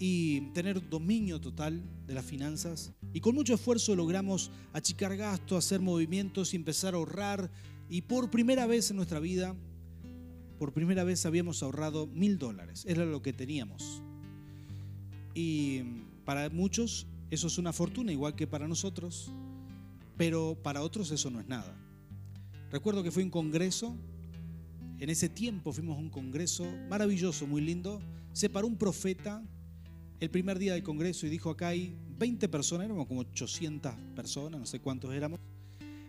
y 0.00 0.40
tener 0.52 0.88
dominio 0.90 1.40
total 1.40 1.80
de 2.08 2.14
las 2.14 2.24
finanzas. 2.24 2.90
Y 3.12 3.20
con 3.20 3.36
mucho 3.36 3.54
esfuerzo 3.54 3.94
logramos 3.94 4.50
achicar 4.72 5.16
gastos, 5.16 5.64
hacer 5.64 5.80
movimientos 5.80 6.52
y 6.52 6.56
empezar 6.56 6.94
a 6.94 6.96
ahorrar. 6.96 7.48
Y 7.88 8.02
por 8.02 8.28
primera 8.28 8.66
vez 8.66 8.90
en 8.90 8.96
nuestra 8.96 9.20
vida, 9.20 9.54
por 10.60 10.74
primera 10.74 11.04
vez 11.04 11.24
habíamos 11.24 11.62
ahorrado 11.62 12.06
mil 12.06 12.38
dólares. 12.38 12.84
Era 12.86 13.06
lo 13.06 13.22
que 13.22 13.32
teníamos. 13.32 14.02
Y 15.34 15.80
para 16.26 16.50
muchos 16.50 17.06
eso 17.30 17.46
es 17.46 17.56
una 17.56 17.72
fortuna, 17.72 18.12
igual 18.12 18.34
que 18.34 18.46
para 18.46 18.68
nosotros. 18.68 19.32
Pero 20.18 20.58
para 20.62 20.82
otros 20.82 21.10
eso 21.12 21.30
no 21.30 21.40
es 21.40 21.48
nada. 21.48 21.74
Recuerdo 22.70 23.02
que 23.02 23.10
fue 23.10 23.24
un 23.24 23.30
congreso. 23.30 23.96
En 24.98 25.08
ese 25.08 25.30
tiempo 25.30 25.72
fuimos 25.72 25.96
a 25.96 25.98
un 25.98 26.10
congreso 26.10 26.66
maravilloso, 26.90 27.46
muy 27.46 27.62
lindo. 27.62 27.98
Se 28.34 28.50
paró 28.50 28.66
un 28.66 28.76
profeta 28.76 29.42
el 30.20 30.28
primer 30.28 30.58
día 30.58 30.74
del 30.74 30.82
Congreso 30.82 31.26
y 31.26 31.30
dijo, 31.30 31.48
acá 31.48 31.68
hay 31.68 31.96
20 32.18 32.50
personas, 32.50 32.84
éramos 32.84 33.06
como 33.06 33.20
800 33.20 33.94
personas, 34.14 34.60
no 34.60 34.66
sé 34.66 34.78
cuántos 34.78 35.14
éramos, 35.14 35.40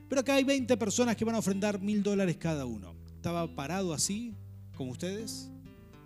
pero 0.09 0.19
acá 0.19 0.35
hay 0.35 0.43
20 0.43 0.75
personas 0.75 1.15
que 1.15 1.23
van 1.23 1.35
a 1.35 1.39
ofrendar 1.39 1.79
mil 1.79 2.03
dólares 2.03 2.35
cada 2.35 2.65
uno. 2.65 3.00
Estaba 3.21 3.55
parado 3.55 3.93
así, 3.93 4.33
como 4.75 4.93
ustedes, 4.93 5.51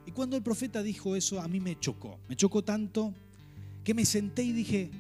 y 0.06 0.12
cuando 0.12 0.36
el 0.36 0.44
profeta 0.44 0.84
dijo 0.84 1.16
eso, 1.16 1.40
a 1.40 1.48
mí 1.48 1.62
me 1.62 1.80
chocó, 1.80 2.20
me 2.28 2.36
chocó 2.36 2.62
tanto 2.62 3.14
que 3.86 3.94
me 3.94 4.04
senté 4.04 4.44
y 4.44 4.52
dije, 4.52 4.92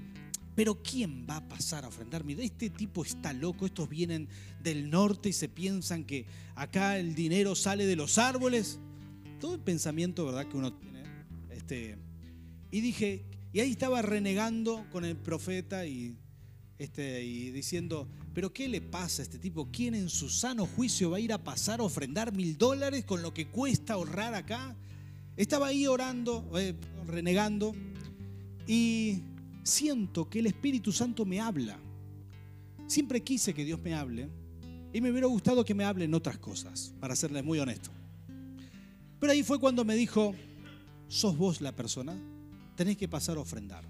pero 0.55 0.81
¿quién 0.81 1.27
va 1.29 1.35
a 1.35 1.47
pasar 1.49 1.83
a 1.83 1.89
ofrendar 1.89 2.23
mil? 2.23 2.39
Este 2.39 2.69
tipo 2.69 3.03
está 3.03 3.33
loco, 3.33 3.65
estos 3.65 3.89
vienen 3.89 4.29
del 4.63 4.89
norte 4.89 5.27
y 5.27 5.33
se 5.33 5.49
piensan 5.49 6.05
que 6.05 6.25
acá 6.55 6.97
el 6.97 7.15
dinero 7.15 7.53
sale 7.53 7.85
de 7.85 7.97
los 7.97 8.17
árboles. 8.17 8.79
Todo 9.41 9.55
el 9.55 9.59
pensamiento, 9.59 10.25
¿verdad?, 10.25 10.47
que 10.47 10.55
uno 10.55 10.71
tiene. 10.71 11.03
Este, 11.49 11.97
y 12.71 12.79
dije, 12.79 13.25
y 13.51 13.59
ahí 13.59 13.71
estaba 13.71 14.01
renegando 14.01 14.85
con 14.89 15.03
el 15.03 15.17
profeta 15.17 15.85
y, 15.85 16.15
este, 16.77 17.23
y 17.23 17.51
diciendo, 17.51 18.07
pero 18.33 18.51
¿qué 18.51 18.67
le 18.67 18.81
pasa 18.81 19.21
a 19.21 19.23
este 19.23 19.39
tipo? 19.39 19.69
¿Quién 19.71 19.95
en 19.95 20.09
su 20.09 20.29
sano 20.29 20.65
juicio 20.65 21.09
va 21.09 21.17
a 21.17 21.19
ir 21.19 21.33
a 21.33 21.43
pasar 21.43 21.79
a 21.79 21.83
ofrendar 21.83 22.33
mil 22.33 22.57
dólares 22.57 23.05
con 23.05 23.21
lo 23.21 23.33
que 23.33 23.47
cuesta 23.47 23.93
ahorrar 23.93 24.33
acá? 24.33 24.75
Estaba 25.37 25.67
ahí 25.67 25.87
orando, 25.87 26.49
eh, 26.57 26.75
renegando, 27.05 27.73
y 28.67 29.21
siento 29.63 30.29
que 30.29 30.39
el 30.39 30.47
Espíritu 30.47 30.91
Santo 30.91 31.25
me 31.25 31.41
habla. 31.41 31.77
Siempre 32.87 33.21
quise 33.21 33.53
que 33.53 33.65
Dios 33.65 33.79
me 33.81 33.93
hable, 33.93 34.29
y 34.93 35.01
me 35.01 35.11
hubiera 35.11 35.27
gustado 35.27 35.65
que 35.65 35.73
me 35.73 35.83
hable 35.83 36.05
en 36.05 36.13
otras 36.13 36.37
cosas, 36.37 36.93
para 36.99 37.15
serle 37.15 37.43
muy 37.43 37.59
honesto. 37.59 37.91
Pero 39.19 39.33
ahí 39.33 39.43
fue 39.43 39.59
cuando 39.59 39.83
me 39.83 39.95
dijo, 39.95 40.33
¿sos 41.07 41.37
vos 41.37 41.59
la 41.59 41.75
persona? 41.75 42.15
tenés 42.75 42.97
que 42.97 43.07
pasar 43.07 43.37
a 43.37 43.39
ofrendar. 43.39 43.83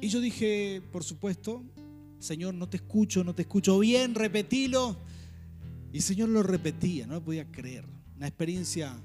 Y 0.00 0.08
yo 0.08 0.20
dije, 0.20 0.80
por 0.92 1.02
supuesto, 1.02 1.64
Señor, 2.20 2.54
no 2.54 2.68
te 2.68 2.76
escucho, 2.76 3.24
no 3.24 3.34
te 3.34 3.42
escucho 3.42 3.78
bien, 3.80 4.14
repetilo. 4.14 4.96
Y 5.92 5.96
el 5.96 6.02
Señor 6.02 6.28
lo 6.28 6.42
repetía, 6.42 7.06
no 7.06 7.14
lo 7.14 7.24
podía 7.24 7.50
creer. 7.50 7.84
Una 8.16 8.28
experiencia 8.28 8.96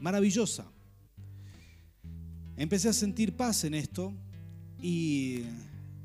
maravillosa. 0.00 0.70
Empecé 2.56 2.88
a 2.88 2.92
sentir 2.92 3.34
paz 3.36 3.64
en 3.64 3.74
esto 3.74 4.12
y, 4.80 5.42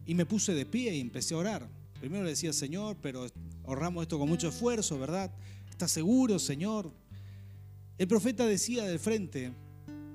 y 0.08 0.16
me 0.16 0.26
puse 0.26 0.54
de 0.54 0.66
pie 0.66 0.96
y 0.96 1.00
empecé 1.00 1.36
a 1.36 1.38
orar. 1.38 1.70
Primero 2.00 2.24
le 2.24 2.32
decía, 2.32 2.54
Señor, 2.54 2.98
pero 3.00 3.28
ahorramos 3.66 4.02
esto 4.02 4.18
con 4.18 4.28
mucho 4.28 4.50
esfuerzo, 4.50 4.98
¿verdad? 4.98 5.32
¿Estás 5.70 5.92
seguro, 5.92 6.40
Señor? 6.40 6.92
El 8.00 8.08
profeta 8.08 8.48
decía 8.48 8.86
del 8.86 8.98
frente, 8.98 9.54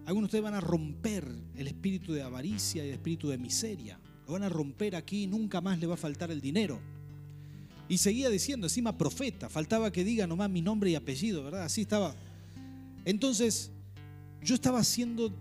algunos 0.07 0.31
de 0.31 0.39
ustedes 0.39 0.45
van 0.45 0.55
a 0.55 0.61
romper 0.61 1.29
el 1.57 1.67
espíritu 1.67 2.13
de 2.13 2.23
avaricia 2.23 2.85
y 2.85 2.89
el 2.89 2.95
espíritu 2.95 3.29
de 3.29 3.39
miseria. 3.39 3.99
Lo 4.27 4.35
van 4.35 4.45
a 4.45 4.49
romper 4.49 4.95
aquí 4.95 5.25
y 5.25 5.27
nunca 5.27 5.61
más 5.61 5.81
le 5.81 5.87
va 5.89 5.95
a 5.95 5.99
faltar 5.99 6.31
el 6.31 6.41
dinero. 6.41 6.81
Y 7.89 7.99
seguía 7.99 8.31
diciendo, 8.31 8.67
encima 8.67 8.97
profeta, 8.97 9.49
faltaba 9.49 9.91
que 9.91 10.05
diga 10.05 10.29
nomás 10.29 10.49
mi 10.49 10.63
nombre 10.63 10.91
y 10.91 10.95
apellido, 10.95 11.43
¿verdad? 11.43 11.65
Así 11.65 11.83
estaba. 11.83 12.15
Entonces, 13.05 13.73
yo 14.43 14.55
estaba 14.55 14.83
siendo 14.85 15.33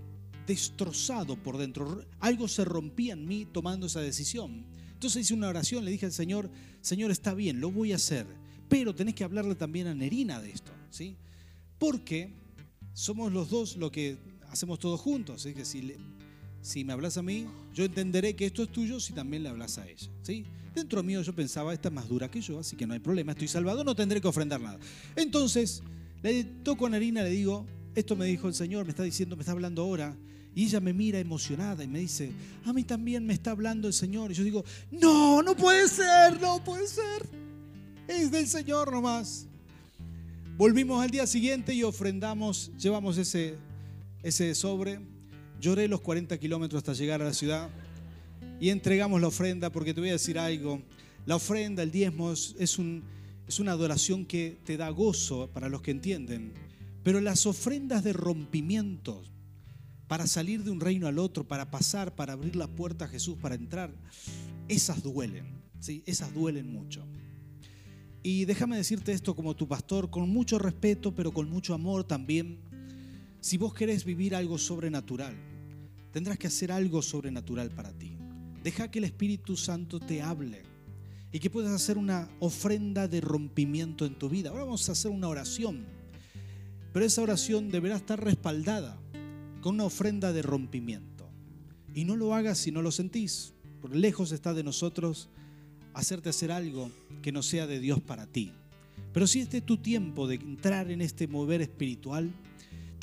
destrozado 0.48 1.36
por 1.36 1.58
dentro. 1.58 2.04
Algo 2.20 2.48
se 2.48 2.66
rompía 2.66 3.14
en 3.14 3.28
mí 3.28 3.46
tomando 3.46 3.86
esa 3.86 4.02
decisión. 4.02 4.66
Entonces 4.94 5.22
hice 5.22 5.34
una 5.36 5.50
oración, 5.50 5.86
le 5.86 5.92
dije 5.92 6.08
al 6.08 6.12
Señor, 6.12 6.50
Señor, 6.82 7.12
está 7.12 7.36
bien, 7.36 7.60
lo 7.60 7.70
voy 7.70 7.92
a 7.92 7.98
hacer, 7.98 8.26
pero 8.68 8.96
tenés 8.96 9.14
que 9.14 9.24
hablarle 9.24 9.54
también 9.54 9.86
a 9.88 9.94
Nerina 9.94 10.42
de 10.42 10.52
esto, 10.52 10.72
¿sí? 10.90 11.18
Porque 11.78 12.34
somos 12.94 13.32
los 13.32 13.50
dos 13.50 13.76
lo 13.76 13.92
que 13.92 14.18
hacemos 14.56 14.80
todos 14.80 15.00
juntos. 15.00 15.42
Así 15.42 15.54
que 15.54 15.64
si, 15.64 15.94
si 16.62 16.84
me 16.84 16.94
hablas 16.94 17.18
a 17.18 17.22
mí, 17.22 17.46
yo 17.74 17.86
entenderé 17.86 18.36
que 18.36 18.46
esto 18.46 18.64
es 18.64 18.72
tuyo 18.72 19.00
si 19.00 19.14
también 19.14 19.44
le 19.44 19.50
hablas 19.50 19.78
a 19.78 19.88
ella. 19.88 20.10
¿sí? 20.24 20.46
Dentro 20.74 21.04
mío 21.04 21.22
yo 21.22 21.34
pensaba, 21.36 21.74
esta 21.74 21.90
es 21.90 21.94
más 21.94 22.08
dura 22.08 22.30
que 22.30 22.42
yo, 22.42 22.60
así 22.60 22.76
que 22.76 22.88
no 22.88 22.94
hay 22.94 23.00
problema, 23.00 23.34
estoy 23.34 23.48
salvado, 23.48 23.84
no 23.84 23.96
tendré 23.96 24.20
que 24.20 24.28
ofrendar 24.28 24.60
nada. 24.60 24.80
Entonces, 25.16 25.84
le 26.24 26.44
toco 26.44 26.86
a 26.86 26.90
Narina, 26.90 27.24
le 27.24 27.30
digo, 27.30 27.66
esto 27.96 28.16
me 28.16 28.26
dijo 28.26 28.48
el 28.48 28.54
Señor, 28.54 28.86
me 28.86 28.92
está 28.92 29.04
diciendo, 29.04 29.36
me 29.36 29.42
está 29.42 29.52
hablando 29.52 29.84
ahora. 29.84 30.18
Y 30.54 30.66
ella 30.66 30.80
me 30.80 30.94
mira 30.94 31.20
emocionada 31.20 31.84
y 31.84 31.88
me 31.88 32.00
dice, 32.00 32.32
a 32.64 32.72
mí 32.72 32.84
también 32.84 33.26
me 33.26 33.34
está 33.34 33.52
hablando 33.52 33.90
el 33.90 33.94
Señor. 33.94 34.32
Y 34.32 34.36
yo 34.36 34.44
digo, 34.44 34.64
no, 34.90 35.44
no 35.44 35.56
puede 35.56 35.88
ser, 35.90 36.40
no 36.40 36.64
puede 36.64 36.88
ser. 36.88 37.28
Es 38.08 38.32
del 38.32 38.48
Señor 38.48 38.92
nomás. 38.92 39.48
Volvimos 40.58 41.04
al 41.04 41.12
día 41.12 41.28
siguiente 41.28 41.74
y 41.74 41.84
ofrendamos, 41.84 42.72
llevamos 42.78 43.18
ese 43.18 43.56
ese 44.26 44.56
sobre 44.56 45.00
Lloré 45.62 45.88
los 45.88 46.02
40 46.02 46.38
kilómetros 46.40 46.80
hasta 46.80 46.94
llegar 46.94 47.22
a 47.22 47.26
la 47.26 47.34
ciudad 47.34 47.70
y 48.60 48.70
entregamos 48.70 49.22
la 49.22 49.28
ofrenda 49.28 49.72
porque 49.72 49.94
te 49.94 50.02
voy 50.02 50.10
a 50.10 50.14
decir 50.14 50.40
algo. 50.40 50.82
La 51.26 51.36
ofrenda, 51.36 51.84
el 51.84 51.92
diezmo, 51.92 52.32
es, 52.32 52.78
un, 52.80 53.04
es 53.48 53.60
una 53.60 53.72
adoración 53.72 54.26
que 54.26 54.58
te 54.66 54.78
da 54.78 54.90
gozo 54.90 55.50
para 55.54 55.70
los 55.70 55.82
que 55.82 55.92
entienden. 55.92 56.54
Pero 57.04 57.22
las 57.22 57.46
ofrendas 57.46 58.04
de 58.04 58.14
rompimiento, 58.14 59.24
para 60.08 60.28
salir 60.28 60.64
de 60.64 60.72
un 60.72 60.80
reino 60.80 61.08
al 61.08 61.20
otro, 61.20 61.48
para 61.48 61.70
pasar, 61.70 62.16
para 62.16 62.34
abrir 62.34 62.56
la 62.56 62.68
puerta 62.68 63.06
a 63.06 63.08
Jesús, 63.08 63.38
para 63.40 63.56
entrar, 63.56 63.92
esas 64.68 65.04
duelen, 65.04 65.46
¿sí? 65.80 66.04
esas 66.06 66.34
duelen 66.34 66.72
mucho. 66.72 67.06
Y 68.24 68.46
déjame 68.46 68.76
decirte 68.76 69.12
esto 69.12 69.36
como 69.36 69.56
tu 69.56 69.68
pastor, 69.68 70.10
con 70.10 70.28
mucho 70.28 70.58
respeto, 70.58 71.14
pero 71.14 71.32
con 71.32 71.48
mucho 71.48 71.76
amor 71.76 72.04
también. 72.04 72.58
Si 73.46 73.58
vos 73.58 73.76
querés 73.76 74.06
vivir 74.06 74.34
algo 74.34 74.58
sobrenatural, 74.58 75.36
tendrás 76.12 76.40
que 76.40 76.48
hacer 76.48 76.72
algo 76.72 77.04
sobrenatural 77.04 77.70
para 77.70 77.94
ti. 77.94 78.18
Deja 78.64 78.90
que 78.90 78.98
el 78.98 79.06
Espíritu 79.06 79.56
Santo 79.56 80.00
te 80.00 80.24
hable 80.24 80.64
y 81.32 81.38
que 81.38 81.52
puedas 81.52 81.72
hacer 81.72 82.00
una 82.00 82.28
ofrenda 82.40 83.08
de 83.08 83.22
rompimiento 83.22 84.08
en 84.08 84.16
tu 84.16 84.30
vida. 84.30 84.50
Ahora 84.50 84.64
vamos 84.64 84.90
a 84.90 84.94
hacer 84.94 85.12
una 85.12 85.28
oración, 85.28 85.86
pero 86.92 87.06
esa 87.06 87.22
oración 87.22 87.70
deberá 87.70 87.98
estar 87.98 88.20
respaldada 88.20 89.00
con 89.62 89.76
una 89.76 89.84
ofrenda 89.84 90.34
de 90.34 90.42
rompimiento. 90.42 91.30
Y 91.94 92.04
no 92.04 92.16
lo 92.16 92.34
hagas 92.34 92.58
si 92.58 92.72
no 92.72 92.82
lo 92.82 92.92
sentís, 92.92 93.54
por 93.80 93.96
lejos 93.96 94.32
está 94.32 94.56
de 94.56 94.64
nosotros 94.64 95.30
hacerte 95.94 96.30
hacer 96.30 96.52
algo 96.52 96.90
que 97.22 97.32
no 97.32 97.44
sea 97.44 97.68
de 97.68 97.80
Dios 97.80 98.02
para 98.02 98.26
ti. 98.26 98.54
Pero 99.14 99.28
si 99.28 99.42
este 99.42 99.58
es 99.58 99.66
tu 99.68 99.78
tiempo 99.78 100.26
de 100.26 100.34
entrar 100.34 100.90
en 100.90 101.02
este 101.02 101.28
mover 101.28 101.62
espiritual, 101.62 102.34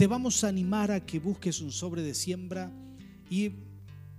te 0.03 0.09
vamos 0.09 0.43
a 0.43 0.49
animar 0.49 0.91
a 0.91 1.07
que 1.07 1.21
busques 1.21 1.61
un 1.61 1.71
sobre 1.71 2.03
de 2.03 2.13
siembra 2.13 2.73
y 3.31 3.53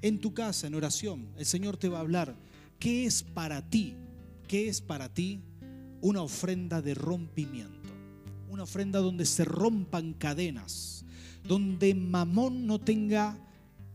en 0.02 0.22
tu 0.22 0.34
casa, 0.34 0.66
en 0.66 0.76
oración, 0.76 1.28
el 1.38 1.46
Señor 1.46 1.76
te 1.76 1.90
va 1.90 1.98
a 1.98 2.00
hablar. 2.00 2.38
¿Qué 2.80 3.06
es 3.06 3.22
para 3.22 3.70
ti? 3.70 3.94
¿Qué 4.48 4.70
es 4.70 4.80
para 4.80 5.14
ti 5.14 5.42
una 6.00 6.22
ofrenda 6.22 6.82
de 6.82 6.94
rompimiento? 6.94 7.90
Una 8.50 8.64
ofrenda 8.64 9.00
donde 9.00 9.26
se 9.26 9.44
rompan 9.44 10.14
cadenas, 10.14 11.04
donde 11.46 11.94
Mamón 11.94 12.66
no 12.66 12.80
tenga 12.80 13.38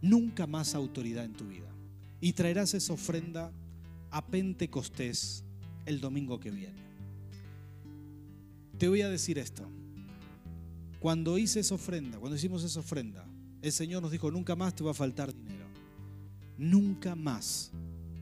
nunca 0.02 0.46
más 0.46 0.74
autoridad 0.74 1.24
en 1.24 1.32
tu 1.32 1.46
vida. 1.46 1.74
Y 2.20 2.34
traerás 2.34 2.74
esa 2.74 2.92
ofrenda 2.92 3.50
a 4.10 4.26
Pentecostés 4.26 5.42
el 5.86 6.02
domingo 6.02 6.38
que 6.38 6.50
viene. 6.50 6.82
Te 8.76 8.88
voy 8.88 9.00
a 9.00 9.08
decir 9.08 9.38
esto. 9.38 9.77
Cuando 11.00 11.38
hice 11.38 11.60
esa 11.60 11.76
ofrenda, 11.76 12.18
cuando 12.18 12.36
hicimos 12.36 12.64
esa 12.64 12.80
ofrenda, 12.80 13.24
el 13.62 13.72
Señor 13.72 14.02
nos 14.02 14.10
dijo, 14.10 14.30
nunca 14.30 14.56
más 14.56 14.74
te 14.74 14.82
va 14.82 14.90
a 14.90 14.94
faltar 14.94 15.32
dinero. 15.32 15.66
Nunca 16.56 17.14
más 17.14 17.70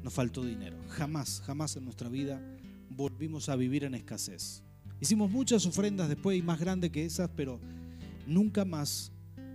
nos 0.02 0.12
faltó 0.12 0.44
dinero. 0.44 0.76
Jamás, 0.90 1.42
jamás 1.46 1.74
en 1.76 1.84
nuestra 1.84 2.10
vida 2.10 2.40
volvimos 2.90 3.48
a 3.48 3.56
vivir 3.56 3.84
en 3.84 3.94
escasez. 3.94 4.62
Hicimos 5.00 5.30
muchas 5.30 5.64
ofrendas 5.64 6.08
después 6.08 6.38
y 6.38 6.42
más 6.42 6.60
grandes 6.60 6.90
que 6.90 7.04
esas, 7.04 7.30
pero 7.34 7.58
nunca 8.26 8.64
más. 8.64 9.10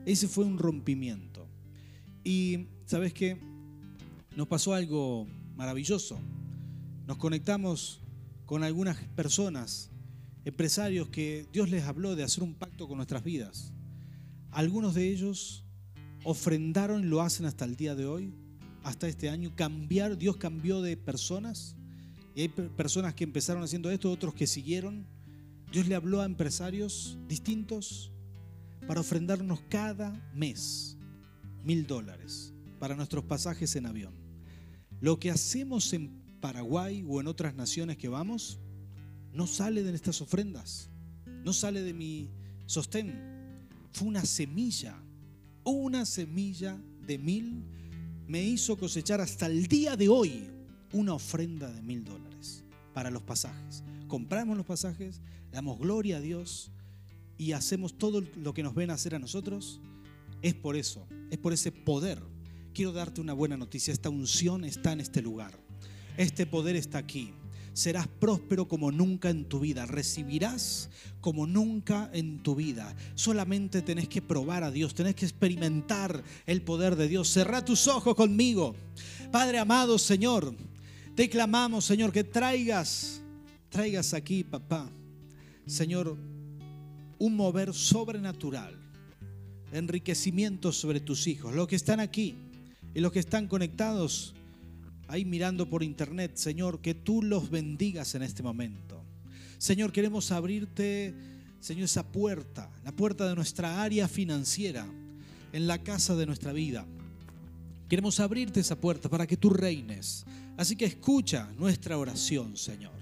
Ese 0.05 0.27
fue 0.27 0.45
un 0.45 0.57
rompimiento. 0.57 1.47
Y 2.23 2.67
sabes 2.85 3.13
qué? 3.13 3.39
Nos 4.35 4.47
pasó 4.47 4.73
algo 4.73 5.27
maravilloso. 5.55 6.19
Nos 7.05 7.17
conectamos 7.17 8.01
con 8.47 8.63
algunas 8.63 8.97
personas, 9.15 9.90
empresarios 10.45 11.09
que 11.09 11.45
Dios 11.51 11.69
les 11.69 11.83
habló 11.83 12.15
de 12.15 12.23
hacer 12.23 12.43
un 12.43 12.53
pacto 12.53 12.87
con 12.87 12.97
nuestras 12.97 13.23
vidas. 13.23 13.73
Algunos 14.51 14.95
de 14.95 15.09
ellos 15.09 15.63
ofrendaron 16.23 17.09
lo 17.09 17.21
hacen 17.21 17.45
hasta 17.45 17.65
el 17.65 17.75
día 17.75 17.95
de 17.95 18.05
hoy 18.05 18.33
hasta 18.83 19.07
este 19.07 19.29
año, 19.29 19.55
cambiar, 19.55 20.17
Dios 20.17 20.37
cambió 20.37 20.81
de 20.81 20.97
personas. 20.97 21.75
Y 22.35 22.41
hay 22.41 22.47
personas 22.47 23.13
que 23.13 23.23
empezaron 23.23 23.63
haciendo 23.63 23.91
esto, 23.91 24.11
otros 24.11 24.33
que 24.33 24.47
siguieron. 24.47 25.05
Dios 25.71 25.87
le 25.87 25.95
habló 25.95 26.21
a 26.21 26.25
empresarios 26.25 27.17
distintos 27.27 28.11
para 28.87 29.01
ofrendarnos 29.01 29.61
cada 29.69 30.11
mes 30.33 30.97
mil 31.63 31.85
dólares 31.85 32.53
para 32.79 32.95
nuestros 32.95 33.23
pasajes 33.25 33.75
en 33.75 33.85
avión. 33.85 34.13
Lo 34.99 35.19
que 35.19 35.29
hacemos 35.29 35.93
en 35.93 36.09
Paraguay 36.41 37.05
o 37.07 37.21
en 37.21 37.27
otras 37.27 37.53
naciones 37.53 37.97
que 37.97 38.09
vamos 38.09 38.59
no 39.33 39.47
sale 39.47 39.83
de 39.83 39.93
estas 39.95 40.21
ofrendas, 40.21 40.89
no 41.43 41.53
sale 41.53 41.81
de 41.81 41.93
mi 41.93 42.29
sostén. 42.65 43.31
Fue 43.91 44.07
una 44.07 44.25
semilla, 44.25 44.95
una 45.63 46.05
semilla 46.05 46.79
de 47.05 47.17
mil 47.17 47.63
me 48.27 48.43
hizo 48.43 48.77
cosechar 48.77 49.19
hasta 49.19 49.47
el 49.47 49.67
día 49.67 49.97
de 49.97 50.07
hoy 50.07 50.49
una 50.93 51.13
ofrenda 51.13 51.69
de 51.71 51.81
mil 51.81 52.03
dólares 52.03 52.63
para 52.93 53.11
los 53.11 53.23
pasajes. 53.23 53.83
Compramos 54.07 54.55
los 54.55 54.65
pasajes, 54.65 55.21
damos 55.51 55.79
gloria 55.79 56.17
a 56.17 56.21
Dios 56.21 56.71
y 57.37 57.53
hacemos 57.53 57.97
todo 57.97 58.21
lo 58.37 58.53
que 58.53 58.63
nos 58.63 58.75
ven 58.75 58.89
hacer 58.89 59.15
a 59.15 59.19
nosotros. 59.19 59.81
Es 60.41 60.53
por 60.53 60.75
eso, 60.75 61.05
es 61.29 61.37
por 61.37 61.53
ese 61.53 61.71
poder. 61.71 62.21
Quiero 62.73 62.93
darte 62.93 63.19
una 63.19 63.33
buena 63.33 63.57
noticia, 63.57 63.91
esta 63.93 64.09
unción 64.09 64.63
está 64.63 64.93
en 64.93 65.01
este 65.01 65.21
lugar. 65.21 65.51
Este 66.17 66.45
poder 66.45 66.75
está 66.75 66.99
aquí 66.99 67.33
serás 67.73 68.07
próspero 68.07 68.67
como 68.67 68.91
nunca 68.91 69.29
en 69.29 69.45
tu 69.45 69.59
vida, 69.59 69.85
recibirás 69.85 70.89
como 71.21 71.47
nunca 71.47 72.09
en 72.13 72.43
tu 72.43 72.55
vida. 72.55 72.95
Solamente 73.15 73.81
tenés 73.81 74.07
que 74.07 74.21
probar 74.21 74.63
a 74.63 74.71
Dios, 74.71 74.93
tenés 74.93 75.15
que 75.15 75.25
experimentar 75.25 76.23
el 76.45 76.61
poder 76.61 76.95
de 76.95 77.07
Dios. 77.07 77.29
Cerra 77.29 77.63
tus 77.63 77.87
ojos 77.87 78.15
conmigo. 78.15 78.75
Padre 79.31 79.59
amado, 79.59 79.97
Señor, 79.97 80.53
te 81.15 81.29
clamamos, 81.29 81.85
Señor, 81.85 82.11
que 82.11 82.23
traigas, 82.23 83.21
traigas 83.69 84.13
aquí, 84.13 84.43
papá, 84.43 84.89
Señor, 85.65 86.17
un 87.19 87.35
mover 87.35 87.73
sobrenatural, 87.73 88.75
enriquecimiento 89.71 90.71
sobre 90.71 90.99
tus 90.99 91.27
hijos, 91.27 91.53
los 91.53 91.67
que 91.67 91.75
están 91.75 91.99
aquí 91.99 92.35
y 92.93 92.99
los 92.99 93.11
que 93.11 93.19
están 93.19 93.47
conectados 93.47 94.33
ahí 95.11 95.25
mirando 95.25 95.69
por 95.69 95.83
internet, 95.83 96.31
Señor, 96.35 96.79
que 96.79 96.93
tú 96.93 97.21
los 97.21 97.49
bendigas 97.49 98.15
en 98.15 98.23
este 98.23 98.41
momento. 98.41 99.03
Señor, 99.57 99.91
queremos 99.91 100.31
abrirte, 100.31 101.13
Señor, 101.59 101.83
esa 101.83 102.03
puerta, 102.03 102.71
la 102.85 102.93
puerta 102.93 103.27
de 103.27 103.35
nuestra 103.35 103.83
área 103.83 104.07
financiera, 104.07 104.87
en 105.51 105.67
la 105.67 105.83
casa 105.83 106.15
de 106.15 106.25
nuestra 106.25 106.53
vida. 106.53 106.85
Queremos 107.89 108.21
abrirte 108.21 108.61
esa 108.61 108.79
puerta 108.79 109.09
para 109.09 109.27
que 109.27 109.35
tú 109.35 109.49
reines. 109.49 110.25
Así 110.55 110.77
que 110.77 110.85
escucha 110.85 111.49
nuestra 111.59 111.97
oración, 111.97 112.55
Señor. 112.55 112.93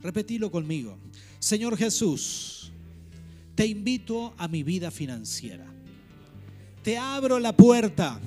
Repetilo 0.00 0.50
conmigo. 0.50 0.98
Señor 1.38 1.76
Jesús, 1.76 2.72
te 3.54 3.66
invito 3.66 4.34
a 4.36 4.48
mi 4.48 4.64
vida 4.64 4.90
financiera. 4.90 5.66
Te 6.82 6.98
abro 6.98 7.38
la 7.38 7.56
puerta 7.56 8.18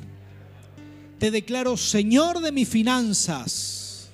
te 1.24 1.32
declaro 1.32 1.78
Señor 1.78 2.42
de 2.42 2.52
mis 2.52 2.68
finanzas. 2.68 4.10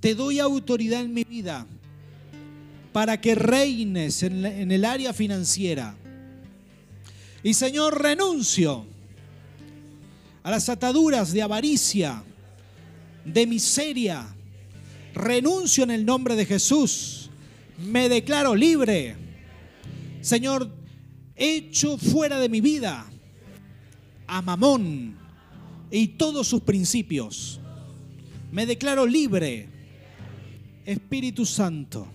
Te 0.00 0.14
doy 0.14 0.38
autoridad 0.38 1.02
en 1.02 1.12
mi 1.12 1.24
vida 1.24 1.66
para 2.90 3.20
que 3.20 3.34
reines 3.34 4.22
en, 4.22 4.72
el 4.72 4.82
área 4.86 5.12
financiera. 5.12 5.94
Y 7.42 7.52
Señor, 7.52 8.00
renuncio 8.00 8.86
a 10.42 10.50
las 10.50 10.70
ataduras 10.70 11.34
de 11.34 11.42
avaricia, 11.42 12.24
de 13.22 13.46
miseria. 13.46 14.34
Renuncio 15.12 15.84
en 15.84 15.90
el 15.90 16.06
nombre 16.06 16.34
de 16.34 16.46
Jesús. 16.46 17.28
Me 17.76 18.08
declaro 18.08 18.54
libre. 18.54 19.16
Señor, 20.22 20.70
echo 21.36 21.98
fuera 21.98 22.38
de 22.38 22.48
mi 22.48 22.62
vida 22.62 23.04
a 24.26 24.40
Mamón, 24.40 25.21
y 25.92 26.08
todos 26.08 26.48
sus 26.48 26.62
principios. 26.62 27.60
Me 28.50 28.66
declaro 28.66 29.06
libre. 29.06 29.68
Espíritu 30.84 31.46
Santo, 31.46 32.08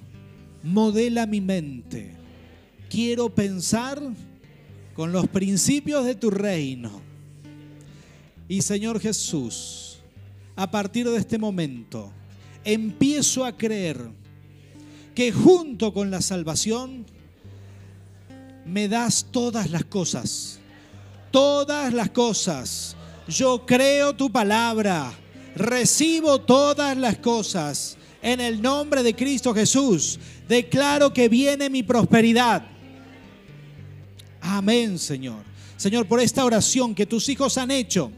modela 0.64 1.26
mi 1.26 1.40
mente. 1.40 2.16
Quiero 2.90 3.30
pensar 3.30 4.02
con 4.94 5.14
los 5.14 5.28
principios 5.28 6.04
de 6.06 6.16
tu 6.16 6.32
reino. 6.32 7.02
Y 8.50 8.62
Señor 8.62 9.00
Jesús, 9.00 10.00
a 10.56 10.70
partir 10.70 11.08
de 11.08 11.18
este 11.18 11.38
momento, 11.38 12.12
empiezo 12.66 13.46
a 13.46 13.56
creer 13.56 14.10
que 15.14 15.32
junto 15.32 15.94
con 15.94 16.12
la 16.12 16.22
salvación 16.22 17.06
me 18.66 18.88
das 18.88 19.28
todas 19.32 19.70
las 19.70 19.86
cosas. 19.86 20.60
Todas 21.32 21.94
las 21.94 22.10
cosas 22.10 22.97
yo 23.28 23.66
creo 23.66 24.16
tu 24.16 24.32
palabra, 24.32 25.14
recibo 25.56 26.40
todas 26.40 26.96
las 26.98 27.18
cosas 27.18 27.98
en 28.22 28.40
el 28.42 28.62
nombre 28.62 29.04
de 29.04 29.16
Cristo 29.16 29.54
Jesús. 29.54 30.20
Declaro 30.48 31.14
que 31.14 31.30
viene 31.30 31.70
mi 31.70 31.84
prosperidad. 31.84 32.64
Amén, 34.42 34.98
Señor. 34.98 35.44
Señor, 35.76 36.08
por 36.08 36.20
esta 36.20 36.46
oración 36.46 36.96
que 36.96 37.06
tus 37.06 37.30
hijos 37.30 37.58
han 37.58 37.72
hecho. 37.72 38.12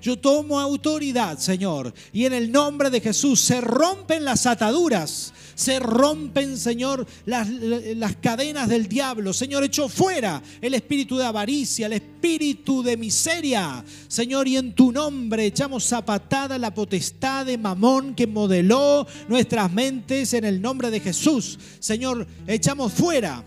Yo 0.00 0.18
tomo 0.18 0.58
autoridad, 0.58 1.38
Señor, 1.38 1.94
y 2.12 2.24
en 2.24 2.32
el 2.32 2.50
nombre 2.50 2.90
de 2.90 3.00
Jesús 3.00 3.40
se 3.40 3.60
rompen 3.60 4.24
las 4.24 4.46
ataduras, 4.46 5.32
se 5.54 5.78
rompen, 5.78 6.56
Señor, 6.56 7.06
las, 7.26 7.48
las, 7.48 8.16
cadenas 8.16 8.68
del 8.68 8.88
diablo. 8.88 9.32
Señor, 9.32 9.64
echo 9.64 9.88
fuera 9.88 10.42
el 10.60 10.74
espíritu 10.74 11.16
de 11.16 11.24
avaricia, 11.24 11.86
el 11.86 11.94
espíritu 11.94 12.82
de 12.82 12.96
miseria. 12.96 13.84
Señor, 14.08 14.48
y 14.48 14.56
en 14.56 14.74
tu 14.74 14.92
nombre 14.92 15.46
echamos 15.46 15.84
zapatada 15.84 16.58
la 16.58 16.74
potestad 16.74 17.46
de 17.46 17.58
Mamón 17.58 18.14
que 18.14 18.26
modeló 18.26 19.06
nuestras 19.28 19.72
mentes 19.72 20.34
en 20.34 20.44
el 20.44 20.60
nombre 20.60 20.90
de 20.90 21.00
Jesús. 21.00 21.58
Señor, 21.80 22.26
echamos 22.46 22.92
fuera 22.92 23.44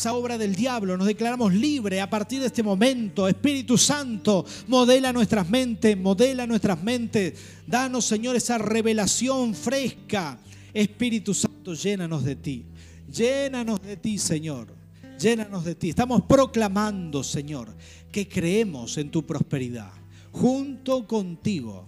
esa 0.00 0.14
obra 0.14 0.38
del 0.38 0.54
diablo, 0.54 0.96
nos 0.96 1.06
declaramos 1.06 1.52
libres 1.52 2.00
a 2.00 2.08
partir 2.08 2.40
de 2.40 2.46
este 2.46 2.62
momento. 2.62 3.28
Espíritu 3.28 3.76
Santo, 3.76 4.46
modela 4.68 5.12
nuestras 5.12 5.50
mentes, 5.50 5.94
modela 5.98 6.46
nuestras 6.46 6.82
mentes. 6.82 7.34
Danos, 7.66 8.06
Señor, 8.06 8.34
esa 8.34 8.56
revelación 8.56 9.54
fresca. 9.54 10.38
Espíritu 10.72 11.34
Santo, 11.34 11.74
llénanos 11.74 12.24
de 12.24 12.36
ti. 12.36 12.64
Llénanos 13.12 13.82
de 13.82 13.96
ti, 13.96 14.18
Señor. 14.18 14.68
Llénanos 15.18 15.64
de 15.64 15.74
ti. 15.74 15.90
Estamos 15.90 16.22
proclamando, 16.22 17.22
Señor, 17.22 17.74
que 18.10 18.28
creemos 18.28 18.96
en 18.98 19.10
tu 19.10 19.24
prosperidad. 19.26 19.92
Junto 20.32 21.06
contigo, 21.06 21.86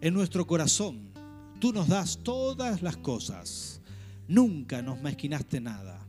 en 0.00 0.14
nuestro 0.14 0.46
corazón, 0.46 1.10
tú 1.58 1.72
nos 1.72 1.88
das 1.88 2.18
todas 2.22 2.82
las 2.82 2.96
cosas. 2.96 3.80
Nunca 4.28 4.82
nos 4.82 5.00
mezquinaste 5.00 5.60
nada 5.60 6.00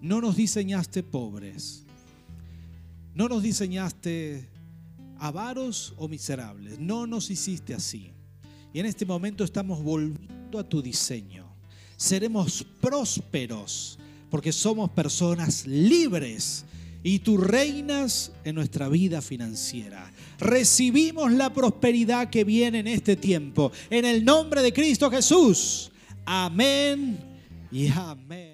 no 0.00 0.20
nos 0.20 0.36
diseñaste 0.36 1.02
pobres. 1.02 1.84
No 3.14 3.28
nos 3.28 3.42
diseñaste 3.42 4.48
avaros 5.18 5.94
o 5.96 6.08
miserables. 6.08 6.78
No 6.78 7.06
nos 7.06 7.30
hiciste 7.30 7.74
así. 7.74 8.12
Y 8.72 8.80
en 8.80 8.86
este 8.86 9.04
momento 9.04 9.44
estamos 9.44 9.82
volviendo 9.82 10.39
a 10.58 10.68
tu 10.68 10.82
diseño. 10.82 11.46
Seremos 11.96 12.64
prósperos 12.80 13.98
porque 14.30 14.52
somos 14.52 14.90
personas 14.90 15.66
libres 15.66 16.64
y 17.02 17.18
tú 17.20 17.36
reinas 17.36 18.32
en 18.44 18.54
nuestra 18.54 18.88
vida 18.88 19.22
financiera. 19.22 20.10
Recibimos 20.38 21.32
la 21.32 21.52
prosperidad 21.52 22.30
que 22.30 22.44
viene 22.44 22.80
en 22.80 22.86
este 22.86 23.16
tiempo. 23.16 23.72
En 23.90 24.04
el 24.04 24.24
nombre 24.24 24.62
de 24.62 24.72
Cristo 24.72 25.10
Jesús. 25.10 25.90
Amén 26.24 27.18
y 27.70 27.88
amén. 27.88 28.49